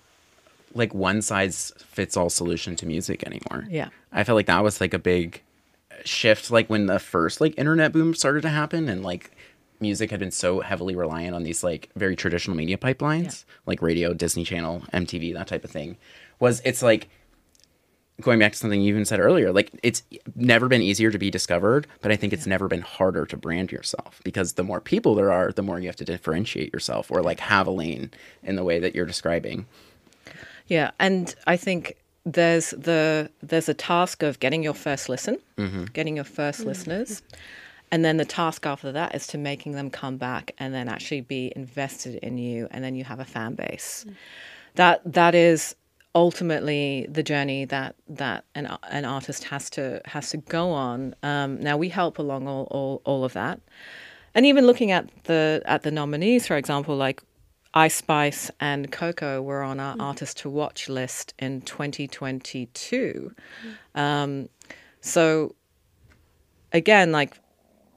like 0.74 0.94
one 0.94 1.22
size 1.22 1.72
fits 1.78 2.16
all 2.16 2.30
solution 2.30 2.76
to 2.76 2.86
music 2.86 3.24
anymore. 3.26 3.66
Yeah. 3.70 3.88
i 4.12 4.24
felt 4.24 4.36
like 4.36 4.46
that 4.46 4.62
was 4.62 4.80
like 4.80 4.94
a 4.94 4.98
big 4.98 5.42
shift 6.04 6.50
like 6.50 6.68
when 6.70 6.86
the 6.86 6.98
first 6.98 7.40
like 7.40 7.58
internet 7.58 7.92
boom 7.92 8.14
started 8.14 8.42
to 8.42 8.48
happen 8.48 8.88
and 8.88 9.02
like 9.02 9.30
music 9.80 10.10
had 10.10 10.20
been 10.20 10.30
so 10.30 10.60
heavily 10.60 10.94
reliant 10.94 11.34
on 11.34 11.42
these 11.42 11.62
like 11.64 11.88
very 11.96 12.16
traditional 12.16 12.56
media 12.56 12.76
pipelines 12.76 13.44
like 13.66 13.82
radio 13.82 14.12
disney 14.14 14.44
channel 14.44 14.82
mtv 14.92 15.34
that 15.34 15.46
type 15.46 15.64
of 15.64 15.70
thing 15.70 15.96
was 16.40 16.60
it's 16.64 16.82
like 16.82 17.08
going 18.20 18.38
back 18.40 18.50
to 18.52 18.58
something 18.58 18.80
you 18.80 18.88
even 18.88 19.04
said 19.04 19.20
earlier 19.20 19.52
like 19.52 19.70
it's 19.82 20.02
never 20.34 20.66
been 20.66 20.82
easier 20.82 21.10
to 21.10 21.18
be 21.18 21.30
discovered 21.30 21.86
but 22.00 22.10
i 22.10 22.16
think 22.16 22.32
it's 22.32 22.46
never 22.46 22.66
been 22.66 22.80
harder 22.80 23.24
to 23.24 23.36
brand 23.36 23.70
yourself 23.70 24.20
because 24.24 24.54
the 24.54 24.64
more 24.64 24.80
people 24.80 25.14
there 25.14 25.30
are 25.32 25.52
the 25.52 25.62
more 25.62 25.78
you 25.78 25.86
have 25.86 25.96
to 25.96 26.04
differentiate 26.04 26.72
yourself 26.72 27.10
or 27.10 27.22
like 27.22 27.38
have 27.40 27.66
a 27.66 27.70
lane 27.70 28.10
in 28.42 28.56
the 28.56 28.64
way 28.64 28.78
that 28.80 28.94
you're 28.94 29.06
describing 29.06 29.66
Yeah, 30.68 30.90
and 30.98 31.34
I 31.46 31.56
think 31.56 31.96
there's 32.24 32.70
the 32.70 33.30
there's 33.42 33.68
a 33.68 33.74
task 33.74 34.22
of 34.22 34.38
getting 34.38 34.62
your 34.62 34.74
first 34.74 35.08
listen, 35.08 35.38
getting 35.92 36.16
your 36.16 36.24
1st 36.24 36.64
listeners, 36.64 37.22
and 37.90 38.04
then 38.04 38.18
the 38.18 38.24
task 38.24 38.66
after 38.66 38.92
that 38.92 39.14
is 39.14 39.26
to 39.28 39.38
making 39.38 39.72
them 39.72 39.90
come 39.90 40.18
back 40.18 40.54
and 40.58 40.74
then 40.74 40.88
actually 40.88 41.22
be 41.22 41.52
invested 41.56 42.16
in 42.16 42.38
you, 42.38 42.68
and 42.70 42.84
then 42.84 42.94
you 42.94 43.04
have 43.04 43.18
a 43.18 43.24
fan 43.24 43.54
base. 43.54 44.04
That 44.74 45.00
that 45.10 45.34
is 45.34 45.74
ultimately 46.14 47.06
the 47.08 47.22
journey 47.22 47.64
that 47.64 47.94
that 48.08 48.44
an 48.54 48.66
an 48.90 49.04
artist 49.04 49.44
has 49.44 49.70
to 49.70 50.02
has 50.04 50.30
to 50.30 50.36
go 50.36 50.70
on. 50.70 51.14
Um, 51.22 51.60
now 51.60 51.76
we 51.76 51.88
help 51.88 52.18
along 52.18 52.46
all, 52.46 52.64
all 52.70 53.00
all 53.04 53.24
of 53.24 53.32
that, 53.32 53.60
and 54.34 54.44
even 54.44 54.66
looking 54.66 54.90
at 54.90 55.08
the 55.24 55.62
at 55.64 55.82
the 55.82 55.90
nominees, 55.90 56.46
for 56.46 56.56
example, 56.56 56.94
like 56.96 57.22
Ice 57.78 57.94
Spice 57.94 58.50
and 58.58 58.90
Coco 58.90 59.40
were 59.40 59.62
on 59.62 59.78
our 59.78 59.94
artist 60.00 60.38
to 60.38 60.50
watch 60.50 60.88
list 60.88 61.32
in 61.38 61.60
2022. 61.60 63.32
Um, 63.94 64.48
so 65.00 65.54
again, 66.72 67.12
like 67.12 67.38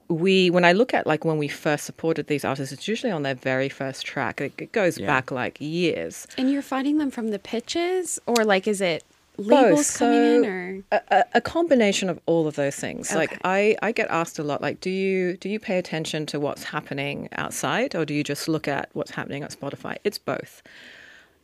we, 0.08 0.50
when 0.50 0.64
I 0.64 0.70
look 0.72 0.94
at 0.94 1.04
like 1.06 1.24
when 1.24 1.36
we 1.36 1.48
first 1.48 1.84
supported 1.84 2.28
these 2.28 2.44
artists, 2.44 2.72
it's 2.72 2.86
usually 2.86 3.10
on 3.10 3.22
their 3.22 3.34
very 3.34 3.68
first 3.68 4.06
track. 4.06 4.40
It, 4.40 4.52
it 4.58 4.70
goes 4.70 4.98
Yeah. 4.98 5.06
back 5.08 5.30
like 5.32 5.56
years. 5.60 6.28
And 6.38 6.48
you're 6.50 6.62
finding 6.62 6.98
them 6.98 7.10
from 7.10 7.28
the 7.28 7.40
pitches, 7.40 8.20
or 8.26 8.44
like, 8.44 8.68
is 8.68 8.80
it 8.80 9.02
labels 9.38 9.96
coming 9.96 10.44
in, 10.44 10.44
so- 10.44 10.48
or 10.48 11.00
a, 11.10 11.24
a- 11.34 11.40
combination 11.40 12.08
of 12.08 12.20
all 12.26 12.46
of 12.46 12.54
those 12.56 12.76
things. 12.76 13.14
Like 13.14 13.38
I, 13.44 13.76
I 13.82 13.92
get 13.92 14.08
asked 14.10 14.38
a 14.38 14.42
lot, 14.42 14.60
like, 14.62 14.80
do 14.80 14.90
you 14.90 15.36
do 15.38 15.48
you 15.48 15.58
pay 15.58 15.78
attention 15.78 16.26
to 16.26 16.40
what's 16.40 16.64
happening 16.64 17.28
outside, 17.32 17.94
or 17.94 18.04
do 18.04 18.14
you 18.14 18.22
just 18.24 18.48
look 18.48 18.68
at 18.68 18.90
what's 18.92 19.10
happening 19.12 19.42
at 19.42 19.50
Spotify? 19.52 19.96
It's 20.04 20.18
both. 20.18 20.62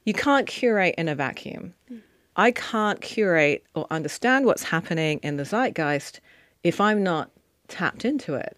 You 0.05 0.15
can't 0.15 0.47
curate 0.47 0.95
in 0.99 1.09
a 1.09 1.15
vacuum. 1.15 1.75
Hmm. 1.89 1.97
I 2.37 2.51
can't 2.53 3.01
curate 3.01 3.65
or 3.75 3.87
understand 3.91 4.47
what's 4.47 4.63
happening 4.63 5.19
in 5.23 5.37
the 5.39 5.45
zeitgeist 5.45 6.21
if 6.63 6.81
I'm 6.81 7.03
not 7.03 7.31
tapped 7.67 8.05
into 8.05 8.35
it. 8.35 8.57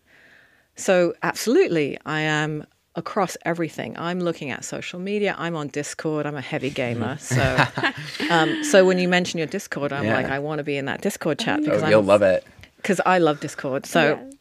So, 0.77 1.15
absolutely, 1.23 1.99
I 2.07 2.21
am 2.21 2.67
across 3.01 3.37
everything. 3.45 3.99
I'm 3.99 4.21
looking 4.21 4.51
at 4.51 4.65
social 4.65 5.01
media. 5.01 5.35
I'm 5.37 5.57
on 5.57 5.67
Discord. 5.69 6.27
I'm 6.27 6.37
a 6.37 6.41
heavy 6.41 6.71
gamer. 6.71 7.19
So, 7.19 7.65
um, 8.31 8.63
so 8.63 8.85
when 8.85 8.99
you 8.99 9.09
mention 9.09 9.39
your 9.39 9.49
Discord, 9.49 9.93
I'm 9.93 10.05
Yeah. 10.05 10.15
like, 10.15 10.27
I 10.27 10.39
want 10.39 10.59
to 10.59 10.65
be 10.65 10.77
in 10.77 10.85
that 10.85 11.01
Discord 11.01 11.39
chat 11.41 11.59
because 11.65 11.83
oh, 11.83 11.87
I'm, 11.87 11.91
you'll 11.91 12.03
love 12.05 12.23
it 12.23 12.47
because 12.77 13.01
I 13.05 13.19
love 13.19 13.41
Discord. 13.41 13.87
So 13.87 14.03
Yes. 14.03 14.35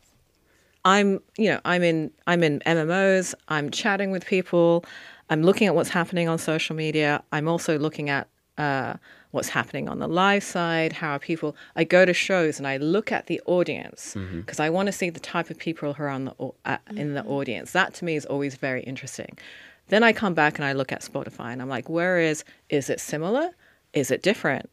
I'm, 0.85 1.19
you 1.37 1.49
know, 1.49 1.59
I'm 1.65 1.83
in 1.83 2.11
I'm 2.27 2.43
in 2.43 2.59
MMOs. 2.65 3.33
I'm 3.47 3.69
chatting 3.71 4.11
with 4.11 4.25
people. 4.25 4.85
I'm 5.29 5.41
looking 5.43 5.67
at 5.67 5.75
what's 5.75 5.89
happening 5.89 6.27
on 6.29 6.37
social 6.37 6.75
media. 6.75 7.23
I'm 7.31 7.47
also 7.47 7.77
looking 7.79 8.09
at 8.09 8.27
uh, 8.59 8.93
what's 9.31 9.49
happening 9.49 9.87
on 9.89 9.99
the 9.99 10.07
live 10.07 10.43
side. 10.43 10.93
How 10.93 11.11
are 11.15 11.19
people? 11.19 11.55
I 11.75 11.83
go 11.83 12.05
to 12.05 12.13
shows 12.13 12.57
and 12.59 12.67
I 12.67 12.77
look 12.77 13.11
at 13.11 13.27
the 13.27 13.39
audience 13.45 14.15
because 14.41 14.59
I 14.59 14.69
want 14.69 14.87
to 14.87 14.91
see 14.91 15.09
the 15.09 15.19
type 15.19 15.49
of 15.49 15.57
people 15.57 15.93
who 15.93 16.03
are 16.03 16.09
on 16.09 16.25
the 16.25 16.33
au- 16.39 16.55
uh, 16.65 16.77
in 16.95 17.13
the 17.13 17.23
audience. 17.23 17.71
That 17.71 17.93
to 17.95 18.05
me 18.05 18.15
is 18.15 18.25
always 18.25 18.55
very 18.55 18.81
interesting. 18.83 19.37
Then 19.87 20.03
I 20.03 20.13
come 20.13 20.33
back 20.33 20.57
and 20.59 20.65
I 20.65 20.73
look 20.73 20.91
at 20.91 21.01
Spotify 21.01 21.51
and 21.53 21.62
I'm 21.62 21.69
like, 21.69 21.87
where 21.89 22.19
is 22.19 22.43
is 22.69 22.89
it 22.89 22.99
similar? 22.99 23.49
Is 23.93 24.12
it 24.12 24.21
different? 24.21 24.69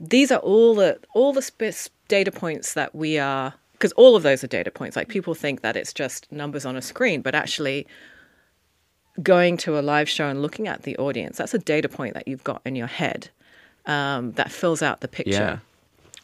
these 0.00 0.32
are 0.32 0.38
all 0.40 0.74
the 0.74 0.98
all 1.14 1.32
the 1.32 1.42
sp- 1.44 1.92
data 2.08 2.32
points 2.32 2.74
that 2.74 2.94
we 2.94 3.18
are 3.18 3.54
because 3.72 3.92
all 3.92 4.16
of 4.16 4.22
those 4.22 4.42
are 4.42 4.46
data 4.46 4.70
points 4.70 4.96
like 4.96 5.08
people 5.08 5.34
think 5.34 5.60
that 5.60 5.76
it's 5.76 5.92
just 5.92 6.30
numbers 6.32 6.64
on 6.64 6.74
a 6.76 6.82
screen 6.82 7.20
but 7.20 7.34
actually 7.34 7.86
going 9.22 9.56
to 9.56 9.78
a 9.78 9.82
live 9.82 10.08
show 10.08 10.28
and 10.28 10.42
looking 10.42 10.66
at 10.66 10.82
the 10.82 10.96
audience 10.96 11.38
that's 11.38 11.54
a 11.54 11.58
data 11.58 11.88
point 11.88 12.14
that 12.14 12.26
you've 12.26 12.44
got 12.44 12.60
in 12.64 12.74
your 12.74 12.86
head 12.86 13.28
um, 13.86 14.32
that 14.32 14.50
fills 14.50 14.82
out 14.82 15.00
the 15.00 15.08
picture 15.08 15.30
yeah. 15.30 15.58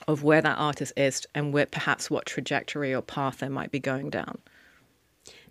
of 0.08 0.22
where 0.22 0.40
that 0.40 0.58
artist 0.58 0.92
is 0.96 1.26
and 1.34 1.52
where 1.52 1.66
perhaps 1.66 2.10
what 2.10 2.26
trajectory 2.26 2.94
or 2.94 3.02
path 3.02 3.38
they 3.38 3.48
might 3.48 3.70
be 3.70 3.78
going 3.78 4.10
down. 4.10 4.38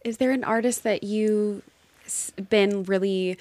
Is 0.03 0.17
there 0.17 0.31
an 0.31 0.43
artist 0.43 0.83
that 0.83 1.03
you 1.03 1.61
s- 2.05 2.31
been 2.49 2.83
really 2.83 3.37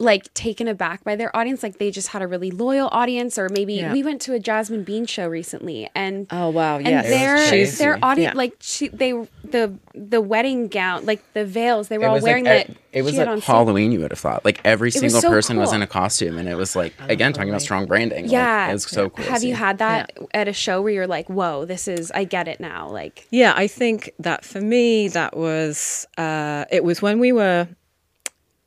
like 0.00 0.32
taken 0.34 0.68
aback 0.68 1.02
by 1.04 1.16
their 1.16 1.34
audience 1.36 1.62
like 1.62 1.78
they 1.78 1.90
just 1.90 2.08
had 2.08 2.22
a 2.22 2.26
really 2.26 2.50
loyal 2.50 2.88
audience 2.92 3.36
or 3.38 3.48
maybe 3.48 3.74
Yeah. 3.74 3.92
we 3.92 4.02
went 4.02 4.20
to 4.22 4.34
a 4.34 4.38
Jazmin 4.40 4.84
Bean 4.84 5.06
show 5.06 5.26
recently 5.26 5.90
and 5.94 6.26
Oh 6.30 6.50
wow, 6.50 6.78
yeah 6.78 6.88
and 7.02 7.06
their 7.06 7.66
their 7.66 7.98
audience 8.04 8.32
Yeah. 8.34 8.38
like 8.38 8.54
she 8.60 8.88
they 8.88 9.12
the 9.44 9.74
the 9.94 10.20
wedding 10.20 10.68
gown 10.68 11.04
like 11.06 11.20
the 11.34 11.44
veils 11.44 11.88
they 11.88 11.98
were 11.98 12.04
It 12.04 12.08
all 12.08 12.20
wearing 12.20 12.44
like 12.44 12.68
that 12.68 12.70
it, 12.70 12.76
it 12.92 13.02
was 13.02 13.16
like 13.16 13.26
on 13.28 13.38
stage. 13.38 13.46
Halloween. 13.46 13.92
You 13.92 14.00
would 14.00 14.10
have 14.12 14.18
thought 14.20 14.44
like 14.44 14.60
every 14.64 14.90
single 14.90 15.20
so 15.20 15.28
person 15.28 15.56
was 15.58 15.72
in 15.72 15.82
a 15.82 15.86
costume, 15.86 16.38
and 16.38 16.48
it 16.48 16.54
was 16.56 16.74
like 16.76 16.94
again 17.08 17.32
talking 17.32 17.48
about 17.50 17.62
strong 17.62 17.86
branding. 17.86 18.24
like, 18.24 18.32
yeah 18.32 18.70
it 18.70 18.72
was 18.72 18.84
so 18.84 19.10
cool. 19.10 19.24
have 19.24 19.42
you 19.42 19.54
had 19.54 19.78
that 19.78 20.16
at 20.32 20.48
a 20.48 20.52
show 20.52 20.80
where 20.82 20.92
you're 20.92 21.06
like 21.06 21.28
whoa 21.28 21.64
this 21.64 21.88
is 21.88 22.10
I 22.12 22.24
get 22.24 22.46
it 22.48 22.60
now 22.60 22.88
like 22.88 23.26
Yeah, 23.30 23.52
I 23.56 23.66
think 23.66 24.12
that 24.20 24.44
for 24.44 24.60
me, 24.60 25.08
that 25.08 25.36
was 25.36 26.06
uh, 26.16 26.64
it 26.70 26.84
was 26.84 27.02
when 27.02 27.18
we 27.18 27.32
were 27.32 27.68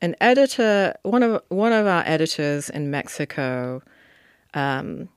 an 0.02 0.14
editor. 0.20 0.94
One 1.02 1.22
of 1.22 1.42
one 1.48 1.72
of 1.72 1.86
our 1.86 2.02
editors 2.04 2.68
in 2.68 2.90
Mexico 2.90 3.82
um, 4.52 5.08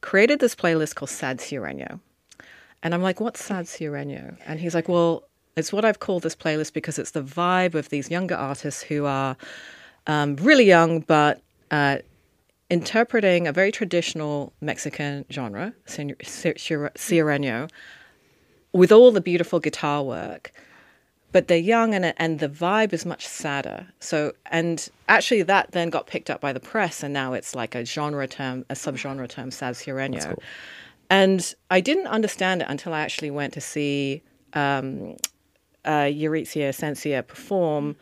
created 0.00 0.38
this 0.38 0.54
playlist 0.54 0.94
called 0.94 1.10
Sad 1.10 1.38
Sierreño, 1.38 2.00
and 2.82 2.94
I'm 2.94 3.02
like, 3.02 3.20
"What's 3.20 3.44
Sad 3.44 3.66
Sierreño?" 3.66 4.38
And 4.46 4.60
he's 4.60 4.74
like, 4.74 4.88
"Well, 4.88 5.24
it's 5.56 5.72
what 5.72 5.84
I've 5.84 5.98
called 5.98 6.22
this 6.22 6.36
playlist 6.36 6.72
because 6.72 6.98
it's 6.98 7.10
the 7.10 7.22
vibe 7.22 7.74
of 7.74 7.90
these 7.90 8.10
younger 8.10 8.36
artists 8.36 8.80
who 8.82 9.04
are 9.04 9.36
um, 10.06 10.36
really 10.36 10.64
young, 10.64 11.00
but." 11.00 11.42
Uh, 11.70 11.98
interpreting 12.70 13.46
a 13.46 13.52
very 13.52 13.72
traditional 13.72 14.52
Mexican 14.60 15.24
genre, 15.32 15.72
ser- 15.86 16.90
with 18.72 18.92
all 18.92 19.10
the 19.10 19.20
beautiful 19.20 19.60
guitar 19.60 20.02
work, 20.02 20.52
but 21.32 21.48
they're 21.48 21.58
young 21.58 21.94
and 21.94 22.14
and 22.16 22.38
the 22.38 22.48
vibe 22.48 22.92
is 22.92 23.04
much 23.04 23.26
sadder. 23.26 23.86
So 24.00 24.32
and 24.46 24.88
actually 25.08 25.42
that 25.42 25.72
then 25.72 25.90
got 25.90 26.06
picked 26.06 26.30
up 26.30 26.40
by 26.40 26.52
the 26.52 26.60
press 26.60 27.02
and 27.02 27.12
now 27.12 27.32
it's 27.32 27.54
like 27.54 27.74
a 27.74 27.84
genre 27.84 28.26
term, 28.26 28.64
a 28.70 28.74
subgenre 28.74 29.28
term, 29.28 29.50
sad 29.50 29.74
sierreño. 29.74 30.38
And 31.10 31.54
I 31.70 31.80
didn't 31.80 32.06
understand 32.06 32.62
it 32.62 32.68
until 32.68 32.92
I 32.92 33.00
actually 33.00 33.30
went 33.30 33.54
to 33.54 33.60
see 33.60 34.22
um, 34.52 35.16
uh, 35.84 36.08
Eurythia 36.08 36.70
Sensia 36.74 37.26
perform 37.26 37.96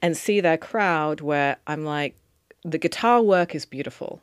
and 0.00 0.16
see 0.16 0.40
their 0.40 0.56
crowd 0.56 1.20
where 1.20 1.56
I'm 1.66 1.84
like, 1.84 2.16
the 2.64 2.78
guitar 2.78 3.22
work 3.22 3.54
is 3.54 3.66
beautiful. 3.66 4.20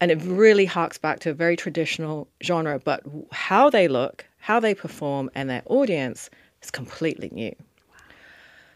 And 0.00 0.10
it 0.10 0.20
really 0.22 0.64
harks 0.64 0.98
back 0.98 1.20
to 1.20 1.30
a 1.30 1.34
very 1.34 1.56
traditional 1.56 2.26
genre, 2.42 2.78
but 2.78 3.02
how 3.30 3.70
they 3.70 3.86
look, 3.86 4.26
how 4.38 4.58
they 4.58 4.74
perform, 4.74 5.30
and 5.34 5.48
their 5.48 5.62
audience 5.66 6.28
is 6.62 6.70
completely 6.70 7.28
new. 7.32 7.54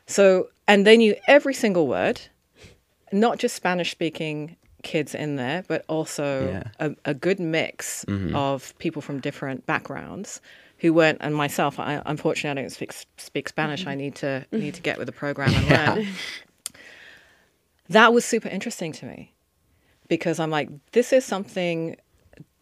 So, 0.06 0.48
and 0.68 0.86
they 0.86 0.96
knew 0.96 1.16
every 1.26 1.54
single 1.54 1.86
word, 1.86 2.20
not 3.12 3.38
just 3.38 3.54
Spanish 3.56 3.90
speaking 3.90 4.56
kids 4.82 5.14
in 5.14 5.36
there, 5.36 5.64
but 5.66 5.84
also 5.88 6.46
Yeah. 6.48 6.62
a, 6.78 7.10
a 7.10 7.14
good 7.14 7.40
mix 7.40 8.04
mm-hmm. 8.04 8.34
of 8.36 8.76
people 8.78 9.02
from 9.02 9.20
different 9.20 9.66
backgrounds 9.66 10.40
who 10.78 10.92
weren't, 10.92 11.18
and 11.22 11.34
myself, 11.34 11.80
I, 11.80 12.02
unfortunately, 12.06 12.60
I 12.60 12.62
don't 12.62 12.70
speak, 12.70 12.92
speak 13.16 13.48
Spanish. 13.48 13.86
I 13.86 13.94
need 13.94 14.14
to 14.16 14.44
need 14.52 14.74
to 14.74 14.82
get 14.82 14.98
with 14.98 15.06
the 15.06 15.12
program 15.12 15.52
and 15.54 15.70
learn. 16.04 16.06
That 17.88 18.12
was 18.12 18.24
super 18.24 18.48
interesting 18.48 18.92
to 18.92 19.06
me 19.06 19.32
because 20.08 20.38
I'm 20.38 20.50
like, 20.50 20.68
this 20.92 21.12
is 21.12 21.24
something 21.24 21.96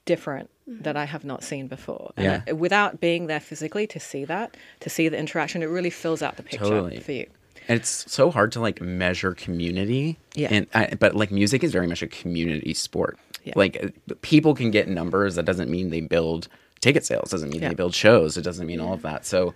different 0.05 0.51
that 0.67 0.91
mm-hmm. 0.91 0.99
I 0.99 1.05
have 1.05 1.25
not 1.25 1.43
seen 1.43 1.67
before. 1.69 2.13
And 2.17 2.25
Yeah. 2.25 2.43
I- 2.47 2.53
without 2.53 3.01
being 3.01 3.27
there 3.27 3.41
physically 3.41 3.87
to 3.89 4.01
see 4.01 4.25
that, 4.25 4.57
to 4.81 4.91
see 4.91 5.09
the 5.09 5.19
interaction, 5.19 5.63
it 5.63 5.67
really 5.67 5.91
fills 5.91 6.23
out 6.23 6.37
the 6.37 6.43
picture 6.43 6.65
Totally. 6.65 7.01
for 7.01 7.13
you. 7.13 7.27
And 7.69 7.79
it's 7.79 8.11
so 8.13 8.31
hard 8.31 8.53
to 8.53 8.61
like 8.61 8.81
measure 8.81 9.35
community. 9.35 10.19
Yeah. 10.35 10.49
And 10.51 10.67
I, 10.75 10.95
but 10.99 11.15
like 11.15 11.31
music 11.31 11.65
is 11.65 11.73
very 11.73 11.87
much 11.87 12.03
a 12.03 12.07
community 12.07 12.75
sport. 12.75 13.19
Yeah. 13.45 13.55
Like 13.57 13.95
people 14.23 14.55
can 14.55 14.71
get 14.71 14.89
numbers. 14.89 15.35
That 15.35 15.45
doesn't 15.45 15.71
mean 15.71 15.91
they 15.91 16.01
build 16.01 16.49
ticket 16.81 17.05
sales. 17.05 17.31
Doesn't 17.31 17.51
mean 17.51 17.63
Yeah. 17.63 17.71
they 17.71 17.75
build 17.75 17.95
shows. 17.95 18.37
It 18.37 18.43
doesn't 18.43 18.67
mean 18.67 18.81
all 18.81 18.93
of 18.93 19.03
that. 19.03 19.25
So 19.25 19.55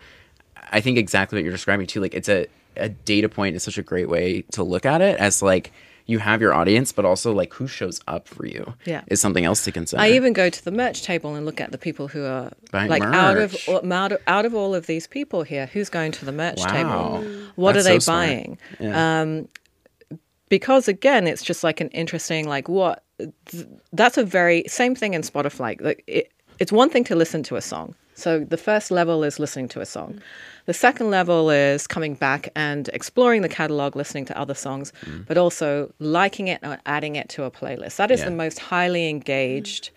I 0.70 0.80
think 0.80 0.98
exactly 0.98 1.36
what 1.36 1.44
you're 1.44 1.52
describing 1.52 1.86
too. 1.86 2.00
Like 2.00 2.14
it's 2.14 2.28
a 2.28 2.46
a 2.76 2.88
data 2.88 3.28
point 3.28 3.56
is 3.56 3.62
such 3.62 3.76
a 3.76 3.82
great 3.82 4.08
way 4.08 4.42
to 4.52 4.62
look 4.62 4.86
at 4.86 5.00
it 5.00 5.18
as 5.18 5.42
like 5.42 5.72
you 6.08 6.18
have 6.18 6.40
your 6.40 6.52
audience, 6.54 6.90
but 6.90 7.04
also 7.04 7.32
like 7.32 7.52
who 7.54 7.68
shows 7.68 8.00
up 8.08 8.26
for 8.26 8.46
you. 8.46 8.74
Yeah. 8.84 9.02
Is 9.06 9.20
something 9.20 9.44
else 9.44 9.62
to 9.64 9.70
consider. 9.72 10.02
I 10.02 10.10
even 10.12 10.32
go 10.32 10.48
to 10.50 10.64
the 10.64 10.72
merch 10.72 11.02
table 11.02 11.34
and 11.36 11.46
look 11.46 11.60
at 11.60 11.70
the 11.70 11.78
people 11.78 12.08
who 12.08 12.24
are 12.24 12.50
Buying 12.72 12.88
like 12.90 13.02
out 13.02 13.36
of 13.36 13.52
merch. 13.52 13.68
out 13.92 14.12
of 14.12 14.18
out 14.26 14.44
of 14.46 14.54
all 14.54 14.74
of 14.74 14.86
these 14.86 15.06
people 15.06 15.42
here, 15.42 15.66
who's 15.66 15.88
going 15.90 16.10
to 16.12 16.24
the 16.24 16.32
merch 16.32 16.58
Wow. 16.60 16.66
table? 16.72 17.24
What 17.56 17.74
That's 17.74 17.86
are 17.86 17.90
they 17.90 17.98
so 18.00 18.12
buying? 18.12 18.58
Yeah. 18.80 19.20
Um, 19.20 19.48
because 20.48 20.88
again, 20.88 21.26
it's 21.26 21.42
just 21.42 21.62
like 21.62 21.80
an 21.80 21.88
interesting 21.90 22.48
like 22.48 22.68
what 22.68 23.04
th- 23.46 23.66
that's 23.92 24.16
a 24.16 24.24
very 24.24 24.64
same 24.66 24.94
thing 24.94 25.12
in 25.14 25.20
Spotify. 25.22 25.78
Like 25.80 26.02
it, 26.06 26.32
it's 26.58 26.72
one 26.72 26.88
thing 26.90 27.04
to 27.04 27.14
listen 27.16 27.42
to 27.44 27.56
a 27.56 27.60
song. 27.60 27.94
So 28.18 28.40
the 28.40 28.56
first 28.56 28.90
level 28.90 29.22
is 29.22 29.38
listening 29.38 29.68
to 29.68 29.80
a 29.80 29.86
song. 29.86 30.20
The 30.66 30.74
second 30.74 31.10
level 31.10 31.50
is 31.50 31.86
coming 31.86 32.14
back 32.14 32.48
and 32.56 32.88
exploring 32.92 33.42
the 33.42 33.48
catalog, 33.48 33.94
listening 33.94 34.24
to 34.26 34.38
other 34.38 34.54
songs, 34.54 34.92
mm. 35.04 35.24
but 35.26 35.38
also 35.38 35.92
liking 36.00 36.48
it 36.48 36.60
or 36.64 36.78
adding 36.84 37.14
it 37.16 37.28
to 37.30 37.44
a 37.44 37.50
playlist. 37.50 37.96
That 37.96 38.10
is 38.10 38.20
Yeah. 38.20 38.26
the 38.26 38.32
most 38.32 38.58
highly 38.58 39.08
engaged 39.08 39.90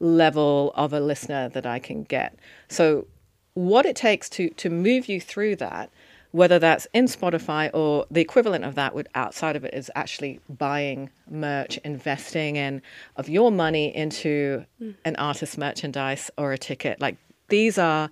level 0.00 0.72
of 0.74 0.92
a 0.92 1.00
listener 1.00 1.50
that 1.50 1.66
I 1.66 1.78
can 1.78 2.02
get. 2.02 2.38
So 2.68 3.06
what 3.54 3.86
it 3.86 3.96
takes 3.96 4.28
to 4.30 4.48
to 4.50 4.70
move 4.70 5.08
you 5.08 5.20
through 5.20 5.56
that, 5.56 5.90
whether 6.32 6.58
that's 6.58 6.86
in 6.92 7.06
Spotify 7.06 7.70
or 7.72 8.06
the 8.10 8.20
equivalent 8.20 8.64
of 8.64 8.74
that 8.74 8.94
would 8.94 9.08
outside 9.14 9.56
of 9.56 9.64
it 9.64 9.74
is 9.74 9.90
actually 9.94 10.40
buying 10.48 11.10
merch, 11.30 11.78
investing 11.78 12.56
in 12.56 12.82
of 13.16 13.28
your 13.28 13.50
money 13.50 13.94
into 13.94 14.64
mm. 14.80 14.94
an 15.04 15.16
artist 15.16 15.56
merchandise 15.58 16.30
or 16.36 16.52
a 16.52 16.58
ticket. 16.58 17.00
Like 17.00 17.16
these 17.48 17.78
are 17.78 18.10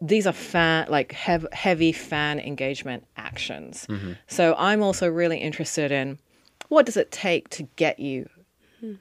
these 0.00 0.26
are 0.26 0.32
fan 0.32 0.86
like 0.88 1.12
hev- 1.12 1.52
heavy 1.52 1.92
fan 1.92 2.38
engagement 2.38 3.04
actions. 3.16 3.86
Mm-hmm. 3.88 4.12
So 4.28 4.54
I'm 4.56 4.82
also 4.82 5.08
really 5.08 5.38
interested 5.38 5.90
in 5.90 6.18
what 6.68 6.86
does 6.86 6.96
it 6.96 7.10
take 7.10 7.48
to 7.50 7.64
get 7.76 7.98
you 7.98 8.28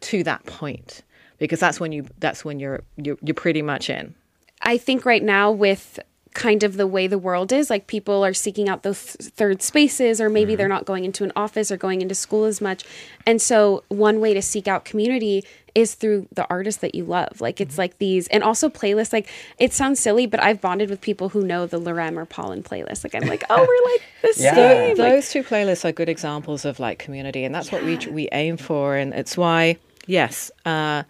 to 0.02 0.24
that 0.24 0.46
point 0.46 1.04
because 1.38 1.60
that's 1.60 1.80
when 1.80 1.92
you 1.92 2.08
that's 2.18 2.44
when 2.44 2.60
you're 2.60 2.84
you're, 2.98 3.18
you're 3.22 3.36
pretty 3.36 3.62
much 3.62 3.90
in. 3.90 4.16
I 4.62 4.78
think 4.78 5.06
right 5.06 5.24
now 5.24 5.52
with 5.52 6.00
kind 6.34 6.64
of 6.64 6.78
the 6.78 6.88
way 6.88 7.08
the 7.08 7.18
world 7.18 7.52
is, 7.52 7.70
like 7.70 7.88
people 7.88 8.24
are 8.26 8.34
seeking 8.34 8.70
out 8.70 8.84
those 8.84 9.00
third 9.00 9.62
spaces, 9.62 10.20
or 10.22 10.30
maybe 10.30 10.56
they're 10.56 10.68
not 10.68 10.86
going 10.86 11.06
into 11.06 11.24
an 11.24 11.32
office 11.36 11.72
or 11.72 11.78
going 11.78 12.02
into 12.02 12.16
school 12.16 12.46
as 12.46 12.62
much. 12.62 12.84
And 13.26 13.42
so, 13.42 13.84
one 13.90 14.20
way 14.20 14.34
to 14.34 14.42
seek 14.42 14.68
out 14.68 14.86
community 14.86 15.44
is 15.76 15.94
through 15.94 16.28
the 16.34 16.48
artists 16.50 16.82
that 16.82 16.96
you 16.96 17.04
love. 17.04 17.40
Like, 17.40 17.62
it's 17.62 17.78
like 17.78 17.98
these, 18.00 18.28
and 18.30 18.44
also 18.44 18.68
playlists. 18.70 19.14
Like, 19.14 19.30
it 19.60 19.74
sounds 19.74 20.00
silly, 20.00 20.26
but 20.26 20.42
I've 20.42 20.60
bonded 20.60 20.90
with 20.90 21.02
people 21.02 21.30
who 21.30 21.44
know 21.44 21.68
the 21.68 21.80
Lorem 21.80 22.18
or 22.18 22.26
Pollen 22.26 22.64
playlist. 22.64 23.04
Like, 23.04 23.14
I'm 23.14 23.28
like, 23.28 23.44
oh, 23.50 23.58
we're 23.60 23.92
like 23.92 24.02
the 24.36 24.42
Yeah. 24.42 24.56
same. 24.56 24.98
Like, 24.98 25.14
Those 25.14 25.30
two 25.30 25.44
playlists 25.44 25.86
are 25.86 25.92
good 25.92 26.10
examples 26.10 26.66
of 26.66 26.80
like 26.80 26.98
community, 27.00 27.44
and 27.44 27.54
that's 27.54 27.72
what 27.72 27.84
we 27.84 27.98
we 28.12 28.28
aim 28.32 28.58
for, 28.58 28.96
and 28.96 29.14
it's 29.14 29.38
why 29.38 29.78
yes, 30.08 30.50
uh, 30.66 31.04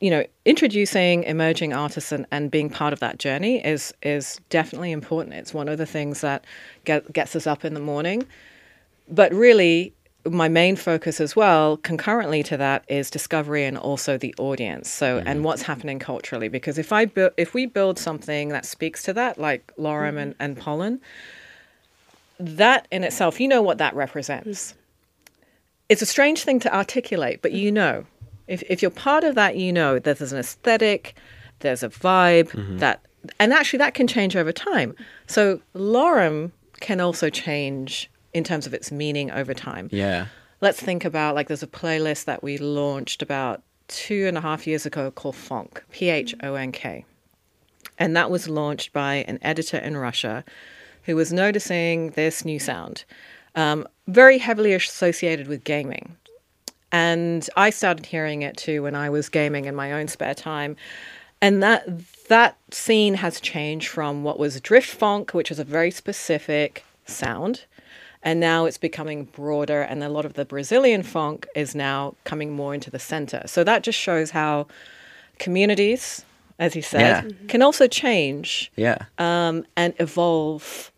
you 0.00 0.10
know, 0.10 0.24
introducing 0.44 1.24
emerging 1.24 1.72
artists 1.72 2.10
and, 2.10 2.26
and 2.30 2.50
being 2.50 2.70
part 2.70 2.92
of 2.92 3.00
that 3.00 3.18
journey 3.18 3.64
is 3.64 3.94
is 4.02 4.40
definitely 4.48 4.92
important. 4.92 5.34
It's 5.36 5.54
one 5.54 5.68
of 5.68 5.78
the 5.78 5.86
things 5.86 6.22
that 6.22 6.44
get, 6.84 7.12
gets 7.12 7.36
us 7.36 7.46
up 7.46 7.64
in 7.64 7.74
the 7.74 7.80
morning, 7.80 8.26
but 9.08 9.32
really. 9.32 9.92
My 10.26 10.48
main 10.48 10.76
focus 10.76 11.18
as 11.18 11.34
well, 11.34 11.78
concurrently 11.78 12.42
to 12.42 12.58
that, 12.58 12.84
is 12.88 13.08
discovery 13.08 13.64
and 13.64 13.78
also 13.78 14.18
the 14.18 14.34
audience. 14.36 14.90
So, 14.90 15.18
mm-hmm. 15.18 15.26
and 15.26 15.44
what's 15.44 15.62
happening 15.62 15.98
culturally. 15.98 16.48
Because 16.48 16.76
if 16.76 16.92
I 16.92 17.06
bu- 17.06 17.30
if 17.38 17.54
we 17.54 17.64
build 17.64 17.98
something 17.98 18.50
that 18.50 18.66
speaks 18.66 19.02
to 19.04 19.14
that, 19.14 19.38
like 19.38 19.72
Lorem 19.78 20.08
mm-hmm. 20.08 20.18
and, 20.18 20.34
and 20.38 20.58
Pollen, 20.58 21.00
that 22.38 22.86
in 22.90 23.02
itself, 23.02 23.40
you 23.40 23.48
know 23.48 23.62
what 23.62 23.78
that 23.78 23.94
represents. 23.94 24.74
It's 25.88 26.02
a 26.02 26.06
strange 26.06 26.44
thing 26.44 26.60
to 26.60 26.76
articulate, 26.76 27.40
but 27.40 27.52
you 27.52 27.68
mm-hmm. 27.68 27.74
know. 27.76 28.06
If, 28.50 28.62
if 28.68 28.82
you're 28.82 28.90
part 28.90 29.24
of 29.24 29.34
that, 29.36 29.56
you 29.56 29.72
know 29.72 29.98
that 29.98 30.18
there's 30.18 30.32
an 30.32 30.38
aesthetic, 30.38 31.14
there's 31.60 31.82
a 31.82 31.88
vibe 31.88 32.78
that, 32.80 33.00
and 33.38 33.52
actually 33.52 33.78
that 33.78 33.94
can 33.94 34.06
change 34.06 34.34
over 34.36 34.52
time. 34.52 34.94
So 35.26 35.60
Lorem 35.74 36.50
can 36.80 37.00
also 37.00 37.30
change 37.30 38.10
in 38.32 38.44
terms 38.44 38.66
of 38.66 38.74
its 38.74 38.90
meaning 38.90 39.30
over 39.30 39.54
time. 39.54 39.88
yeah. 39.92 40.26
Let's 40.62 40.78
think 40.78 41.06
about 41.06 41.34
like 41.34 41.48
there's 41.48 41.62
a 41.62 41.66
playlist 41.66 42.26
that 42.26 42.42
we 42.42 42.58
launched 42.58 43.22
about 43.22 43.62
two 43.88 44.26
and 44.26 44.36
a 44.36 44.42
half 44.42 44.66
years 44.66 44.84
ago 44.84 45.10
called 45.10 45.34
Phonk, 45.34 45.80
P 45.90 46.10
H 46.10 46.34
O 46.42 46.54
N 46.54 46.70
K. 46.70 47.06
And 47.98 48.14
that 48.14 48.30
was 48.30 48.46
launched 48.46 48.92
by 48.92 49.24
an 49.26 49.38
editor 49.40 49.78
in 49.78 49.96
Russia 49.96 50.44
who 51.04 51.16
was 51.16 51.32
noticing 51.32 52.10
this 52.10 52.44
new 52.44 52.58
sound, 52.58 53.04
um, 53.54 53.86
very 54.06 54.36
heavily 54.36 54.74
associated 54.74 55.48
with 55.48 55.64
gaming. 55.64 56.16
And 56.92 57.48
I 57.56 57.70
started 57.70 58.06
hearing 58.06 58.42
it 58.42 58.56
too 58.56 58.82
when 58.82 58.94
I 58.94 59.10
was 59.10 59.28
gaming 59.28 59.66
in 59.66 59.74
my 59.74 59.92
own 59.92 60.08
spare 60.08 60.34
time. 60.34 60.76
And 61.42 61.62
that 61.62 61.88
that 62.28 62.56
scene 62.70 63.14
has 63.14 63.40
changed 63.40 63.88
from 63.88 64.22
what 64.22 64.38
was 64.38 64.60
drift 64.60 64.98
phonk, 64.98 65.32
which 65.32 65.50
is 65.50 65.58
a 65.58 65.64
very 65.64 65.90
specific 65.90 66.84
sound, 67.06 67.64
And 68.22 68.38
now 68.38 68.66
it's 68.66 68.76
becoming 68.76 69.24
broader, 69.24 69.80
and 69.80 70.04
a 70.04 70.08
lot 70.10 70.26
of 70.26 70.34
the 70.34 70.44
Brazilian 70.44 71.02
funk 71.02 71.46
is 71.54 71.74
now 71.74 72.14
coming 72.24 72.52
more 72.52 72.74
into 72.74 72.90
the 72.90 72.98
center. 72.98 73.42
So 73.46 73.64
that 73.64 73.82
just 73.82 73.98
shows 73.98 74.30
how 74.32 74.66
communities, 75.38 76.24
as 76.58 76.74
he 76.74 76.82
said, 76.82 77.00
Yeah. 77.00 77.46
can 77.48 77.62
also 77.62 77.86
change 77.86 78.70
Yeah. 78.76 78.98
um, 79.16 79.64
and 79.76 79.94
evolve 79.98 80.89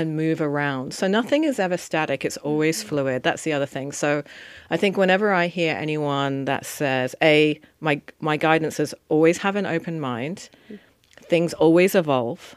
and 0.00 0.16
move 0.16 0.40
around. 0.40 0.92
So 0.94 1.06
nothing 1.06 1.44
is 1.44 1.58
ever 1.60 1.76
static, 1.76 2.24
it's 2.24 2.36
always 2.38 2.82
fluid. 2.82 3.22
That's 3.22 3.42
the 3.42 3.52
other 3.52 3.66
thing. 3.66 3.92
So 3.92 4.24
I 4.70 4.76
think 4.76 4.96
whenever 4.96 5.32
I 5.32 5.46
hear 5.46 5.76
anyone 5.76 6.46
that 6.46 6.66
says, 6.66 7.14
A, 7.22 7.60
my, 7.80 8.00
my 8.20 8.36
guidance 8.36 8.80
is 8.80 8.94
always 9.08 9.38
have 9.38 9.56
an 9.56 9.66
open 9.66 10.00
mind, 10.00 10.48
things 11.22 11.52
always 11.54 11.94
evolve. 11.94 12.56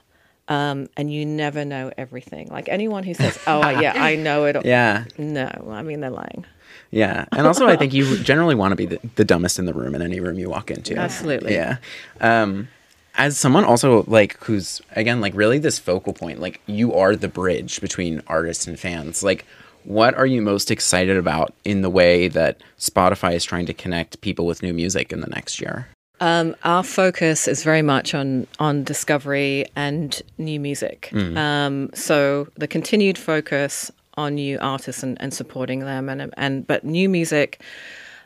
Um, 0.49 0.89
and 0.97 1.13
you 1.13 1.25
never 1.25 1.63
know 1.63 1.91
everything. 1.97 2.49
Like 2.49 2.67
anyone 2.67 3.03
who 3.03 3.13
says, 3.13 3.39
"Oh, 3.47 3.69
yeah, 3.69 3.93
I 3.95 4.15
know 4.27 4.43
it," 4.43 4.57
all." 4.57 4.63
yeah. 4.65 5.05
no, 5.17 5.49
I 5.71 5.83
mean 5.83 6.01
they're 6.01 6.09
lying. 6.09 6.45
Yeah. 6.91 7.25
And 7.31 7.47
also, 7.47 7.67
I 7.67 7.77
think 7.77 7.93
you 7.93 8.17
generally 8.19 8.53
want 8.53 8.73
to 8.73 8.75
be 8.75 8.85
the, 8.85 8.99
the 9.15 9.23
dumbest 9.23 9.57
in 9.57 9.65
the 9.65 9.73
room 9.73 9.95
in 9.95 10.01
any 10.01 10.19
room 10.19 10.37
you 10.37 10.49
walk 10.49 10.69
into. 10.69 10.97
Absolutely. 10.97 11.53
Yeah. 11.53 11.77
Um, 12.19 12.67
as 13.15 13.37
someone 13.37 13.63
also 13.63 14.03
like 14.07 14.37
who's 14.43 14.81
again 14.95 15.21
like 15.21 15.35
really 15.35 15.59
this 15.59 15.79
focal 15.79 16.13
point, 16.13 16.39
like 16.39 16.61
you 16.65 16.93
are 16.93 17.15
the 17.15 17.27
bridge 17.27 17.81
between 17.81 18.21
artists 18.27 18.67
and 18.67 18.79
fans. 18.79 19.23
Like, 19.23 19.45
what 19.83 20.15
are 20.15 20.25
you 20.25 20.41
most 20.41 20.71
excited 20.71 21.17
about 21.17 21.53
in 21.63 21.81
the 21.81 21.89
way 21.89 22.27
that 22.29 22.61
Spotify 22.79 23.33
is 23.35 23.43
trying 23.43 23.65
to 23.67 23.73
connect 23.73 24.21
people 24.21 24.45
with 24.45 24.63
new 24.63 24.73
music 24.73 25.11
in 25.11 25.21
the 25.21 25.27
next 25.27 25.61
year? 25.61 25.87
Um, 26.19 26.55
our 26.63 26.83
focus 26.83 27.47
is 27.47 27.63
very 27.63 27.81
much 27.81 28.13
on 28.13 28.47
on 28.59 28.83
discovery 28.83 29.65
and 29.75 30.21
new 30.37 30.59
music. 30.59 31.11
Um, 31.13 31.89
so 31.93 32.47
the 32.55 32.67
continued 32.67 33.17
focus 33.17 33.91
on 34.15 34.35
new 34.35 34.59
artists 34.59 35.03
and, 35.03 35.19
and 35.21 35.33
supporting 35.33 35.79
them, 35.79 36.09
and 36.09 36.33
and 36.37 36.65
but 36.65 36.83
new 36.83 37.09
music, 37.09 37.61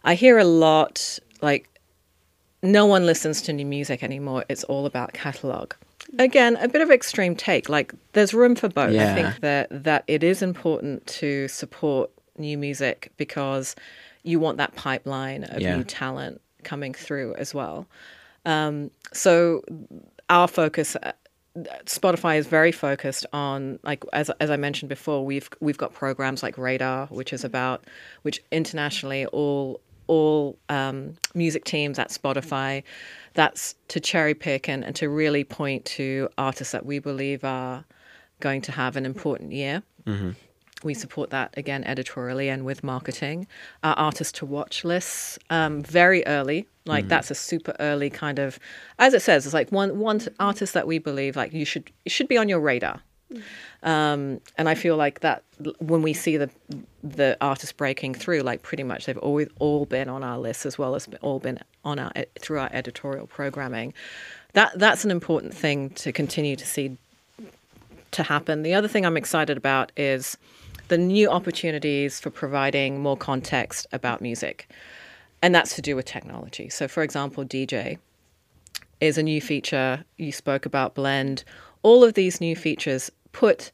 I 0.04 0.16
hear 0.16 0.38
a 0.38 0.46
lot 0.46 1.20
like 1.42 1.70
no 2.74 2.86
one 2.86 3.06
listens 3.06 3.42
to 3.44 3.54
new 3.54 3.66
music 3.66 4.04
anymore. 4.04 4.46
It's 4.50 4.64
all 4.66 4.86
about 4.86 5.14
catalog. 5.14 5.74
Again, 6.20 6.56
a 6.58 6.68
bit 6.68 6.82
of 6.82 6.90
extreme 6.92 7.36
take. 7.36 7.70
Like 7.70 7.94
there's 8.14 8.34
room 8.34 8.56
for 8.56 8.70
both. 8.70 8.94
Yeah. 8.94 9.12
I 9.12 9.16
think 9.16 9.40
that 9.42 9.84
that 9.84 10.04
it 10.08 10.24
is 10.24 10.42
important 10.42 11.06
to 11.08 11.48
support 11.48 12.10
new 12.38 12.58
music 12.58 13.12
because 13.18 13.76
you 14.24 14.40
want 14.40 14.58
that 14.58 14.76
pipeline 14.76 15.44
of 15.46 15.62
Yeah. 15.62 15.76
new 15.76 15.84
talent 15.84 16.42
coming 16.64 16.94
through 16.94 17.36
as 17.36 17.54
well. 17.54 17.88
Um, 18.46 18.92
so 19.14 19.64
our 20.30 20.48
focus. 20.48 20.96
uh, 20.96 21.12
Spotify 21.86 22.38
is 22.38 22.46
very 22.46 22.72
focused 22.72 23.26
on 23.34 23.80
like 23.82 24.04
as 24.14 24.30
as 24.40 24.52
I 24.52 24.58
mentioned 24.58 24.90
before 24.90 25.26
we've 25.26 25.50
we've 25.60 25.78
got 25.78 25.92
programs 25.92 26.44
like 26.44 26.56
Radar 26.56 27.08
which 27.08 27.34
is 27.34 27.44
about 27.44 27.84
which 28.22 28.44
internationally 28.52 29.26
all 29.28 29.82
all 30.08 30.58
um, 30.70 31.16
music 31.34 31.64
teams 31.66 32.00
at 32.00 32.10
Spotify. 32.10 32.84
That's 33.34 33.76
to 33.90 34.00
cherry 34.00 34.34
pick 34.34 34.68
and, 34.68 34.84
and 34.84 34.96
to 34.96 35.10
really 35.10 35.44
point 35.44 35.86
to 35.86 36.30
artists 36.38 36.72
that 36.72 36.86
we 36.86 37.00
believe 37.00 37.44
are 37.44 37.86
going 38.40 38.62
to 38.62 38.72
have 38.72 38.96
an 38.96 39.06
important 39.06 39.52
year. 39.52 39.84
We 40.84 40.94
support 40.94 41.32
that 41.32 41.54
again 41.58 41.84
editorially 41.86 42.50
and 42.50 42.64
with 42.64 42.84
marketing. 42.84 43.48
Our 43.84 43.96
artist 43.96 44.36
to 44.36 44.46
watch 44.46 44.84
lists 44.84 45.40
um, 45.50 45.82
very 45.82 46.26
early, 46.28 46.68
like 46.86 47.06
that's 47.10 47.32
a 47.32 47.36
super 47.36 47.76
early 47.80 48.10
kind 48.12 48.38
of, 48.40 48.60
as 49.00 49.14
it 49.16 49.22
says, 49.24 49.46
it's 49.46 49.56
like 49.56 49.72
one 49.72 49.98
one 50.00 50.22
artist 50.40 50.74
that 50.76 50.86
we 50.86 51.00
believe 51.00 51.36
like 51.36 51.52
you 51.52 51.66
should 51.66 51.92
should 52.06 52.28
be 52.28 52.38
on 52.38 52.48
your 52.48 52.60
radar. 52.60 53.02
Um, 53.84 54.42
and 54.58 54.70
I 54.70 54.76
feel 54.76 54.96
like 54.96 55.20
that 55.22 55.44
when 55.80 56.02
we 56.02 56.14
see 56.14 56.38
the 56.38 56.50
the 57.04 57.38
artists 57.42 57.74
breaking 57.74 58.16
through, 58.16 58.42
like 58.42 58.62
pretty 58.62 58.84
much 58.84 59.06
they've 59.06 59.18
always 59.18 59.48
all 59.60 59.86
been 59.86 60.10
on 60.10 60.24
our 60.24 60.38
list 60.38 60.66
as 60.66 60.78
well 60.78 60.96
as 60.96 61.08
all 61.22 61.40
been 61.40 61.60
on 61.84 62.00
our 62.00 62.12
through 62.40 62.60
our 62.60 62.70
editorial 62.72 63.28
programming. 63.28 63.94
That 64.54 64.78
that's 64.80 65.06
an 65.06 65.12
important 65.12 65.54
thing 65.54 65.90
to 65.92 66.12
continue 66.12 66.56
to 66.56 66.66
see 66.66 66.98
to 68.12 68.24
happen. 68.24 68.64
The 68.64 68.74
other 68.74 68.88
thing 68.88 69.06
I'm 69.06 69.18
excited 69.18 69.58
about 69.58 69.92
is 69.98 70.38
the 70.88 70.98
new 70.98 71.30
opportunities 71.30 72.20
for 72.20 72.30
providing 72.30 73.02
more 73.02 73.18
context 73.18 73.88
about 73.92 74.22
music. 74.22 74.70
And 75.42 75.54
that's 75.54 75.76
to 75.76 75.82
do 75.82 75.96
with 75.96 76.06
technology. 76.06 76.70
So, 76.70 76.88
for 76.88 77.04
example, 77.04 77.46
DJ 77.46 78.00
is 79.00 79.18
a 79.18 79.24
new 79.24 79.40
feature. 79.40 80.04
You 80.18 80.32
spoke 80.32 80.66
about 80.66 80.96
Blend. 80.96 81.44
All 81.88 82.04
of 82.04 82.14
these 82.14 82.42
new 82.42 82.56
features 82.56 83.04
put 83.32 83.72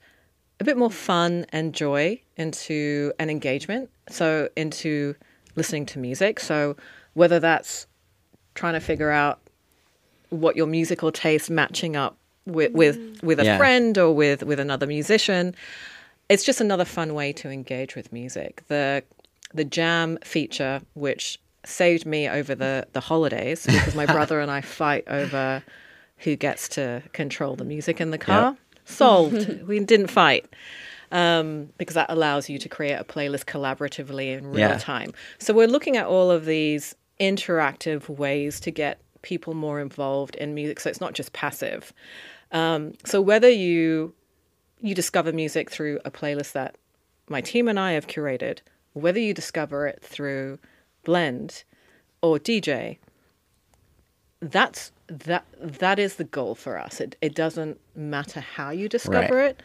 a 0.59 0.63
bit 0.63 0.77
more 0.77 0.91
fun 0.91 1.45
and 1.49 1.73
joy 1.73 2.21
into 2.37 3.11
an 3.19 3.29
engagement. 3.29 3.89
So, 4.09 4.49
into 4.55 5.15
listening 5.55 5.85
to 5.87 5.99
music. 5.99 6.39
So, 6.39 6.75
whether 7.13 7.39
that's 7.39 7.87
trying 8.55 8.73
to 8.73 8.79
figure 8.79 9.09
out 9.09 9.39
what 10.29 10.55
your 10.55 10.67
musical 10.67 11.11
taste 11.11 11.49
matching 11.49 11.95
up 11.95 12.17
with 12.45 12.71
with, 12.73 12.97
mm. 12.97 13.23
with 13.23 13.39
a 13.39 13.45
Yeah. 13.45 13.57
friend 13.57 13.97
or 13.97 14.11
with 14.13 14.43
with 14.43 14.59
another 14.59 14.87
musician 14.87 15.55
it's 16.29 16.43
just 16.43 16.59
another 16.59 16.85
fun 16.85 17.13
way 17.13 17.31
to 17.33 17.49
engage 17.49 17.95
with 17.95 18.11
music 18.11 18.63
the 18.67 19.03
the 19.53 19.63
jam 19.63 20.17
feature 20.23 20.81
which 20.93 21.39
saved 21.65 22.05
me 22.05 22.27
over 22.27 22.53
the 22.55 22.85
the 22.93 22.99
holidays 22.99 23.65
because 23.65 23.95
my 23.95 24.05
brother 24.15 24.41
and 24.41 24.51
I 24.51 24.61
fight 24.61 25.05
over 25.07 25.63
who 26.19 26.35
gets 26.35 26.67
to 26.69 27.03
control 27.13 27.55
the 27.55 27.65
music 27.65 27.99
in 27.99 28.11
the 28.11 28.17
car 28.17 28.57
solved 28.85 29.47
we 29.67 29.79
didn't 29.79 30.07
fight 30.07 30.45
um, 31.11 31.69
because 31.77 31.95
that 31.95 32.09
allows 32.09 32.49
you 32.49 32.57
to 32.57 32.67
create 32.69 32.93
a 32.95 33.03
playlist 33.03 33.45
collaboratively 33.45 34.37
in 34.37 34.47
real 34.47 34.69
Yeah. 34.69 34.77
time. 34.77 35.13
So 35.37 35.53
we're 35.53 35.67
looking 35.67 35.95
at 35.95 36.05
all 36.07 36.31
of 36.31 36.45
these 36.45 36.95
interactive 37.19 38.09
ways 38.09 38.59
to 38.61 38.71
get 38.71 38.99
people 39.21 39.53
more 39.53 39.79
involved 39.79 40.35
in 40.35 40.53
music. 40.55 40.79
So 40.79 40.89
it's 40.89 40.99
not 40.99 41.13
just 41.13 41.31
passive. 41.33 41.93
Um, 42.51 42.93
so 43.05 43.21
whether 43.21 43.49
you 43.49 44.13
you 44.81 44.93
discover 44.93 45.31
music 45.31 45.69
through 45.71 45.99
a 46.03 46.11
playlist 46.11 46.51
that 46.53 46.75
my 47.29 47.39
team 47.41 47.67
and 47.69 47.79
I 47.79 47.93
have 47.93 48.07
curated, 48.07 48.59
whether 48.93 49.19
you 49.19 49.33
discover 49.33 49.87
it 49.87 49.99
through 50.03 50.59
Blend 51.05 51.63
or 52.21 52.37
DJ, 52.37 52.97
that's 54.41 54.91
that 55.07 55.45
that 55.59 55.99
is 55.99 56.15
the 56.15 56.23
goal 56.23 56.55
for 56.55 56.77
us. 56.77 56.99
It 57.01 57.15
it 57.21 57.35
doesn't 57.35 57.79
matter 57.95 58.39
how 58.39 58.69
you 58.71 58.87
discover 58.89 59.35
Right. 59.35 59.49
it. 59.51 59.63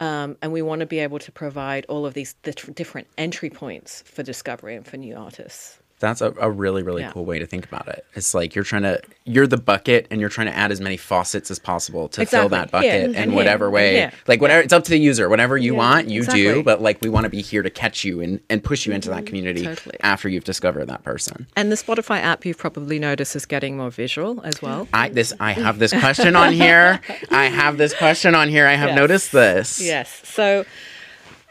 Um, 0.00 0.36
and 0.42 0.52
we 0.52 0.62
want 0.62 0.80
to 0.80 0.86
be 0.86 0.98
able 0.98 1.20
to 1.20 1.30
provide 1.30 1.86
all 1.88 2.04
of 2.06 2.14
these 2.14 2.34
dif- 2.42 2.74
different 2.74 3.06
entry 3.16 3.50
points 3.50 4.02
for 4.02 4.22
discovery 4.24 4.74
and 4.74 4.84
for 4.86 4.96
new 4.96 5.14
artists. 5.14 5.78
That's 6.02 6.20
a, 6.20 6.34
a 6.38 6.50
really, 6.50 6.82
really 6.82 7.02
Yeah. 7.02 7.12
cool 7.12 7.24
way 7.24 7.38
to 7.38 7.46
think 7.46 7.64
about 7.64 7.88
it. 7.88 8.04
It's 8.14 8.34
like 8.34 8.54
you're 8.54 8.64
trying 8.64 8.82
to, 8.82 9.00
you're 9.24 9.46
the 9.46 9.56
bucket 9.56 10.06
and 10.10 10.20
you're 10.20 10.28
trying 10.28 10.48
to 10.48 10.54
add 10.56 10.70
as 10.70 10.80
many 10.80 10.96
faucets 10.98 11.50
as 11.50 11.58
possible 11.58 12.08
to 12.10 12.26
fill 12.26 12.50
that 12.50 12.70
bucket 12.70 12.92
Here, 12.92 13.04
in 13.04 13.14
and 13.14 13.34
whatever 13.34 13.70
way. 13.70 13.94
here. 13.94 14.12
Like, 14.26 14.40
whatever, 14.40 14.60
it's 14.60 14.72
up 14.72 14.84
to 14.84 14.90
the 14.90 14.98
user. 14.98 15.28
Whatever 15.28 15.56
you 15.56 15.74
want, 15.74 16.08
you 16.08 16.24
do. 16.24 16.62
But 16.62 16.82
like, 16.82 17.00
we 17.00 17.08
want 17.08 17.24
to 17.24 17.30
be 17.30 17.40
here 17.40 17.62
to 17.62 17.70
catch 17.70 18.04
you 18.04 18.20
and, 18.20 18.40
and 18.50 18.62
push 18.62 18.84
you 18.84 18.92
into 18.92 19.08
that 19.10 19.18
mm-hmm. 19.18 19.26
community 19.26 19.62
Totally. 19.62 19.96
after 20.00 20.28
you've 20.28 20.44
discovered 20.44 20.86
that 20.86 21.02
person. 21.04 21.46
And 21.56 21.72
the 21.72 21.76
Spotify 21.76 22.18
app, 22.20 22.44
you've 22.44 22.58
probably 22.58 22.98
noticed, 22.98 23.34
is 23.36 23.46
getting 23.46 23.76
more 23.76 23.90
visual 23.90 24.42
as 24.42 24.60
well. 24.60 24.88
I 24.92 25.08
this 25.08 25.32
I 25.40 25.52
have 25.52 25.78
this 25.78 25.92
question 25.92 26.36
on 26.36 26.52
here. 26.52 27.00
I 27.30 27.44
have 27.44 27.78
this 27.78 27.94
question 27.94 28.34
on 28.34 28.48
here. 28.48 28.66
I 28.66 28.74
have 28.74 28.90
Yes. 28.90 28.96
noticed 28.96 29.32
this. 29.32 29.80
Yes. 29.80 30.20
So, 30.24 30.64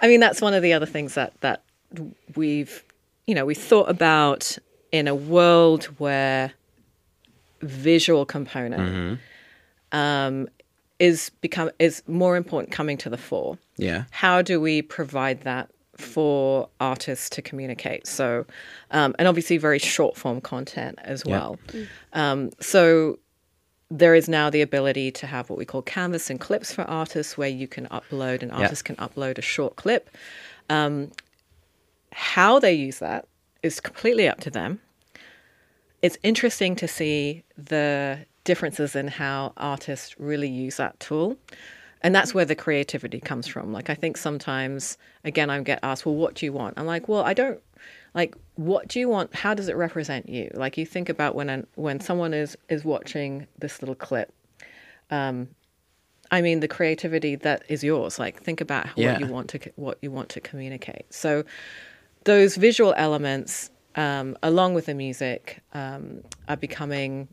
I 0.01 0.07
mean, 0.07 0.19
that's 0.19 0.41
one 0.41 0.53
of 0.53 0.61
the 0.61 0.73
other 0.73 0.85
things 0.85 1.13
that 1.15 1.39
that 1.41 1.63
we've, 2.35 2.83
you 3.25 3.35
know, 3.35 3.45
we 3.45 3.55
thought 3.55 3.89
about 3.89 4.57
in 4.91 5.07
a 5.07 5.15
world 5.15 5.85
where 5.97 6.51
visual 7.61 8.25
component 8.25 9.19
um, 9.91 10.47
is 10.99 11.29
become 11.41 11.69
is 11.79 12.03
more 12.07 12.35
important 12.35 12.71
coming 12.71 12.97
to 12.97 13.09
the 13.09 13.17
fore. 13.17 13.57
Yeah. 13.77 14.05
How 14.11 14.41
do 14.41 14.59
we 14.59 14.81
provide 14.81 15.41
that 15.41 15.69
for 15.97 16.69
artists 16.79 17.29
to 17.31 17.41
communicate? 17.41 18.07
So, 18.07 18.45
um, 18.91 19.15
and 19.19 19.27
obviously 19.27 19.57
very 19.57 19.79
short 19.79 20.17
form 20.17 20.41
content 20.41 20.99
as 21.03 21.23
Yeah. 21.25 21.31
well. 21.31 21.59
Um, 22.13 22.51
so 22.59 23.19
there 23.89 24.15
is 24.15 24.29
now 24.29 24.49
the 24.49 24.61
ability 24.61 25.11
to 25.11 25.27
have 25.27 25.49
what 25.49 25.59
we 25.59 25.65
call 25.65 25.81
canvas 25.81 26.29
and 26.29 26.39
clips 26.39 26.73
for 26.73 26.83
artists 26.83 27.37
where 27.37 27.49
you 27.49 27.67
can 27.67 27.87
upload 27.87 28.41
an 28.41 28.49
artist 28.51 28.85
can 28.85 28.95
upload 28.95 29.37
a 29.37 29.41
short 29.41 29.75
clip 29.75 30.09
um, 30.69 31.11
how 32.11 32.59
they 32.59 32.73
use 32.73 32.99
that 32.99 33.25
is 33.63 33.79
completely 33.79 34.27
up 34.27 34.39
to 34.39 34.49
them 34.49 34.79
it's 36.01 36.17
interesting 36.23 36.75
to 36.75 36.87
see 36.87 37.43
the 37.57 38.19
differences 38.43 38.95
in 38.95 39.07
how 39.07 39.53
artists 39.57 40.19
really 40.19 40.49
use 40.49 40.77
that 40.77 40.99
tool 40.99 41.37
and 42.01 42.15
that's 42.15 42.33
where 42.33 42.45
the 42.45 42.55
creativity 42.55 43.19
comes 43.19 43.47
from 43.47 43.71
like 43.71 43.89
i 43.89 43.93
think 43.95 44.17
sometimes 44.17 44.97
again 45.23 45.49
i 45.49 45.59
get 45.61 45.79
asked 45.83 46.05
well 46.05 46.15
what 46.15 46.33
do 46.33 46.45
you 46.45 46.51
want 46.51 46.73
i'm 46.77 46.85
like 46.87 47.07
well 47.07 47.23
i 47.23 47.33
don't 47.33 47.61
like 48.15 48.35
what 48.55 48.87
do 48.87 48.99
you 48.99 49.07
want 49.07 49.33
how 49.35 49.53
does 49.53 49.69
it 49.69 49.75
represent 49.75 50.27
you 50.27 50.49
like 50.55 50.77
you 50.77 50.85
think 50.85 51.07
about 51.07 51.35
when 51.35 51.49
an, 51.49 51.67
when 51.75 51.99
someone 51.99 52.33
is 52.33 52.57
is 52.69 52.83
watching 52.83 53.45
this 53.59 53.81
little 53.81 53.95
clip 53.95 54.33
um 55.11 55.47
I 56.33 56.41
mean, 56.41 56.61
the 56.61 56.67
creativity 56.69 57.35
that 57.35 57.63
is 57.67 57.83
yours. 57.83 58.17
Like, 58.17 58.41
think 58.41 58.61
about 58.61 58.87
Yeah. 58.95 59.11
what 59.11 59.19
you 59.19 59.27
want 59.27 59.49
to 59.49 59.59
what 59.75 59.97
you 60.01 60.11
want 60.11 60.29
to 60.29 60.39
communicate. 60.39 61.13
So, 61.13 61.43
those 62.23 62.55
visual 62.55 62.93
elements, 62.97 63.69
um, 63.95 64.37
along 64.43 64.73
with 64.73 64.85
the 64.85 64.93
music, 64.93 65.61
um, 65.73 66.21
are 66.47 66.57
becoming 66.57 67.27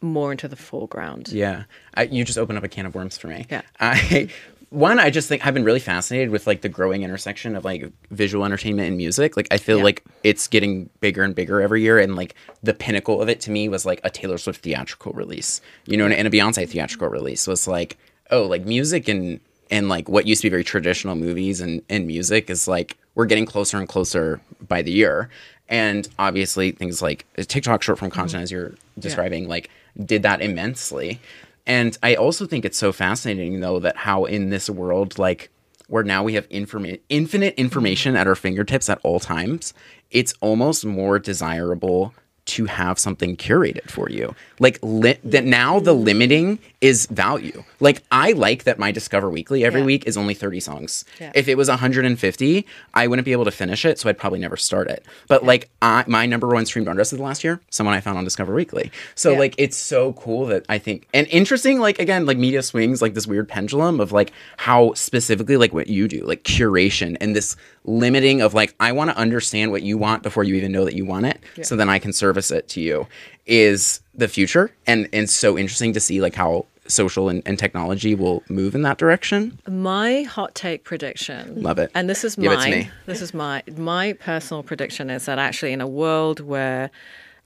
more 0.00 0.30
into 0.32 0.46
the 0.48 0.56
foreground. 0.56 1.28
Yeah, 1.28 1.64
I, 1.94 2.04
you 2.04 2.24
just 2.24 2.38
opened 2.38 2.58
up 2.58 2.64
a 2.64 2.68
can 2.68 2.86
of 2.86 2.94
worms 2.94 3.18
for 3.18 3.28
me. 3.28 3.46
Yeah. 3.50 3.62
I 3.80 4.28
one, 4.70 4.98
I 5.00 5.08
just 5.08 5.30
think 5.30 5.46
I've 5.46 5.54
been 5.54 5.64
really 5.64 5.80
fascinated 5.80 6.28
with 6.28 6.46
like 6.46 6.60
the 6.60 6.68
growing 6.68 7.02
intersection 7.02 7.56
of 7.56 7.64
like 7.64 7.90
visual 8.10 8.44
entertainment 8.44 8.86
and 8.88 8.96
music. 8.98 9.34
Like 9.34 9.48
I 9.50 9.56
feel 9.56 9.78
Yeah. 9.78 9.84
like 9.84 10.04
it's 10.22 10.46
getting 10.46 10.90
bigger 11.00 11.22
and 11.22 11.34
bigger 11.34 11.60
every 11.62 11.80
year, 11.82 11.98
and 11.98 12.14
like 12.16 12.34
the 12.62 12.74
pinnacle 12.74 13.22
of 13.22 13.28
it 13.30 13.40
to 13.42 13.50
me 13.50 13.68
was 13.70 13.86
like 13.86 14.00
a 14.04 14.10
Taylor 14.10 14.36
Swift 14.38 14.62
theatrical 14.62 15.12
release, 15.14 15.62
you 15.86 15.96
know, 15.96 16.04
and, 16.04 16.12
and 16.14 16.28
a 16.28 16.30
Beyonce 16.30 16.68
theatrical 16.68 17.08
release 17.08 17.46
was 17.46 17.66
like, 17.66 17.96
oh, 18.30 18.42
like 18.44 18.66
music 18.66 19.08
and 19.08 19.40
and 19.70 19.88
like 19.88 20.08
what 20.08 20.26
used 20.26 20.42
to 20.42 20.46
be 20.46 20.50
very 20.50 20.64
traditional 20.64 21.14
movies 21.16 21.60
and 21.62 21.82
and 21.88 22.06
music 22.06 22.50
is 22.50 22.68
like 22.68 22.98
we're 23.18 23.26
getting 23.26 23.46
closer 23.46 23.76
and 23.78 23.88
closer 23.88 24.40
by 24.68 24.80
the 24.80 24.92
year. 24.92 25.28
And 25.68 26.08
obviously, 26.20 26.70
things 26.70 27.02
like 27.02 27.26
TikTok 27.36 27.82
short 27.82 27.98
form 27.98 28.12
content, 28.12 28.34
mm-hmm. 28.34 28.42
as 28.44 28.52
you're 28.52 28.74
describing, 28.96 29.48
like 29.48 29.68
did 30.02 30.22
that 30.22 30.40
immensely. 30.40 31.20
And 31.66 31.98
I 32.02 32.14
also 32.14 32.46
think 32.46 32.64
it's 32.64 32.78
so 32.78 32.92
fascinating, 32.92 33.58
though, 33.58 33.80
that 33.80 33.96
how 33.96 34.24
in 34.24 34.50
this 34.50 34.70
world, 34.70 35.18
like 35.18 35.50
where 35.88 36.04
now 36.04 36.22
we 36.22 36.34
have 36.34 36.48
informa- 36.48 37.00
infinite 37.08 37.54
information 37.56 38.12
mm-hmm. 38.12 38.20
at 38.20 38.28
our 38.28 38.36
fingertips 38.36 38.88
at 38.88 39.00
all 39.02 39.18
times, 39.18 39.74
it's 40.12 40.32
almost 40.40 40.86
more 40.86 41.18
desirable 41.18 42.14
to 42.44 42.66
have 42.66 43.00
something 43.00 43.36
curated 43.36 43.90
for 43.90 44.08
you. 44.08 44.32
Like 44.60 44.78
li- 44.80 45.18
that 45.24 45.44
now 45.44 45.80
the 45.80 45.92
mm-hmm. 45.92 46.04
limiting 46.04 46.58
is 46.80 47.06
value. 47.06 47.64
Like 47.80 48.02
I 48.12 48.32
like 48.32 48.62
that 48.64 48.78
my 48.78 48.92
Discover 48.92 49.30
Weekly 49.30 49.64
every 49.64 49.80
Yeah. 49.80 49.86
week 49.86 50.06
is 50.06 50.16
only 50.16 50.32
30 50.34 50.60
songs. 50.60 51.04
Yeah. 51.20 51.32
If 51.34 51.48
it 51.48 51.56
was 51.56 51.68
150, 51.68 52.64
I 52.94 53.06
wouldn't 53.08 53.24
be 53.24 53.32
able 53.32 53.46
to 53.46 53.50
finish 53.50 53.84
it, 53.84 53.98
so 53.98 54.08
I'd 54.08 54.16
probably 54.16 54.38
never 54.38 54.56
start 54.56 54.88
it. 54.88 55.04
But 55.26 55.44
like 55.44 55.70
I, 55.82 56.04
my 56.06 56.24
number 56.26 56.46
one 56.46 56.66
streamed 56.66 56.86
artist 56.86 57.12
of 57.12 57.18
the 57.18 57.24
last 57.24 57.42
year, 57.42 57.60
someone 57.70 57.96
I 57.96 58.00
found 58.00 58.16
on 58.16 58.22
Discover 58.22 58.54
Weekly. 58.54 58.92
So 59.16 59.32
Yeah. 59.32 59.38
like 59.40 59.54
it's 59.58 59.76
so 59.76 60.12
cool 60.12 60.46
that 60.46 60.66
I 60.68 60.78
think 60.78 61.08
and 61.12 61.26
interesting 61.28 61.80
like 61.80 61.98
again 61.98 62.26
like 62.26 62.38
media 62.38 62.62
swings 62.62 63.02
like 63.02 63.14
this 63.14 63.26
weird 63.26 63.48
pendulum 63.48 63.98
of 63.98 64.12
like 64.12 64.32
how 64.56 64.92
specifically 64.94 65.56
like 65.56 65.72
what 65.74 65.88
you 65.88 66.06
do, 66.06 66.24
like 66.24 66.44
curation 66.44 67.16
and 67.20 67.34
this 67.34 67.56
limiting 67.84 68.40
of 68.40 68.54
like 68.54 68.74
I 68.78 68.92
want 68.92 69.10
to 69.10 69.16
understand 69.16 69.72
what 69.72 69.82
you 69.82 69.98
want 69.98 70.22
before 70.22 70.44
you 70.44 70.54
even 70.54 70.70
know 70.72 70.84
that 70.84 70.94
you 70.94 71.04
want 71.06 71.26
it 71.26 71.40
so 71.62 71.74
then 71.74 71.88
I 71.88 71.98
can 71.98 72.12
service 72.12 72.50
it 72.50 72.68
to 72.68 72.80
you 72.80 73.06
is 73.48 74.00
the 74.14 74.28
future 74.28 74.70
and 74.86 75.08
and 75.12 75.28
so 75.28 75.58
interesting 75.58 75.92
to 75.94 76.00
see 76.00 76.20
like 76.20 76.34
how 76.36 76.66
social 76.86 77.28
and, 77.28 77.42
and 77.44 77.58
technology 77.58 78.14
will 78.14 78.42
move 78.48 78.74
in 78.74 78.80
that 78.82 78.96
direction. 78.98 79.58
My 79.68 80.22
hot 80.22 80.54
take 80.54 80.84
prediction. 80.84 81.60
Love 81.62 81.78
it. 81.78 81.90
And 81.94 82.08
this 82.08 82.24
is 82.24 82.34
Give 82.36 82.52
mine. 82.52 82.90
This 83.06 83.20
is 83.20 83.34
my 83.34 83.62
my 83.76 84.12
personal 84.14 84.62
prediction 84.62 85.10
is 85.10 85.26
that 85.26 85.38
actually 85.38 85.72
in 85.72 85.80
a 85.80 85.86
world 85.88 86.40
where 86.40 86.90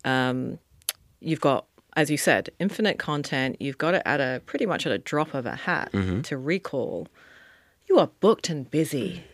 um, 0.05 0.59
you've 1.21 1.41
got, 1.41 1.65
as 1.97 2.11
you 2.11 2.17
said, 2.17 2.51
infinite 2.61 2.99
content, 2.99 3.57
you've 3.61 3.79
got 3.79 3.95
it 3.95 4.03
at 4.05 4.21
a 4.21 4.41
pretty 4.47 4.67
much 4.67 4.87
at 4.87 4.93
a 4.93 4.99
drop 4.99 5.35
of 5.35 5.47
a 5.47 5.55
hat 5.57 5.91
Mm-hmm. 5.93 6.21
to 6.23 6.37
recall. 6.37 7.09
You 7.89 7.99
are 7.99 8.11
booked 8.21 8.49
and 8.49 8.71
busy. 8.71 9.25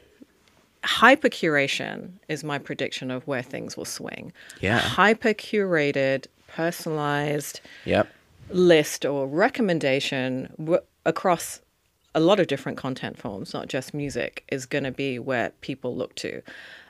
Hyper 0.85 1.29
curation 1.29 2.13
is 2.29 2.43
my 2.45 2.59
prediction 2.59 3.11
of 3.11 3.27
where 3.27 3.43
things 3.43 3.77
will 3.77 3.85
swing. 3.85 4.33
Yeah. 4.61 4.79
Hyper 4.79 5.35
curated, 5.35 6.27
personalized 6.49 7.61
Yep. 7.85 8.09
list 8.51 9.05
or 9.05 9.27
recommendation 9.29 10.53
w- 10.59 10.81
across 11.07 11.61
a 12.15 12.21
lot 12.21 12.41
of 12.41 12.47
different 12.49 12.77
content 12.79 13.19
forms, 13.19 13.53
not 13.55 13.69
just 13.69 13.95
music, 13.95 14.45
is 14.51 14.67
going 14.67 14.85
to 14.85 14.91
be 14.91 15.19
where 15.19 15.51
people 15.61 15.95
look 15.95 16.15
to. 16.17 16.43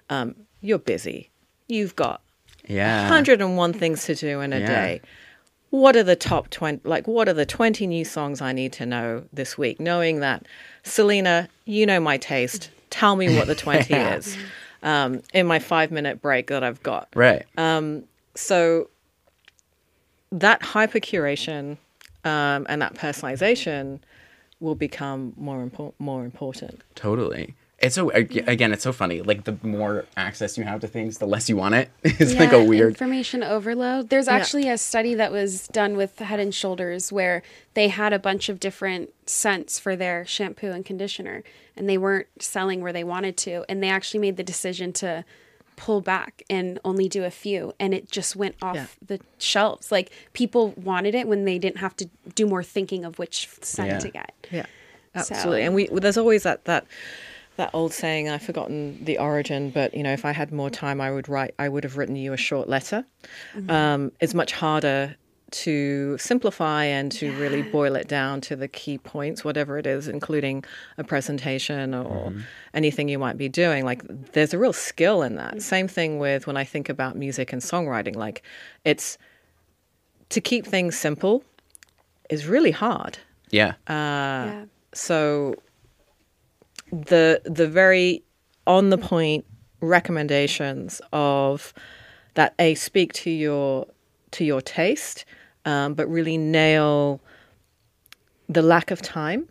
Um, 0.09 0.35
you're 0.61 0.79
busy. 0.79 1.31
You've 1.67 1.95
got 1.97 2.23
Yeah. 2.67 3.09
101 3.09 3.73
things 3.73 4.05
to 4.07 4.15
do 4.15 4.41
in 4.41 4.53
a 4.53 4.61
Yeah. 4.61 4.67
day. 4.67 5.01
What 5.71 5.97
are 5.97 6.03
the 6.03 6.17
top 6.17 6.49
20 6.49 6.81
like 6.85 7.07
what 7.07 7.29
are 7.29 7.35
the 7.35 7.45
20 7.45 7.87
new 7.87 8.05
songs 8.05 8.41
I 8.41 8.53
need 8.53 8.73
to 8.75 8.87
know 8.87 9.25
this 9.35 9.59
week 9.59 9.79
knowing 9.79 10.21
that 10.21 10.47
Sulinna, 10.85 11.49
you 11.67 11.85
know 11.85 12.01
my 12.01 12.17
taste. 12.17 12.71
Tell 12.89 13.17
me 13.17 13.29
what 13.37 13.49
the 13.49 13.55
20 13.67 13.93
Yeah. 13.93 14.15
is. 14.17 14.37
Um, 14.83 15.23
in 15.35 15.47
my 15.47 15.59
5 15.59 15.91
minute 15.91 16.23
break 16.23 16.47
that 16.47 16.65
I've 16.65 16.83
got. 16.83 17.09
Right. 17.15 17.45
So 18.35 18.89
that 20.33 20.63
hyper 20.63 21.01
curation 21.01 21.79
um, 22.25 22.67
and 22.69 22.83
that 22.83 22.95
personalization 22.95 24.01
will 24.61 24.75
become 24.75 25.33
more 25.37 25.65
impor- 25.65 25.95
more 25.99 26.25
important. 26.25 26.83
Totally. 26.95 27.55
It's 27.79 27.95
so 27.95 28.11
again, 28.11 28.73
it's 28.73 28.83
so 28.83 28.93
funny. 28.93 29.23
Like 29.23 29.45
the 29.45 29.57
more 29.63 30.05
access 30.17 30.59
you 30.59 30.65
have 30.65 30.81
to 30.81 30.89
things, 30.89 31.19
the 31.19 31.27
less 31.27 31.49
you 31.49 31.57
want 31.57 31.77
it. 31.77 31.91
It's 32.03 32.35
like 32.35 32.53
a 32.53 32.63
weird. 32.63 32.89
information 32.89 33.45
overload. 33.45 34.09
There's 34.09 34.27
actually 34.27 34.69
a 34.69 34.77
study 34.77 35.15
that 35.15 35.31
was 35.31 35.69
done 35.69 35.97
with 35.97 36.19
Head 36.19 36.41
and 36.41 36.53
Shoulders 36.53 37.13
where 37.13 37.43
they 37.75 37.87
had 37.87 38.13
a 38.13 38.19
bunch 38.19 38.49
of 38.49 38.59
different 38.59 39.11
scents 39.27 39.79
for 39.79 39.95
their 39.95 40.27
shampoo 40.27 40.73
and 40.73 40.85
conditioner, 40.85 41.45
and 41.77 41.89
they 41.89 41.99
weren't 41.99 42.27
selling 42.41 42.81
where 42.81 42.93
they 42.93 43.05
wanted 43.05 43.37
to, 43.39 43.65
and 43.69 43.81
they 43.81 43.91
actually 43.91 44.21
made 44.21 44.37
the 44.37 44.43
decision 44.43 44.93
to 44.95 45.25
pull 45.79 46.01
back 46.03 46.43
and 46.51 46.79
only 46.85 47.09
do 47.09 47.25
a 47.25 47.31
few, 47.31 47.73
and 47.81 47.95
it 47.95 48.11
just 48.11 48.37
went 48.37 48.57
off 48.61 48.75
Yeah. 48.77 48.87
the 49.07 49.21
shelves. 49.39 49.91
Like 49.93 50.11
people 50.33 50.73
wanted 50.77 51.15
it 51.15 51.27
when 51.29 51.45
they 51.45 51.59
didn't 51.59 51.79
have 51.79 51.97
to 51.97 52.09
do 52.35 52.47
more 52.47 52.63
thinking 52.63 53.05
of 53.05 53.19
which 53.19 53.49
scent 53.63 53.89
Yeah. 53.91 53.99
to 54.01 54.09
get. 54.11 54.33
Yeah, 54.51 54.67
So- 55.15 55.35
absolutely. 55.35 55.63
And 55.63 55.75
we 55.75 55.87
there's 55.87 56.19
always 56.19 56.43
that 56.43 56.65
that 56.67 56.85
that 57.57 57.71
old 57.73 57.93
saying. 57.93 58.29
I've 58.29 58.43
forgotten 58.43 59.05
the 59.05 59.19
origin, 59.19 59.71
but 59.71 59.95
you 59.95 60.03
know, 60.03 60.13
if 60.13 60.25
I 60.25 60.33
had 60.33 60.53
more 60.53 60.71
time, 60.71 61.01
I 61.01 61.11
would 61.11 61.29
write. 61.29 61.55
I 61.59 61.69
would 61.69 61.85
have 61.85 61.97
written 61.97 62.17
you 62.17 62.33
a 62.33 62.37
short 62.37 62.69
letter. 62.69 63.05
Um, 63.69 64.13
it's 64.21 64.35
much 64.35 64.53
harder 64.53 65.17
to 65.51 66.19
simplify 66.19 66.85
and 66.85 67.11
to 67.13 67.33
really 67.39 67.63
boil 67.63 67.97
it 67.97 68.07
down 68.09 68.41
to 68.43 68.57
the 68.57 68.69
key 68.69 68.99
points, 68.99 69.45
whatever 69.45 69.79
it 69.79 69.87
is, 69.87 70.09
including 70.09 70.65
a 70.99 71.05
presentation 71.05 71.95
or 71.95 72.31
mm-hmm. 72.31 72.41
anything 72.75 73.09
you 73.09 73.19
might 73.19 73.37
be 73.39 73.49
doing. 73.49 73.85
Like, 73.85 74.03
there's 74.33 74.53
a 74.53 74.59
real 74.59 74.73
skill 74.73 75.23
in 75.23 75.37
that. 75.37 75.63
Same 75.63 75.89
thing 75.89 76.19
with 76.19 76.47
when 76.47 76.57
I 76.57 76.65
think 76.65 76.89
about 76.89 77.17
music 77.17 77.53
and 77.53 77.63
songwriting. 77.63 78.17
Like, 78.17 78.43
it's 78.85 79.17
to 80.31 80.41
keep 80.41 80.67
things 80.67 80.99
simple 80.99 81.43
is 82.29 82.47
really 82.47 82.71
hard. 82.73 83.19
yeah. 83.51 83.75
Uh, 83.89 84.53
yeah. 84.53 84.65
So 84.93 85.55
the 86.91 87.41
the 87.45 87.69
very 87.69 88.23
on 88.67 88.91
the 88.91 88.99
point 88.99 89.45
recommendations 89.81 91.01
of 91.13 91.73
that 92.35 92.55
a 92.59 92.75
speak 92.75 93.13
to 93.15 93.31
your 93.31 93.87
to 94.33 94.45
your 94.45 94.61
taste, 94.61 95.25
um, 95.69 95.93
but 95.93 96.09
really 96.09 96.39
nail 96.39 97.21
the 98.49 98.63
lack 98.63 98.91
of 98.91 99.03
time 99.03 99.47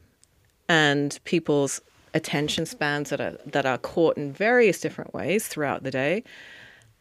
and 0.68 1.20
people's 1.26 1.80
attention 2.16 2.66
spans 2.66 3.12
that 3.12 3.22
are 3.22 3.38
that 3.46 3.68
are 3.68 3.78
caught 3.78 4.18
in 4.18 4.34
various 4.34 4.80
different 4.80 5.14
ways 5.14 5.48
throughout 5.48 5.84
the 5.84 5.92
day. 5.92 6.24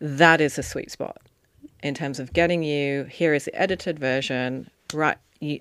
That 0.01 0.43
is 0.43 0.59
a 0.59 0.62
sweet 0.62 0.91
spot 0.91 1.17
in 1.83 1.95
terms 1.95 2.21
of 2.21 2.35
getting 2.35 2.62
you. 2.62 3.05
Here 3.05 3.33
is 3.33 3.47
the 3.47 3.55
edited 3.55 3.99
version. 3.99 4.71
Right. 4.93 5.17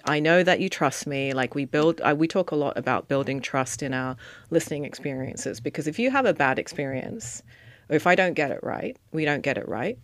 I 0.05 0.19
know 0.19 0.43
that 0.43 0.59
you 0.59 0.67
trust 0.69 1.07
me. 1.07 1.33
Like 1.33 1.55
we 1.55 1.63
build, 1.63 2.01
uh, 2.01 2.15
we 2.17 2.27
talk 2.27 2.51
a 2.51 2.55
lot 2.55 2.77
about 2.77 3.07
building 3.07 3.39
trust 3.41 3.81
in 3.81 3.93
our 3.93 4.17
listening 4.49 4.83
experiences 4.83 5.61
because 5.61 5.87
if 5.87 5.97
you 5.99 6.11
have 6.11 6.25
a 6.25 6.33
bad 6.33 6.59
experience, 6.59 7.41
if 7.89 8.07
I 8.07 8.15
don't 8.15 8.33
get 8.33 8.51
it 8.51 8.59
right, 8.63 8.97
we 9.11 9.25
don't 9.25 9.41
get 9.41 9.57
it 9.57 9.67
right, 9.67 9.97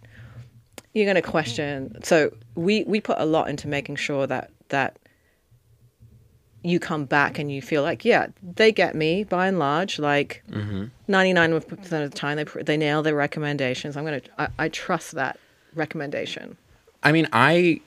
you're 0.93 1.05
going 1.05 1.15
to 1.15 1.21
question. 1.21 2.03
So 2.03 2.31
we 2.55 2.83
we 2.83 2.99
put 3.01 3.17
a 3.19 3.25
lot 3.25 3.49
into 3.49 3.67
making 3.67 3.95
sure 3.95 4.27
that 4.27 4.51
that 4.69 4.97
you 6.63 6.79
come 6.79 7.05
back 7.05 7.39
and 7.39 7.51
you 7.51 7.61
feel 7.61 7.81
like, 7.81 8.05
yeah, 8.05 8.27
they 8.43 8.71
get 8.71 8.95
me 8.95 9.23
by 9.23 9.47
and 9.47 9.57
large. 9.59 9.99
Like 9.99 10.43
mm-hmm. 10.49 10.85
99% 11.11 11.55
of 11.55 11.89
the 11.89 12.09
time, 12.09 12.37
they, 12.37 12.63
they 12.63 12.77
nail 12.77 13.01
their 13.01 13.15
recommendations. 13.15 13.97
I'm 13.97 14.05
going 14.05 14.21
to, 14.21 14.29
I, 14.37 14.47
I 14.59 14.69
trust 14.69 15.13
that 15.13 15.39
recommendation. 15.73 16.57
I 17.03 17.11
mean, 17.11 17.27
I 17.33 17.81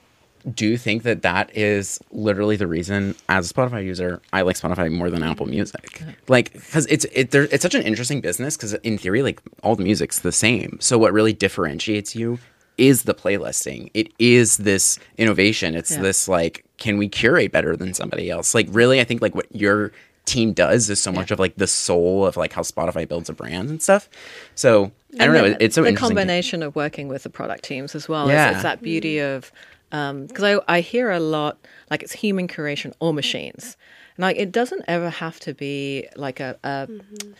do 0.53 0.77
think 0.77 1.03
that 1.03 1.21
that 1.21 1.55
is 1.55 1.99
literally 2.11 2.57
the 2.57 2.67
reason, 2.67 3.15
as 3.29 3.49
a 3.49 3.53
Spotify 3.53 3.83
user, 3.83 4.21
I 4.33 4.41
like 4.41 4.57
Spotify 4.57 4.91
more 4.91 5.09
than 5.09 5.23
Apple 5.23 5.45
Music. 5.45 6.03
Like, 6.27 6.51
because 6.53 6.85
it's 6.87 7.05
it, 7.13 7.31
there, 7.31 7.43
it's 7.43 7.61
such 7.61 7.75
an 7.75 7.81
interesting 7.81 8.19
business. 8.19 8.57
Because 8.57 8.73
in 8.73 8.97
theory, 8.97 9.23
like 9.23 9.41
all 9.63 9.75
the 9.75 9.83
music's 9.83 10.19
the 10.19 10.33
same. 10.33 10.77
So 10.81 10.97
what 10.97 11.13
really 11.13 11.33
differentiates 11.33 12.15
you 12.15 12.39
is 12.77 13.03
the 13.03 13.13
playlisting. 13.13 13.89
It 13.93 14.11
is 14.19 14.57
this 14.57 14.99
innovation. 15.17 15.75
It's 15.75 15.91
Yeah. 15.91 16.01
this 16.01 16.27
like, 16.27 16.65
can 16.77 16.97
we 16.97 17.07
curate 17.07 17.51
better 17.51 17.75
than 17.75 17.93
somebody 17.93 18.29
else? 18.29 18.53
Like, 18.53 18.67
really, 18.69 18.99
I 18.99 19.03
think 19.03 19.21
like 19.21 19.35
what 19.35 19.47
your 19.55 19.91
team 20.25 20.53
does 20.53 20.89
is 20.89 20.99
so 20.99 21.11
much 21.11 21.31
of 21.31 21.39
like 21.39 21.55
the 21.55 21.67
soul 21.67 22.25
of 22.25 22.35
like 22.35 22.51
how 22.51 22.63
Spotify 22.63 23.07
builds 23.07 23.29
a 23.29 23.33
brand 23.33 23.69
and 23.69 23.81
stuff. 23.81 24.09
So 24.55 24.91
I 25.19 25.25
don't 25.25 25.35
know. 25.35 25.45
And 25.45 25.57
It's 25.59 25.75
so 25.75 25.83
the 25.83 25.89
interesting. 25.89 26.15
combination 26.15 26.63
of 26.63 26.75
working 26.75 27.07
with 27.07 27.23
the 27.23 27.29
product 27.29 27.63
teams 27.63 27.95
as 27.95 28.09
well. 28.09 28.27
Yeah. 28.27 28.47
It's, 28.47 28.55
it's 28.55 28.63
that 28.63 28.81
beauty 28.81 29.19
of 29.19 29.51
um, 29.91 30.25
because 30.25 30.43
I, 30.43 30.59
I 30.67 30.81
hear 30.81 31.11
a 31.11 31.19
lot 31.19 31.57
like 31.89 32.03
it's 32.03 32.11
human 32.11 32.47
curation 32.47 32.93
or 32.99 33.13
machines, 33.13 33.77
Like 34.17 34.37
it 34.37 34.51
doesn't 34.51 34.83
ever 34.87 35.09
have 35.09 35.39
to 35.41 35.53
be 35.53 36.07
like 36.15 36.39
a 36.39 36.57
a, 36.63 36.87
mm-hmm. 36.87 37.31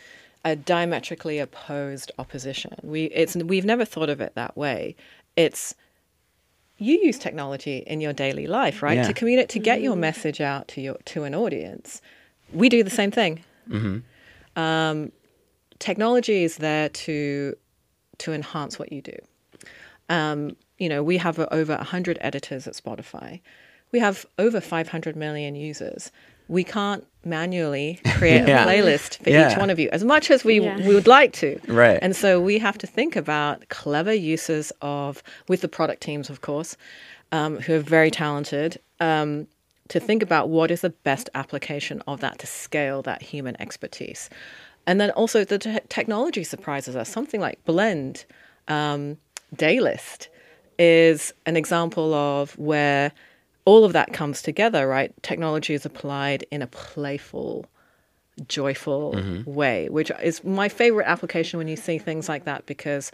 a 0.44 0.56
diametrically 0.56 1.38
opposed 1.38 2.12
opposition. 2.18 2.74
We 2.82 3.06
it's 3.06 3.34
we've 3.36 3.64
never 3.64 3.84
thought 3.84 4.08
of 4.08 4.20
it 4.20 4.34
that 4.36 4.56
way. 4.56 4.94
It's 5.36 5.74
you 6.78 6.98
use 6.98 7.18
technology 7.18 7.78
in 7.86 8.00
your 8.00 8.12
daily 8.12 8.46
life, 8.46 8.82
right? 8.82 8.96
Yeah. 8.96 9.06
To 9.06 9.14
communicate, 9.14 9.48
to 9.50 9.58
get 9.58 9.80
your 9.80 9.96
message 9.96 10.40
out 10.40 10.68
to 10.68 10.80
your 10.80 10.96
to 11.06 11.24
an 11.24 11.34
audience. 11.34 12.02
We 12.52 12.68
do 12.68 12.82
the 12.82 12.90
same 12.90 13.10
thing. 13.10 13.44
Um, 14.56 15.12
technology 15.78 16.44
is 16.44 16.56
there 16.56 16.88
to 16.88 17.56
to 18.18 18.32
enhance 18.32 18.78
what 18.78 18.92
you 18.92 19.02
do. 19.02 19.16
Um, 20.08 20.56
you 20.78 20.88
know, 20.88 21.02
we 21.02 21.16
have 21.18 21.38
over 21.38 21.74
100 21.76 22.18
editors 22.20 22.66
at 22.66 22.74
Spotify. 22.74 23.40
We 23.92 23.98
have 23.98 24.26
over 24.38 24.60
500 24.60 25.16
million 25.16 25.54
users. 25.54 26.10
We 26.48 26.64
can't 26.64 27.04
manually 27.24 28.00
create 28.18 28.44
Yeah. 28.48 28.64
a 28.64 28.66
playlist 28.68 29.22
for 29.22 29.30
Yeah. 29.30 29.50
each 29.50 29.58
one 29.58 29.68
of 29.70 29.78
you 29.78 29.88
as 29.92 30.04
much 30.04 30.30
as 30.30 30.44
we, 30.44 30.60
Yeah. 30.60 30.76
we 30.86 30.94
would 30.94 31.08
like 31.08 31.32
to. 31.34 31.58
Right. 31.66 31.98
And 32.00 32.14
so 32.14 32.40
we 32.40 32.58
have 32.58 32.78
to 32.78 32.86
think 32.86 33.16
about 33.16 33.68
clever 33.68 34.12
uses 34.12 34.72
of, 34.80 35.22
with 35.48 35.60
the 35.60 35.68
product 35.68 36.02
teams, 36.02 36.30
of 36.30 36.40
course, 36.40 36.76
um, 37.32 37.58
who 37.58 37.74
are 37.74 37.80
very 37.80 38.10
talented, 38.10 38.78
um, 39.00 39.48
to 39.88 39.98
think 40.00 40.22
about 40.22 40.48
what 40.48 40.70
is 40.70 40.80
the 40.80 40.90
best 40.90 41.28
application 41.34 42.02
of 42.06 42.20
that 42.20 42.38
to 42.40 42.46
scale 42.46 43.02
that 43.02 43.22
human 43.22 43.60
expertise. 43.60 44.30
And 44.86 45.00
then 45.00 45.10
also 45.10 45.44
the 45.44 45.58
te- 45.58 45.80
technology 45.88 46.44
surprises 46.44 46.94
us. 46.94 47.08
Something 47.08 47.40
like 47.40 47.64
Blend, 47.64 48.24
um, 48.68 49.16
Daylist 49.54 50.28
is 50.78 51.32
an 51.46 51.56
example 51.56 52.14
of 52.14 52.56
where 52.58 53.10
all 53.66 53.84
of 53.84 53.92
that 53.92 54.14
comes 54.14 54.40
together, 54.40 54.88
right? 54.88 55.12
Technology 55.22 55.74
is 55.74 55.84
applied 55.84 56.46
in 56.50 56.62
a 56.62 56.66
playful, 56.68 57.66
joyful 58.48 59.14
way, 59.44 59.88
which 59.90 60.10
is 60.22 60.42
my 60.44 60.68
favorite 60.70 61.06
application 61.06 61.58
when 61.58 61.68
you 61.68 61.76
see 61.76 61.98
things 61.98 62.28
like 62.28 62.44
that 62.44 62.64
because 62.64 63.12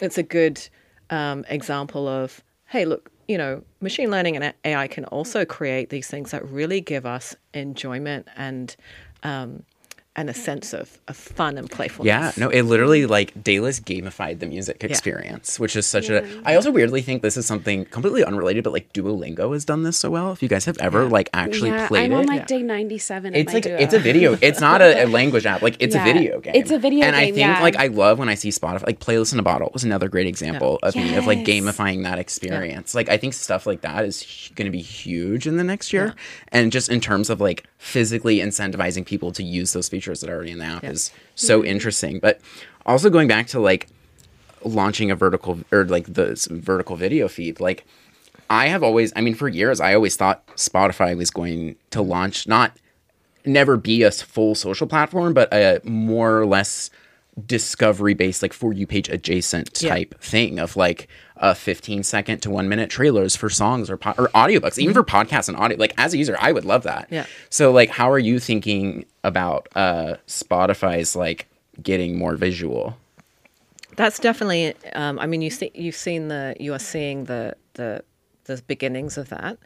it's 0.00 0.16
a 0.16 0.22
good 0.22 0.66
um, 1.10 1.44
example 1.48 2.08
of, 2.08 2.42
hey, 2.66 2.84
look, 2.84 3.10
you 3.28 3.36
know, 3.36 3.62
machine 3.80 4.10
learning 4.10 4.36
and 4.36 4.54
AI 4.64 4.86
can 4.88 5.04
also 5.06 5.44
create 5.44 5.90
these 5.90 6.08
things 6.08 6.30
that 6.30 6.48
really 6.48 6.80
give 6.80 7.04
us 7.04 7.34
enjoyment 7.52 8.26
and 8.36 8.76
um, 9.24 9.64
and 10.16 10.28
a 10.28 10.34
sense 10.34 10.72
of, 10.72 10.98
of 11.06 11.16
fun 11.16 11.56
and 11.56 11.70
playfulness. 11.70 12.06
Yeah, 12.08 12.32
no, 12.36 12.50
it 12.50 12.62
literally 12.62 13.06
like 13.06 13.32
Daylist 13.34 13.82
gamified 13.82 14.40
the 14.40 14.46
music 14.46 14.82
experience, 14.82 15.58
which 15.60 15.76
is 15.76 15.86
such 15.86 16.08
a. 16.10 16.26
I 16.44 16.56
also 16.56 16.72
weirdly 16.72 17.00
think 17.00 17.22
this 17.22 17.36
is 17.36 17.46
something 17.46 17.84
completely 17.84 18.24
unrelated, 18.24 18.64
but 18.64 18.72
like 18.72 18.92
Duolingo 18.92 19.52
has 19.52 19.64
done 19.64 19.84
this 19.84 19.96
so 19.96 20.10
well. 20.10 20.32
If 20.32 20.42
you 20.42 20.48
guys 20.48 20.64
have 20.64 20.76
ever 20.78 21.04
like 21.08 21.30
actually 21.32 21.70
yeah, 21.70 21.86
played 21.86 22.10
I'm 22.10 22.18
on 22.18 22.24
it, 22.24 22.28
like 22.28 22.46
day 22.48 22.60
97. 22.60 23.34
it's 23.36 23.54
like 23.54 23.62
Duo. 23.62 23.76
it's 23.76 23.94
a 23.94 24.00
video. 24.00 24.36
It's 24.42 24.60
not 24.60 24.82
a, 24.82 25.04
a 25.04 25.06
language 25.06 25.46
app. 25.46 25.62
Like 25.62 25.76
it's 25.78 25.94
Yeah, 25.94 26.04
a 26.04 26.12
video 26.12 26.40
game. 26.40 26.54
it's 26.56 26.72
a 26.72 26.78
video 26.78 27.00
game. 27.00 27.06
and 27.08 27.16
I 27.16 27.26
think 27.26 27.38
yeah. 27.38 27.62
like 27.62 27.76
I 27.76 27.86
love 27.86 28.18
when 28.18 28.28
I 28.28 28.34
see 28.34 28.48
Spotify 28.48 28.86
like 28.86 28.98
playlist 28.98 29.32
in 29.32 29.38
a 29.38 29.44
bottle 29.44 29.70
was 29.72 29.84
another 29.84 30.08
great 30.08 30.26
example 30.26 30.80
of 30.82 30.96
me 30.96 31.14
of 31.14 31.26
like 31.26 31.38
gamifying 31.44 32.02
that 32.02 32.18
experience. 32.18 32.96
Like 32.96 33.08
I 33.08 33.16
think 33.16 33.32
stuff 33.32 33.64
like 33.64 33.82
that 33.82 34.04
is 34.04 34.50
going 34.56 34.66
to 34.66 34.72
be 34.72 34.82
huge 34.82 35.46
in 35.46 35.56
the 35.56 35.64
next 35.64 35.92
year, 35.92 36.16
and 36.48 36.72
just 36.72 36.88
in 36.88 37.00
terms 37.00 37.30
of 37.30 37.40
like 37.40 37.64
physically 37.78 38.38
incentivizing 38.38 39.06
people 39.06 39.30
to 39.32 39.42
use 39.42 39.72
those 39.72 39.88
features 39.88 39.99
that 40.20 40.30
are 40.30 40.34
already 40.34 40.50
in 40.52 40.58
the 40.58 40.64
app 40.64 40.84
is 40.84 41.10
so 41.34 41.60
mm-hmm. 41.60 41.68
interesting. 41.68 42.18
But 42.18 42.40
also 42.86 43.10
going 43.10 43.28
back 43.28 43.46
to 43.48 43.60
like 43.60 43.88
launching 44.64 45.10
a 45.10 45.14
vertical 45.14 45.60
or 45.72 45.84
like 45.84 46.12
the 46.12 46.46
vertical 46.50 46.96
video 46.96 47.28
feed 47.28 47.60
like 47.60 47.86
i 48.50 48.66
have 48.66 48.82
always 48.82 49.12
i 49.16 49.20
mean 49.20 49.34
for 49.34 49.48
years 49.48 49.80
i 49.80 49.94
always 49.94 50.16
thought 50.16 50.46
spotify 50.48 51.16
was 51.16 51.30
going 51.30 51.76
to 51.90 52.02
launch 52.02 52.46
not 52.46 52.76
never 53.46 53.76
be 53.76 54.02
a 54.02 54.10
full 54.10 54.54
social 54.54 54.86
platform 54.86 55.32
but 55.32 55.52
a 55.52 55.80
more 55.84 56.38
or 56.38 56.46
less 56.46 56.90
discovery 57.46 58.12
based 58.12 58.42
like 58.42 58.52
for 58.52 58.72
you 58.72 58.86
page 58.86 59.08
adjacent 59.08 59.80
Yeah. 59.80 59.94
type 59.94 60.20
thing 60.20 60.58
of 60.58 60.76
like 60.76 61.08
a 61.40 61.54
15 61.54 62.02
second 62.02 62.40
to 62.42 62.50
one 62.50 62.68
minute 62.68 62.90
trailers 62.90 63.34
for 63.34 63.48
songs 63.48 63.88
or 63.90 63.96
po- 63.96 64.14
or 64.18 64.28
audiobooks 64.28 64.78
even 64.78 64.94
for 64.94 65.02
podcasts 65.02 65.48
and 65.48 65.56
audio 65.56 65.76
like 65.78 65.94
as 65.96 66.12
a 66.14 66.18
user 66.18 66.36
i 66.38 66.52
would 66.52 66.64
love 66.66 66.82
that. 66.84 67.08
Yeah. 67.10 67.24
so 67.48 67.72
like 67.72 67.88
how 67.90 68.10
are 68.10 68.18
you 68.18 68.38
thinking 68.38 69.06
about 69.24 69.66
uh 69.74 70.16
spotify's 70.28 71.16
like 71.16 71.46
getting 71.82 72.18
more 72.18 72.36
visual? 72.36 72.96
That's 73.96 74.18
definitely. 74.18 74.74
Um, 74.94 75.18
I 75.18 75.26
mean, 75.26 75.42
you 75.42 75.50
see, 75.50 75.70
you've 75.74 75.96
seen 75.96 76.28
the, 76.28 76.54
you 76.60 76.72
are 76.72 76.78
seeing 76.78 77.24
the 77.24 77.56
the 77.74 78.02
the 78.44 78.62
beginnings 78.66 79.18
of 79.18 79.28
that. 79.30 79.58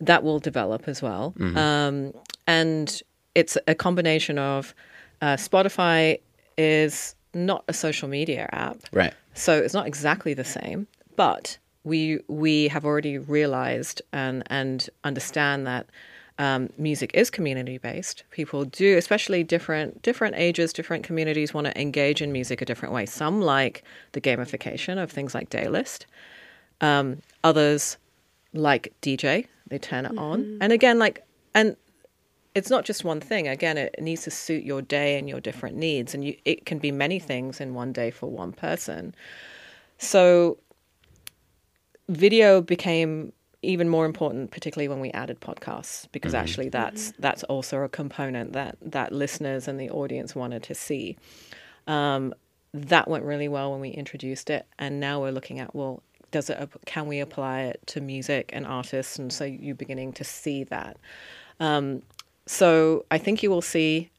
That 0.00 0.22
will 0.22 0.38
develop 0.38 0.86
as 0.88 1.00
well, 1.00 1.34
um, 1.56 2.12
and 2.46 3.02
it's 3.34 3.56
a 3.66 3.74
combination 3.74 4.38
of 4.38 4.74
uh, 5.22 5.36
Spotify 5.36 6.20
is 6.58 7.14
not 7.32 7.64
a 7.68 7.72
social 7.72 8.08
media 8.08 8.48
app, 8.52 8.76
right. 8.92 9.14
So 9.34 9.56
it's 9.56 9.72
not 9.74 9.86
exactly 9.86 10.34
the 10.34 10.44
same, 10.44 10.86
but 11.16 11.58
we 11.84 12.20
we 12.28 12.68
have 12.68 12.84
already 12.84 13.18
realized 13.18 14.02
and 14.12 14.42
and 14.46 14.88
understand 15.04 15.66
that 15.66 15.86
um, 16.38 16.70
music 16.76 17.12
is 17.14 17.30
community 17.30 17.78
based. 17.78 18.24
People 18.30 18.64
do, 18.64 18.96
especially 18.96 19.44
different 19.44 20.02
different 20.02 20.34
ages, 20.36 20.72
different 20.72 21.04
communities, 21.04 21.54
want 21.54 21.66
to 21.66 21.80
engage 21.80 22.20
in 22.20 22.32
music 22.32 22.60
a 22.60 22.64
different 22.64 22.92
way. 22.94 23.06
Some 23.06 23.40
like 23.40 23.84
the 24.12 24.20
gamification 24.20 25.00
of 25.00 25.10
things 25.10 25.34
like 25.34 25.50
Daylist. 25.50 26.06
Um, 26.80 27.22
others 27.44 27.98
like 28.52 28.92
DJ. 29.00 29.46
They 29.68 29.78
turn 29.78 30.06
it 30.06 30.18
on, 30.18 30.58
and 30.60 30.72
again, 30.72 30.98
like 30.98 31.24
and 31.54 31.76
it's 32.54 32.70
not 32.70 32.84
just 32.84 33.04
one 33.04 33.20
thing. 33.20 33.48
Again, 33.48 33.76
it 33.78 33.94
needs 34.00 34.22
to 34.24 34.30
suit 34.30 34.64
your 34.64 34.82
day 34.82 35.18
and 35.18 35.28
your 35.28 35.40
different 35.40 35.76
needs, 35.76 36.14
and 36.14 36.24
you, 36.24 36.36
it 36.44 36.66
can 36.66 36.78
be 36.78 36.92
many 36.92 37.18
things 37.18 37.60
in 37.60 37.74
one 37.74 37.92
day 37.92 38.10
for 38.10 38.30
one 38.30 38.52
person. 38.52 39.14
So, 39.98 40.58
video 42.08 42.60
became 42.60 43.32
even 43.62 43.88
more 43.88 44.04
important, 44.04 44.50
particularly 44.50 44.88
when 44.88 45.00
we 45.00 45.10
added 45.12 45.40
podcasts, 45.40 46.06
because 46.12 46.34
actually 46.34 46.68
that's 46.68 47.12
that's 47.18 47.42
also 47.44 47.82
a 47.82 47.88
component 47.88 48.52
that 48.52 48.76
that 48.82 49.12
listeners 49.12 49.66
and 49.66 49.80
the 49.80 49.90
audience 49.90 50.34
wanted 50.34 50.62
to 50.64 50.74
see. 50.74 51.16
Um, 51.86 52.34
that 52.72 53.08
went 53.08 53.24
really 53.24 53.48
well 53.48 53.70
when 53.72 53.80
we 53.80 53.90
introduced 53.90 54.50
it, 54.50 54.66
and 54.78 55.00
now 55.00 55.20
we're 55.20 55.32
looking 55.32 55.60
at 55.60 55.74
well, 55.74 56.02
does 56.30 56.50
it 56.50 56.70
can 56.86 57.06
we 57.06 57.20
apply 57.20 57.62
it 57.62 57.80
to 57.86 58.00
music 58.00 58.50
and 58.52 58.66
artists, 58.66 59.18
and 59.18 59.32
so 59.32 59.44
you're 59.44 59.74
beginning 59.74 60.12
to 60.14 60.24
see 60.24 60.64
that. 60.64 60.96
Um, 61.60 62.02
so 62.46 63.06
I 63.10 63.18
think 63.18 63.42
you 63.42 63.50
will 63.50 63.62
see 63.62 64.10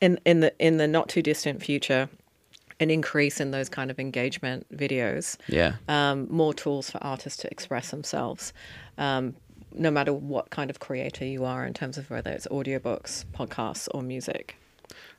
in 0.00 0.18
in 0.24 0.40
the 0.40 0.52
in 0.58 0.78
the 0.78 0.88
not 0.88 1.08
too 1.08 1.22
distant 1.22 1.62
future 1.62 2.08
an 2.80 2.90
increase 2.90 3.40
in 3.40 3.50
those 3.52 3.68
kind 3.68 3.90
of 3.90 3.98
engagement 3.98 4.66
videos 4.76 5.36
yeah 5.48 5.74
um, 5.88 6.26
more 6.30 6.52
tools 6.54 6.90
for 6.90 6.98
artists 7.02 7.40
to 7.42 7.50
express 7.50 7.90
themselves, 7.90 8.52
um, 8.98 9.34
no 9.72 9.90
matter 9.90 10.12
what 10.12 10.50
kind 10.50 10.70
of 10.70 10.80
creator 10.80 11.24
you 11.24 11.44
are 11.44 11.64
in 11.66 11.72
terms 11.74 11.98
of 11.98 12.10
whether 12.10 12.30
it's 12.30 12.46
audiobooks, 12.48 13.24
podcasts, 13.34 13.88
or 13.94 14.02
music. 14.02 14.56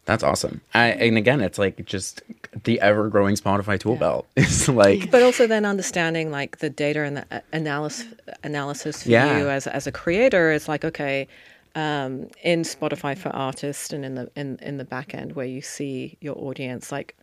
That's 0.06 0.24
awesome. 0.24 0.62
I, 0.74 0.89
and 0.91 1.18
again, 1.18 1.41
it's 1.41 1.58
like 1.58 1.84
just 1.86 2.22
the 2.64 2.80
ever 2.80 3.10
growing 3.10 3.36
Spotify 3.36 3.80
tool 3.80 3.95
belt. 3.95 4.28
It's 4.36 4.68
like, 4.68 5.10
But 5.10 5.24
also 5.24 5.47
then 5.47 5.66
understanding 5.66 6.30
like 6.32 6.60
the 6.60 6.70
data 6.70 7.01
and 7.03 7.18
the 7.18 7.43
analysis 7.51 8.06
analysis 8.43 9.03
for 9.03 9.10
Yeah. 9.10 9.39
you 9.39 9.49
as 9.49 9.66
as 9.68 9.88
a 9.88 9.91
creator 9.91 10.51
is 10.51 10.68
like 10.68 10.86
okay. 10.86 11.28
Um, 11.78 12.30
in 12.41 12.62
Spotify 12.62 13.18
for 13.18 13.30
artists 13.36 13.91
and 13.91 14.06
in 14.06 14.16
the 14.16 14.32
in, 14.38 14.58
in 14.62 14.78
the 14.78 14.86
back 14.86 15.14
end 15.14 15.34
where 15.36 15.45
you 15.45 15.62
see 15.62 16.18
your 16.22 16.38
audience, 16.38 16.89
like 16.89 17.18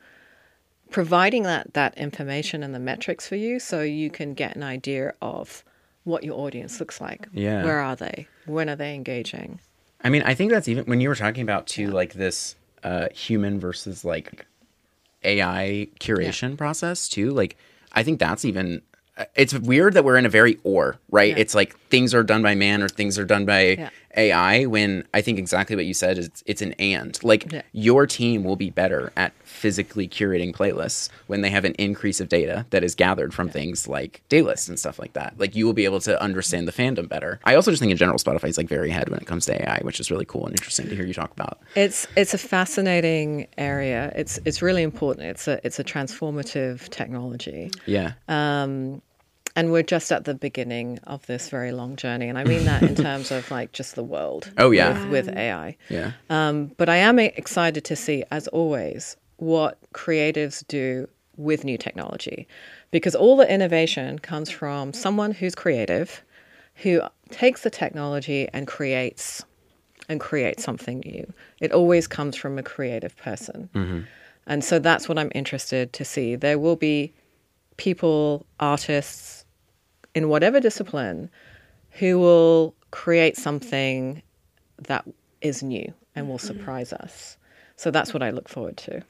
providing 0.92 1.42
that 1.44 1.74
that 1.74 1.96
information 1.98 2.62
and 2.62 2.74
the 2.74 2.78
metrics 2.78 3.26
for 3.28 3.36
you, 3.36 3.58
so 3.58 3.80
you 3.82 4.10
can 4.10 4.34
get 4.34 4.54
an 4.56 4.62
idea 4.62 5.14
of 5.20 5.64
what 6.04 6.22
your 6.24 6.38
audience 6.38 6.78
looks 6.80 7.00
like. 7.00 7.28
Yeah. 7.32 7.64
where 7.64 7.80
are 7.80 7.96
they? 7.96 8.26
When 8.46 8.68
are 8.68 8.76
they 8.76 8.94
engaging? 8.94 9.58
I 10.04 10.08
mean, 10.10 10.22
I 10.24 10.34
think 10.34 10.50
that's 10.50 10.68
even 10.68 10.84
when 10.86 11.00
you 11.00 11.08
were 11.08 11.14
talking 11.14 11.42
about 11.42 11.66
too, 11.66 11.88
like 11.88 12.14
this 12.14 12.56
uh, 12.82 13.08
human 13.14 13.60
versus 13.60 14.04
like 14.04 14.46
AI 15.24 15.88
curation 16.00 16.56
process 16.56 17.08
too. 17.08 17.30
Like, 17.30 17.56
I 17.92 18.02
think 18.02 18.18
that's 18.18 18.44
even. 18.44 18.82
uh, 19.16 19.24
It's 19.36 19.54
weird 19.54 19.94
that 19.94 20.04
we're 20.04 20.16
in 20.16 20.26
a 20.26 20.28
very 20.28 20.58
or 20.64 20.98
right. 21.10 21.30
Yeah. 21.30 21.38
It's 21.42 21.54
like 21.54 21.78
things 21.88 22.14
are 22.14 22.24
done 22.24 22.42
by 22.42 22.54
man 22.54 22.82
or 22.82 22.88
things 22.88 23.18
are 23.18 23.24
done 23.24 23.44
by 23.46 23.62
Yeah. 23.78 23.90
AI. 24.16 24.66
When 24.66 25.04
I 25.14 25.20
think 25.22 25.38
exactly 25.38 25.76
what 25.76 25.84
you 25.86 25.94
said 25.94 26.18
is 26.18 26.30
it's 26.46 26.62
an 26.62 26.72
and. 26.74 27.18
Like 27.22 27.52
Yeah. 27.52 27.62
your 27.72 28.06
team 28.06 28.44
will 28.44 28.56
be 28.56 28.70
better 28.70 29.12
at 29.16 29.32
physically 29.44 30.08
curating 30.08 30.52
playlists 30.54 31.08
when 31.26 31.40
they 31.42 31.50
have 31.50 31.64
an 31.64 31.74
increase 31.74 32.20
of 32.20 32.28
data 32.28 32.66
that 32.70 32.82
is 32.84 32.94
gathered 32.94 33.32
from 33.34 33.48
things 33.48 33.86
like 33.88 34.22
Daylist 34.28 34.68
and 34.68 34.78
stuff 34.78 34.98
like 34.98 35.12
that. 35.14 35.34
Like 35.38 35.54
you 35.54 35.66
will 35.66 35.72
be 35.72 35.84
able 35.84 36.00
to 36.00 36.20
understand 36.22 36.66
the 36.68 36.72
fandom 36.72 37.08
better. 37.08 37.40
I 37.44 37.54
also 37.54 37.70
just 37.70 37.80
think 37.80 37.92
in 37.92 37.96
general 37.98 38.18
Spotify 38.18 38.48
is 38.48 38.56
like 38.58 38.68
very 38.68 38.90
ahead 38.90 39.08
when 39.08 39.20
it 39.20 39.26
comes 39.26 39.46
to 39.46 39.54
AI, 39.62 39.80
which 39.82 40.00
is 40.00 40.10
really 40.10 40.24
cool 40.24 40.46
and 40.46 40.52
interesting 40.54 40.88
to 40.88 40.94
hear 40.96 41.06
you 41.06 41.14
talk 41.14 41.30
about. 41.32 41.58
It's 41.74 42.06
it's 42.16 42.34
a 42.34 42.38
fascinating 42.38 43.46
area. 43.58 44.12
It's 44.16 44.38
it's 44.44 44.62
really 44.62 44.82
important. 44.82 45.26
It's 45.26 45.46
a 45.48 45.60
it's 45.64 45.78
a 45.78 45.84
transformative 45.84 46.88
technology. 46.90 47.70
Yeah. 47.86 48.12
Um, 48.28 49.02
and 49.54 49.72
we're 49.72 49.82
just 49.82 50.10
at 50.12 50.24
the 50.24 50.34
beginning 50.34 50.98
of 51.04 51.26
this 51.26 51.48
very 51.48 51.72
long 51.72 51.96
journey, 51.96 52.28
and 52.28 52.38
I 52.38 52.44
mean 52.44 52.64
that 52.64 52.82
in 52.82 52.94
terms 53.08 53.30
of 53.30 53.50
like 53.50 53.72
just 53.72 53.94
the 53.94 54.02
world. 54.02 54.50
Oh, 54.58 54.70
yeah. 54.70 55.04
with, 55.08 55.26
with 55.26 55.36
AI. 55.36 55.76
Yeah. 55.88 56.12
Um, 56.30 56.72
but 56.76 56.88
I 56.88 56.96
am 56.96 57.18
excited 57.18 57.84
to 57.84 57.96
see, 57.96 58.24
as 58.30 58.48
always, 58.48 59.16
what 59.36 59.78
creatives 59.92 60.66
do 60.66 61.08
with 61.36 61.64
new 61.64 61.78
technology, 61.78 62.46
because 62.90 63.14
all 63.14 63.36
the 63.36 63.50
innovation 63.52 64.18
comes 64.18 64.50
from 64.50 64.92
someone 64.92 65.32
who's 65.32 65.54
creative, 65.54 66.22
who 66.76 67.02
takes 67.30 67.62
the 67.62 67.70
technology 67.70 68.48
and 68.52 68.66
creates 68.66 69.44
and 70.08 70.20
creates 70.20 70.64
something 70.64 71.00
new. 71.06 71.32
It 71.60 71.72
always 71.72 72.06
comes 72.06 72.36
from 72.36 72.58
a 72.58 72.62
creative 72.62 73.16
person. 73.16 73.70
And 74.46 74.64
so 74.64 74.78
that's 74.80 75.08
what 75.08 75.18
I'm 75.18 75.30
interested 75.34 75.92
to 75.92 76.04
see. 76.04 76.34
There 76.34 76.58
will 76.58 76.76
be 76.76 77.12
people, 77.76 78.44
artists 78.58 79.41
in 80.14 80.28
whatever 80.28 80.60
discipline 80.60 81.30
who 81.92 82.18
will 82.18 82.74
create 82.90 83.36
something 83.36 84.22
that 84.78 85.06
is 85.40 85.62
new 85.62 85.92
and 86.14 86.28
will 86.28 86.36
mm-hmm. 86.36 86.46
surprise 86.46 86.92
us. 86.92 87.36
So 87.76 87.90
that's 87.90 88.12
what 88.12 88.22
I 88.22 88.30
look 88.30 88.48
forward 88.48 88.76
to. 88.78 89.02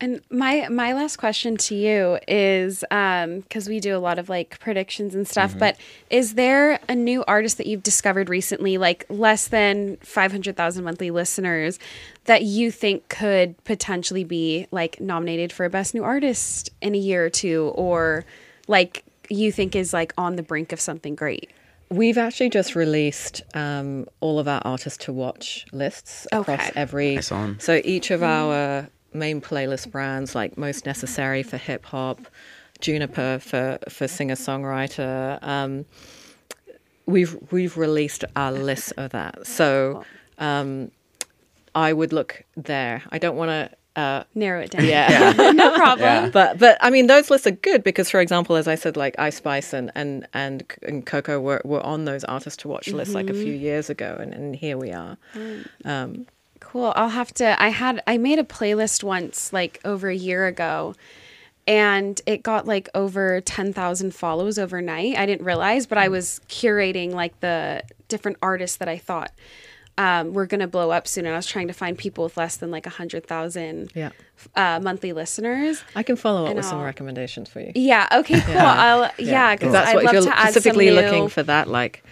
And 0.00 0.20
my 0.30 0.66
my 0.68 0.94
last 0.94 1.18
question 1.18 1.56
to 1.58 1.76
you 1.76 2.18
is 2.26 2.82
um, 2.90 3.40
because 3.40 3.68
we 3.68 3.78
do 3.78 3.96
a 3.96 4.00
lot 4.00 4.18
of 4.18 4.28
like 4.28 4.58
predictions 4.58 5.14
and 5.14 5.28
stuff, 5.28 5.50
mm-hmm. 5.50 5.60
but 5.60 5.76
is 6.10 6.34
there 6.34 6.80
a 6.88 6.94
new 6.96 7.22
artist 7.28 7.56
that 7.58 7.68
you've 7.68 7.84
discovered 7.84 8.28
recently, 8.28 8.78
like 8.78 9.06
less 9.08 9.46
than 9.46 9.98
five 9.98 10.32
hundred 10.32 10.56
thousand 10.56 10.82
monthly 10.82 11.12
listeners, 11.12 11.78
that 12.24 12.42
you 12.42 12.72
think 12.72 13.08
could 13.10 13.62
potentially 13.62 14.24
be 14.24 14.66
like 14.72 15.00
nominated 15.00 15.52
for 15.52 15.64
a 15.64 15.70
best 15.70 15.94
new 15.94 16.02
artist 16.02 16.70
in 16.80 16.96
a 16.96 16.98
year 16.98 17.24
or 17.24 17.30
two, 17.30 17.70
or 17.76 18.24
like 18.66 19.04
you 19.34 19.52
think 19.52 19.74
is 19.76 19.92
like 19.92 20.12
on 20.16 20.36
the 20.36 20.42
brink 20.42 20.72
of 20.72 20.80
something 20.80 21.14
great? 21.14 21.50
We've 21.90 22.16
actually 22.18 22.48
just 22.48 22.74
released 22.74 23.42
um, 23.54 24.06
all 24.20 24.38
of 24.38 24.48
our 24.48 24.62
artists 24.64 25.04
to 25.04 25.12
watch 25.12 25.66
lists 25.72 26.26
across 26.32 26.60
Okay. 26.60 26.72
every. 26.74 27.18
I 27.18 27.20
saw 27.20 27.42
'em. 27.44 27.58
So 27.60 27.80
each 27.84 28.10
of 28.10 28.22
our 28.22 28.88
main 29.12 29.40
playlist 29.42 29.90
brands, 29.90 30.34
like 30.34 30.56
Most 30.56 30.86
Necessary 30.86 31.42
for 31.42 31.58
hip 31.58 31.84
hop, 31.84 32.26
Juniper 32.80 33.38
for 33.40 33.78
for 33.90 34.08
singer 34.08 34.34
songwriter, 34.36 35.38
um, 35.42 35.84
we've 37.06 37.36
we've 37.50 37.76
released 37.76 38.24
our 38.36 38.52
list 38.52 38.92
of 38.96 39.10
that. 39.10 39.46
So 39.46 40.02
um, 40.38 40.90
I 41.74 41.92
would 41.92 42.12
look 42.12 42.42
there. 42.56 43.02
I 43.10 43.18
don't 43.18 43.36
want 43.36 43.50
to. 43.50 43.76
Uh, 43.94 44.24
Narrow 44.34 44.62
it 44.62 44.70
down. 44.70 44.86
yeah. 44.86 45.32
no 45.54 45.74
problem. 45.76 46.00
Yeah. 46.00 46.30
But 46.30 46.58
but 46.58 46.78
I 46.80 46.90
mean 46.90 47.08
those 47.08 47.30
lists 47.30 47.46
are 47.46 47.50
good 47.50 47.82
because 47.82 48.08
for 48.08 48.20
example 48.20 48.56
as 48.56 48.66
I 48.66 48.74
said 48.74 48.96
like 48.96 49.18
Ice 49.18 49.36
Spice 49.36 49.74
and 49.74 49.92
and 49.94 50.26
and, 50.32 50.64
and 50.82 51.04
Coco 51.04 51.40
were, 51.40 51.60
were 51.64 51.84
on 51.84 52.06
those 52.06 52.24
artists 52.24 52.62
to 52.62 52.68
watch 52.68 52.88
lists 52.88 53.14
like 53.14 53.28
a 53.28 53.34
few 53.34 53.52
mm-hmm. 53.52 53.62
years 53.62 53.90
ago 53.90 54.16
and, 54.18 54.32
and 54.32 54.56
here 54.56 54.78
we 54.78 54.92
are. 54.92 55.18
Um, 55.84 56.26
cool. 56.60 56.92
I'll 56.96 57.10
have 57.10 57.34
to. 57.34 57.62
I 57.62 57.68
had 57.68 58.02
I 58.06 58.16
made 58.16 58.38
a 58.38 58.44
playlist 58.44 59.04
once, 59.04 59.52
like 59.52 59.78
over 59.84 60.08
a 60.08 60.16
year 60.16 60.46
ago, 60.46 60.94
and 61.66 62.18
it 62.24 62.42
got 62.42 62.66
like 62.66 62.88
over 62.94 63.42
ten 63.42 63.74
thousand 63.74 64.14
follows 64.14 64.58
overnight. 64.58 65.18
I 65.18 65.26
didn't 65.26 65.44
realize, 65.44 65.86
but 65.86 65.98
I 65.98 66.08
mm. 66.08 66.12
was 66.12 66.40
curating 66.48 67.12
like 67.12 67.38
the 67.40 67.82
different 68.08 68.38
artists 68.40 68.78
that 68.78 68.88
I 68.88 68.96
thought 68.96 69.32
um, 69.98 70.32
were 70.32 70.46
gonna 70.46 70.66
blow 70.66 70.90
up 70.90 71.06
soon, 71.06 71.26
and 71.26 71.34
I 71.34 71.36
was 71.38 71.46
trying 71.46 71.68
to 71.68 71.74
find 71.74 71.96
people 71.98 72.24
with 72.24 72.36
less 72.36 72.56
than 72.56 72.70
like 72.70 72.86
a 72.86 72.90
hundred 72.90 73.26
thousand 73.26 73.92
Yeah. 73.94 74.10
uh, 74.56 74.80
monthly 74.82 75.12
listeners. 75.12 75.82
I 75.94 76.02
can 76.02 76.16
follow 76.16 76.42
up 76.44 76.48
And 76.48 76.56
with 76.56 76.64
some 76.66 76.78
I'll- 76.78 76.84
recommendations 76.84 77.48
for 77.48 77.60
you. 77.60 77.72
Yeah. 77.74 78.08
Okay. 78.12 78.40
Cool. 78.40 78.56
I'll 78.58 79.10
yeah 79.18 79.54
because 79.54 79.72
that's 79.72 79.90
I'd 79.90 79.94
what 79.96 80.04
love 80.04 80.14
if 80.14 80.24
you're 80.24 80.32
to 80.32 80.38
add 80.38 80.50
specifically 80.52 80.86
some 80.88 80.94
new, 80.96 81.02
looking 81.02 81.28
for 81.28 81.42
that 81.44 81.68
like 81.68 82.02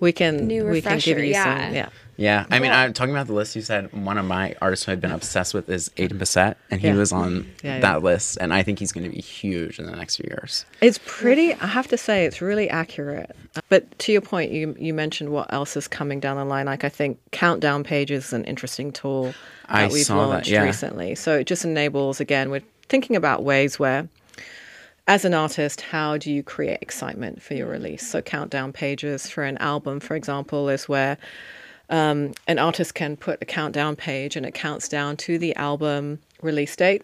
we 0.00 0.12
can 0.12 0.46
New 0.46 0.66
we 0.68 0.82
can 0.82 0.98
give 0.98 1.18
you 1.18 1.24
yeah. 1.24 1.66
some 1.66 1.74
yeah. 1.74 1.88
Yeah, 2.18 2.46
I 2.50 2.60
mean, 2.60 2.72
I'm 2.72 2.94
talking 2.94 3.12
about 3.14 3.26
the 3.26 3.34
list. 3.34 3.56
You 3.56 3.60
said 3.60 3.92
one 3.92 4.16
of 4.16 4.24
my 4.24 4.54
artists 4.62 4.86
who 4.86 4.92
I've 4.92 5.02
been 5.02 5.12
obsessed 5.12 5.52
with 5.52 5.68
is 5.68 5.90
Aiden 5.98 6.18
Bissett, 6.18 6.56
and 6.70 6.80
he 6.80 6.86
Yeah. 6.86 6.94
was 6.94 7.12
on 7.12 7.50
Yeah, 7.62 7.80
that 7.80 7.92
yeah. 7.92 7.96
list, 7.98 8.38
and 8.40 8.54
I 8.54 8.62
think 8.62 8.78
he's 8.78 8.90
going 8.90 9.04
to 9.04 9.14
be 9.14 9.20
huge 9.20 9.78
in 9.78 9.84
the 9.84 9.94
next 9.94 10.16
few 10.16 10.24
years. 10.30 10.64
It's 10.80 10.98
pretty. 11.04 11.52
I 11.52 11.66
have 11.66 11.88
to 11.88 11.98
say, 11.98 12.24
it's 12.24 12.40
really 12.40 12.70
accurate. 12.70 13.36
But 13.68 13.98
to 13.98 14.12
your 14.12 14.22
point, 14.22 14.50
you 14.50 14.74
you 14.78 14.94
mentioned 14.94 15.28
what 15.28 15.52
else 15.52 15.76
is 15.76 15.88
coming 15.88 16.18
down 16.18 16.38
the 16.38 16.44
line. 16.46 16.64
Like 16.64 16.84
I 16.84 16.88
think 16.88 17.18
countdown 17.32 17.84
pages 17.84 18.28
is 18.28 18.32
an 18.32 18.44
interesting 18.44 18.92
tool 18.92 19.34
I 19.68 19.82
that 19.82 19.92
we've 19.92 20.06
saw 20.06 20.22
that, 20.22 20.26
launched 20.28 20.48
yeah. 20.50 20.62
recently. 20.62 21.16
So 21.16 21.36
it 21.40 21.46
just 21.46 21.66
enables 21.66 22.18
again. 22.20 22.48
We're 22.48 22.62
thinking 22.88 23.16
about 23.16 23.42
ways 23.44 23.78
where, 23.78 24.08
as 25.08 25.24
an 25.24 25.34
artist, 25.34 25.80
how 25.82 26.16
do 26.16 26.32
you 26.32 26.42
create 26.42 26.78
excitement 26.82 27.40
for 27.42 27.54
your 27.54 27.68
release? 27.68 28.06
So 28.06 28.20
countdown 28.20 28.72
pages 28.72 29.28
for 29.28 29.44
an 29.44 29.56
album, 29.58 30.00
for 30.00 30.16
example, 30.16 30.68
is 30.68 30.88
where 30.88 31.16
um, 31.90 32.32
an 32.48 32.58
artist 32.58 32.94
can 32.94 33.16
put 33.16 33.40
a 33.40 33.44
countdown 33.44 33.94
page 33.96 34.34
and 34.36 34.44
it 34.44 34.54
counts 34.54 34.88
down 34.88 35.16
to 35.18 35.38
the 35.38 35.54
album 35.56 36.18
release 36.42 36.74
date 36.74 37.02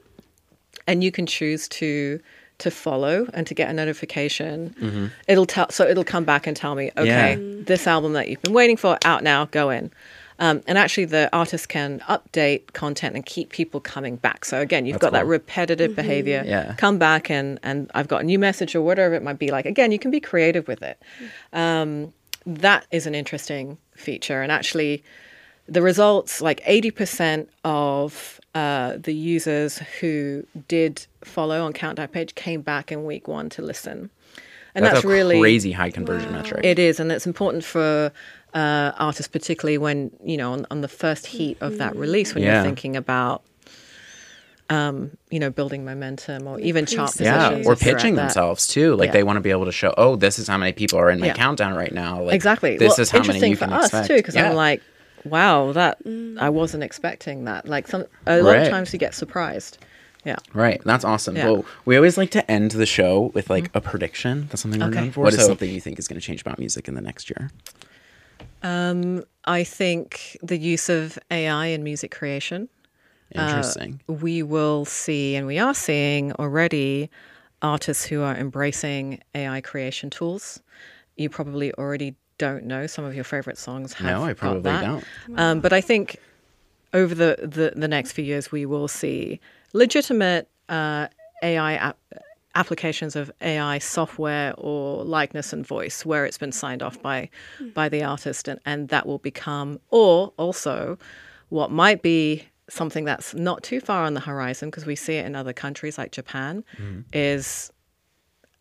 and 0.89 1.05
you 1.05 1.13
can 1.13 1.27
choose 1.27 1.69
to 1.69 2.19
to 2.59 2.71
follow 2.71 3.27
and 3.35 3.47
to 3.47 3.55
get 3.55 3.69
a 3.71 3.73
notification 3.73 5.11
it'll 5.27 5.47
tell 5.47 5.69
so 5.71 5.85
it'll 5.87 6.05
come 6.05 6.25
back 6.25 6.47
and 6.47 6.57
tell 6.57 6.75
me 6.77 6.91
okay 6.97 7.35
Yeah. 7.37 7.63
this 7.65 7.87
album 7.89 8.13
that 8.13 8.29
you've 8.29 8.43
been 8.43 8.53
waiting 8.53 8.77
for 8.77 8.99
out 9.05 9.23
now 9.25 9.47
go 9.47 9.71
in 9.71 9.91
um, 10.43 10.61
and 10.67 10.77
actually 10.77 11.05
the 11.05 11.31
artist 11.33 11.69
can 11.69 12.01
update 12.01 12.73
content 12.73 13.15
and 13.15 13.25
keep 13.25 13.51
people 13.51 13.79
coming 13.81 14.17
back. 14.17 14.45
So 14.45 14.61
again 14.61 14.87
you've 14.87 14.95
That's 14.95 15.03
got 15.03 15.13
that 15.13 15.23
cool. 15.23 15.31
repetitive 15.31 15.95
behavior. 15.95 16.43
Yeah. 16.45 16.75
come 16.75 16.99
back 16.99 17.31
and 17.31 17.61
and 17.63 17.91
i've 17.95 18.09
got 18.09 18.23
a 18.23 18.25
new 18.25 18.41
message 18.41 18.75
or 18.75 18.83
whatever 18.83 19.15
it 19.15 19.23
might 19.23 19.39
be 19.39 19.53
like. 19.53 19.67
Again 19.67 19.93
you 19.93 20.01
can 20.01 20.11
be 20.11 20.19
creative 20.19 20.67
with 20.67 20.83
it. 20.83 21.01
Um, 21.53 22.13
that 22.45 22.87
is 22.91 23.07
an 23.07 23.15
interesting 23.15 23.79
feature. 23.95 24.43
And 24.43 24.51
actually 24.51 25.05
the 25.69 25.81
results 25.81 26.41
like 26.43 26.61
80% 26.65 27.47
of 27.65 28.41
uh, 28.57 28.97
the 28.97 29.15
users 29.15 29.79
who 30.01 30.45
did 30.67 31.07
follow 31.23 31.65
on 31.65 31.73
countdown 31.73 32.09
page 32.09 32.35
came 32.35 32.63
back 32.63 32.91
in 32.91 33.05
week 33.05 33.29
one 33.29 33.49
to 33.51 33.63
listen. 33.63 34.11
And 34.75 34.85
that's, 34.85 35.05
a 35.05 35.09
really 35.09 35.39
crazy 35.39 35.71
high 35.71 35.91
conversion 35.91 36.33
metric. 36.33 36.65
it 36.65 36.79
is 36.79 36.99
and 36.99 37.13
it's 37.13 37.27
important 37.27 37.63
for 37.63 38.11
uh, 38.55 38.93
artists 38.99 39.29
particularly 39.29 39.79
when 39.79 40.11
you 40.25 40.37
know 40.37 40.53
on, 40.53 40.67
on 40.71 40.81
the 40.83 40.89
first 40.89 41.27
heat 41.27 41.57
of 41.61 41.79
that 41.79 41.97
release 41.97 42.35
when 42.35 42.45
Yeah. 42.45 42.55
you're 42.55 42.63
thinking 42.65 42.97
about 42.97 43.43
um, 44.71 45.11
you 45.31 45.39
know 45.39 45.51
building 45.51 45.85
momentum 45.85 46.47
or 46.47 46.59
even 46.61 46.87
chart 46.87 47.15
Pre-sales. 47.17 47.21
yeah, 47.27 47.51
or 47.51 47.59
if 47.61 47.65
you're 47.67 47.77
pitching 47.95 48.15
that. 48.15 48.23
themselves 48.23 48.67
too. 48.67 48.95
Like 48.97 49.09
Yeah. 49.09 49.13
they 49.13 49.23
want 49.23 49.37
to 49.37 49.41
be 49.41 49.51
able 49.51 49.67
to 49.67 49.73
show, 49.73 49.93
oh, 49.99 50.17
this 50.17 50.39
is 50.39 50.49
how 50.49 50.57
many 50.57 50.73
people 50.73 50.99
are 50.99 51.11
in 51.11 51.21
my 51.21 51.27
Yeah. 51.27 51.35
countdown 51.35 51.75
right 51.75 51.93
now. 51.93 52.23
Like 52.23 52.35
exactly 52.35 52.77
This 52.79 52.91
well, 52.91 53.01
is 53.01 53.11
how 53.11 53.19
many 53.19 53.29
interesting 53.29 53.51
you 53.51 53.57
for 53.57 53.65
can 53.67 53.73
us 53.75 53.85
expect. 53.87 54.07
too 54.09 54.17
because 54.17 54.35
Yeah. 54.35 54.51
i'm 54.51 54.57
like 54.57 54.81
wow 55.25 55.71
that 55.73 55.99
i 56.41 56.49
wasn't 56.49 56.83
expecting 56.83 57.45
that 57.45 57.69
like 57.69 57.87
some 57.87 58.05
a 58.27 58.43
lot 58.43 58.53
Right. 58.55 58.63
of 58.63 58.69
times 58.71 58.93
you 58.93 58.99
get 58.99 59.15
surprised 59.15 59.79
yeah 60.25 60.37
Right, 60.55 60.81
that's 60.85 61.05
awesome. 61.05 61.37
Yeah. 61.37 61.45
Mm-hmm. 61.45 61.53
Well, 61.53 61.65
we 61.85 61.97
always 61.97 62.17
like 62.17 62.31
to 62.31 62.49
end 62.51 62.71
the 62.73 62.87
show 62.87 63.31
with 63.35 63.51
like 63.51 63.71
a 63.75 63.81
prediction. 63.81 64.47
That's 64.49 64.63
something 64.63 64.81
we're 64.81 64.87
Okay. 64.89 65.01
known 65.01 65.11
for. 65.11 65.21
What 65.21 65.25
What 65.27 65.35
is 65.35 65.41
is 65.41 65.47
something 65.47 65.69
you 65.71 65.81
think 65.81 65.99
is 65.99 66.07
going 66.09 66.21
to 66.21 66.25
change 66.25 66.41
about 66.43 66.59
music 66.61 66.87
in 66.89 66.95
the 66.95 67.01
next 67.01 67.29
year? 67.29 67.51
I 69.45 69.65
think 69.65 70.37
the 70.43 70.57
use 70.57 70.89
of 70.89 71.19
ai 71.31 71.67
in 71.67 71.83
music 71.83 72.11
creation 72.11 72.69
Interesting. 73.35 74.01
we 74.07 74.43
will 74.43 74.85
see, 74.85 75.37
and 75.37 75.47
we 75.47 75.59
are 75.59 75.75
seeing 75.75 76.33
already, 76.33 77.11
artists 77.63 78.05
who 78.05 78.23
are 78.23 78.35
embracing 78.37 79.21
AI 79.35 79.61
creation 79.61 80.11
tools. 80.11 80.61
You 81.17 81.31
probably 81.31 81.73
already 81.75 82.15
don't 82.39 82.65
know 82.65 82.87
some 82.87 83.05
of 83.05 83.15
your 83.15 83.25
favorite 83.25 83.59
songs 83.59 83.95
have 83.95 84.07
No, 84.07 84.25
I 84.25 84.33
probably 84.35 84.63
that. 84.63 84.81
don't. 84.83 85.05
Um, 85.37 85.61
but 85.61 85.73
I 85.73 85.81
think 85.81 86.19
over 86.93 87.15
the, 87.15 87.39
the, 87.41 87.73
the 87.75 87.89
next 87.89 88.13
few 88.13 88.25
years, 88.25 88.51
we 88.53 88.67
will 88.67 88.89
see 88.89 89.41
legitimate 89.73 90.49
uh, 90.69 91.07
AI 91.43 91.75
app- 91.75 91.99
applications 92.55 93.17
of 93.17 93.31
AI 93.41 93.79
software 93.79 94.55
or 94.59 95.05
likeness 95.05 95.53
and 95.53 95.67
voice 95.67 96.05
where 96.05 96.25
it's 96.27 96.39
been 96.39 96.53
signed 96.53 96.83
off 96.83 97.01
by 97.01 97.31
by 97.75 97.89
the 97.89 98.03
artist, 98.03 98.49
and, 98.49 98.61
and 98.67 98.89
that 98.89 99.07
will 99.07 99.19
become, 99.19 99.81
or 99.91 100.33
also 100.37 100.99
what 101.49 101.71
might 101.71 102.03
be 102.03 102.45
something 102.69 103.05
that's 103.05 103.35
not 103.35 103.63
too 103.63 103.81
far 103.81 104.05
on 104.05 104.15
the 104.15 104.21
horizon 104.21 104.71
because 104.71 104.87
we 104.87 104.97
see 104.97 105.15
it 105.15 105.27
in 105.27 105.37
other 105.37 105.53
countries 105.53 105.99
like 105.99 106.13
Japan 106.13 106.65
mm-hmm. 106.79 107.01
is 107.13 107.71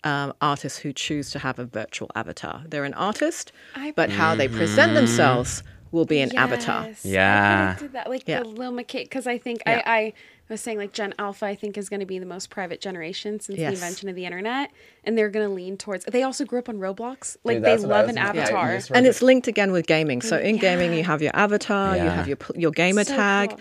um, 0.03 0.33
artists 0.41 0.79
who 0.79 0.91
choose 0.91 1.29
to 1.31 1.39
have 1.39 1.59
a 1.59 1.65
virtual 1.65 2.09
avatar. 2.15 2.63
They're 2.67 2.83
an 2.83 2.93
artist, 2.95 3.51
I- 3.75 3.93
but 3.95 4.09
how 4.09 4.35
they 4.35 4.47
present 4.47 4.89
mm-hmm. 4.89 4.95
themselves 4.95 5.63
will 5.91 6.05
be 6.05 6.19
an 6.21 6.35
avatar. 6.35 6.89
Yeah. 7.03 7.61
I 7.61 7.73
predicted 7.73 7.93
that, 7.93 8.09
like 8.09 8.23
Yeah. 8.25 8.39
the 8.39 8.49
Lil 8.49 8.71
Miquela, 8.71 9.03
because 9.03 9.27
I 9.27 9.37
think 9.37 9.61
Yeah. 9.65 9.81
I, 9.85 9.97
I 9.97 10.13
was 10.51 10.61
saying 10.61 10.77
like 10.77 10.91
Gen 10.93 11.13
Alpha, 11.17 11.45
I 11.45 11.55
think 11.55 11.77
is 11.77 11.89
going 11.89 11.99
to 12.01 12.05
be 12.05 12.19
the 12.19 12.25
most 12.25 12.49
private 12.49 12.79
generation 12.81 13.39
since 13.39 13.57
Yes. 13.57 13.69
the 13.71 13.73
invention 13.75 14.09
of 14.09 14.15
the 14.15 14.25
internet, 14.25 14.69
and 15.03 15.17
they're 15.17 15.29
going 15.29 15.47
to 15.47 15.53
lean 15.53 15.77
towards. 15.77 16.05
They 16.05 16.23
also 16.23 16.45
grew 16.45 16.59
up 16.59 16.69
on 16.69 16.77
Roblox, 16.77 17.37
like 17.43 17.57
Dude, 17.57 17.63
they 17.63 17.71
that's 17.71 17.83
what 17.83 17.91
I 17.93 17.99
love 18.01 18.09
an 18.09 18.15
gonna- 18.15 18.33
yeah, 18.35 18.41
avatar. 18.43 18.79
And 18.93 19.07
it's 19.07 19.21
linked 19.21 19.47
again 19.47 19.71
with 19.71 19.87
gaming. 19.87 20.21
So 20.21 20.37
in 20.37 20.57
gaming, 20.57 20.93
you 20.93 21.03
have 21.03 21.21
your 21.21 21.31
avatar, 21.35 21.95
you 21.97 22.03
have 22.03 22.27
your 22.27 22.37
your 22.55 22.71
gamer 22.71 23.03
So 23.03 23.15
tag. 23.15 23.49
cool. 23.51 23.59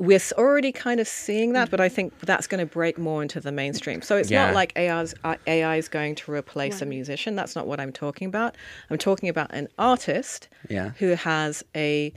we're 0.00 0.20
already 0.36 0.70
kind 0.70 1.00
of 1.00 1.08
seeing 1.08 1.54
that, 1.54 1.70
but 1.72 1.80
I 1.80 1.88
think 1.88 2.16
that's 2.20 2.46
going 2.46 2.60
to 2.60 2.72
break 2.72 2.98
more 2.98 3.20
into 3.20 3.40
the 3.40 3.50
mainstream. 3.50 4.00
So 4.00 4.16
it's 4.16 4.30
Yeah. 4.30 4.46
not 4.46 4.54
like 4.54 4.72
AI's, 4.78 5.12
uh, 5.24 5.34
AI 5.48 5.74
is 5.76 5.88
going 5.88 6.14
to 6.14 6.30
replace 6.32 6.80
a 6.80 6.86
musician. 6.86 7.34
That's 7.34 7.56
not 7.56 7.66
what 7.66 7.80
I'm 7.80 7.90
talking 7.92 8.28
about. 8.28 8.54
I'm 8.90 8.98
talking 8.98 9.28
about 9.28 9.50
an 9.52 9.66
artist 9.76 10.46
Yeah. 10.68 10.90
who 11.00 11.08
has 11.16 11.64
a 11.74 12.12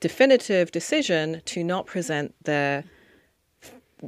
definitive 0.00 0.70
decision 0.70 1.42
to 1.46 1.64
not 1.64 1.86
present 1.86 2.34
their 2.44 2.84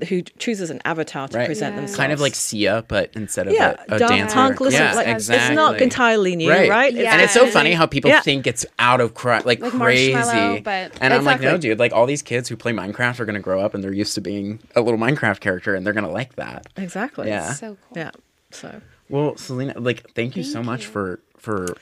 who 0.09 0.23
chooses 0.23 0.71
an 0.71 0.81
avatar 0.85 1.29
to 1.29 1.37
Right. 1.39 1.47
present 1.47 1.75
Yeah. 1.75 1.81
themselves. 1.81 1.97
Kind 1.97 2.13
of 2.13 2.21
like 2.21 2.35
Sia, 2.35 2.85
but 2.89 3.11
instead 3.15 3.47
of 3.49 3.55
yeah, 3.55 3.77
a, 3.89 3.95
a 3.97 3.99
dancer. 3.99 4.35
Punk. 4.35 4.61
Listen, 4.61 4.83
yeah, 4.83 4.95
like, 4.95 5.07
exactly. 5.09 5.47
It's 5.47 5.55
not 5.57 5.81
entirely 5.81 6.37
new, 6.37 6.51
Right. 6.51 6.69
right? 6.69 6.93
Yeah. 6.95 7.13
And 7.13 7.23
it's 7.23 7.33
so 7.33 7.47
funny 7.47 7.73
how 7.73 7.87
people 7.87 8.11
Yeah. 8.11 8.21
think 8.21 8.47
it's 8.47 8.67
out 8.79 9.01
of 9.01 9.15
cry, 9.15 9.43
like, 9.45 9.61
Like 9.61 9.73
crazy. 9.73 10.13
But- 10.61 10.93
and 11.01 11.15
I'm 11.15 11.25
like, 11.25 11.41
no, 11.41 11.57
dude. 11.59 11.79
Like 11.79 11.93
all 11.93 12.07
these 12.07 12.23
kids 12.23 12.49
who 12.49 12.57
play 12.57 12.73
Minecraft 12.73 13.21
are 13.21 13.25
gonna 13.25 13.41
grow 13.41 13.61
up 13.61 13.75
and 13.75 13.83
they're 13.83 13.93
used 13.93 14.15
to 14.17 14.21
being 14.21 14.59
a 14.75 14.81
little 14.81 14.99
Minecraft 15.01 15.41
character, 15.41 15.75
and 15.75 15.85
they're 15.87 15.93
gonna 15.95 16.11
like 16.11 16.37
that. 16.37 16.67
exactly. 16.77 17.29
Yeah. 17.29 17.53
So 17.53 17.77
cool. 17.89 17.99
Yeah. 17.99 18.11
So 18.51 18.81
Well, 19.09 19.33
Sulinna, 19.35 19.75
like, 19.77 20.11
thank 20.15 20.37
you 20.37 20.43
so 20.43 20.63
much 20.63 20.85
you. 20.85 20.91
for 20.91 21.21
for 21.39 21.65
s- 21.65 21.75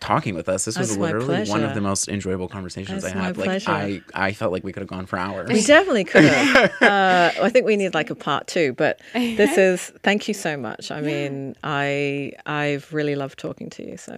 talking 0.00 0.34
with 0.34 0.48
us. 0.48 0.64
This 0.64 0.78
was 0.78 0.88
That's 0.88 0.98
my 0.98 1.06
literally 1.06 1.48
one 1.48 1.62
of 1.62 1.74
the 1.74 1.80
most 1.80 2.08
enjoyable 2.08 2.48
conversations 2.48 3.02
That's 3.02 3.14
I 3.14 3.18
my 3.18 3.24
had. 3.26 3.36
Like, 3.36 3.44
pleasure. 3.46 3.70
I 3.70 4.02
I 4.14 4.32
felt 4.32 4.52
like 4.52 4.64
we 4.64 4.72
could 4.72 4.80
have 4.80 4.88
gone 4.88 5.06
for 5.06 5.18
hours. 5.18 5.48
we 5.50 5.62
definitely 5.62 6.04
could 6.12 6.24
have. 6.24 6.82
uh, 6.82 7.30
I 7.42 7.50
think 7.50 7.66
we 7.66 7.76
need 7.76 7.94
like 7.94 8.10
a 8.10 8.14
part 8.14 8.46
two, 8.46 8.72
but 8.74 9.00
this 9.12 9.58
is. 9.58 9.92
Thank 10.02 10.28
you 10.28 10.34
so 10.34 10.56
much. 10.56 10.90
I 10.90 11.00
mean, 11.00 11.54
I 11.62 12.32
I've 12.46 12.92
really 12.92 13.14
loved 13.14 13.38
talking 13.38 13.70
to 13.70 13.86
you. 13.86 13.96
So 13.96 14.16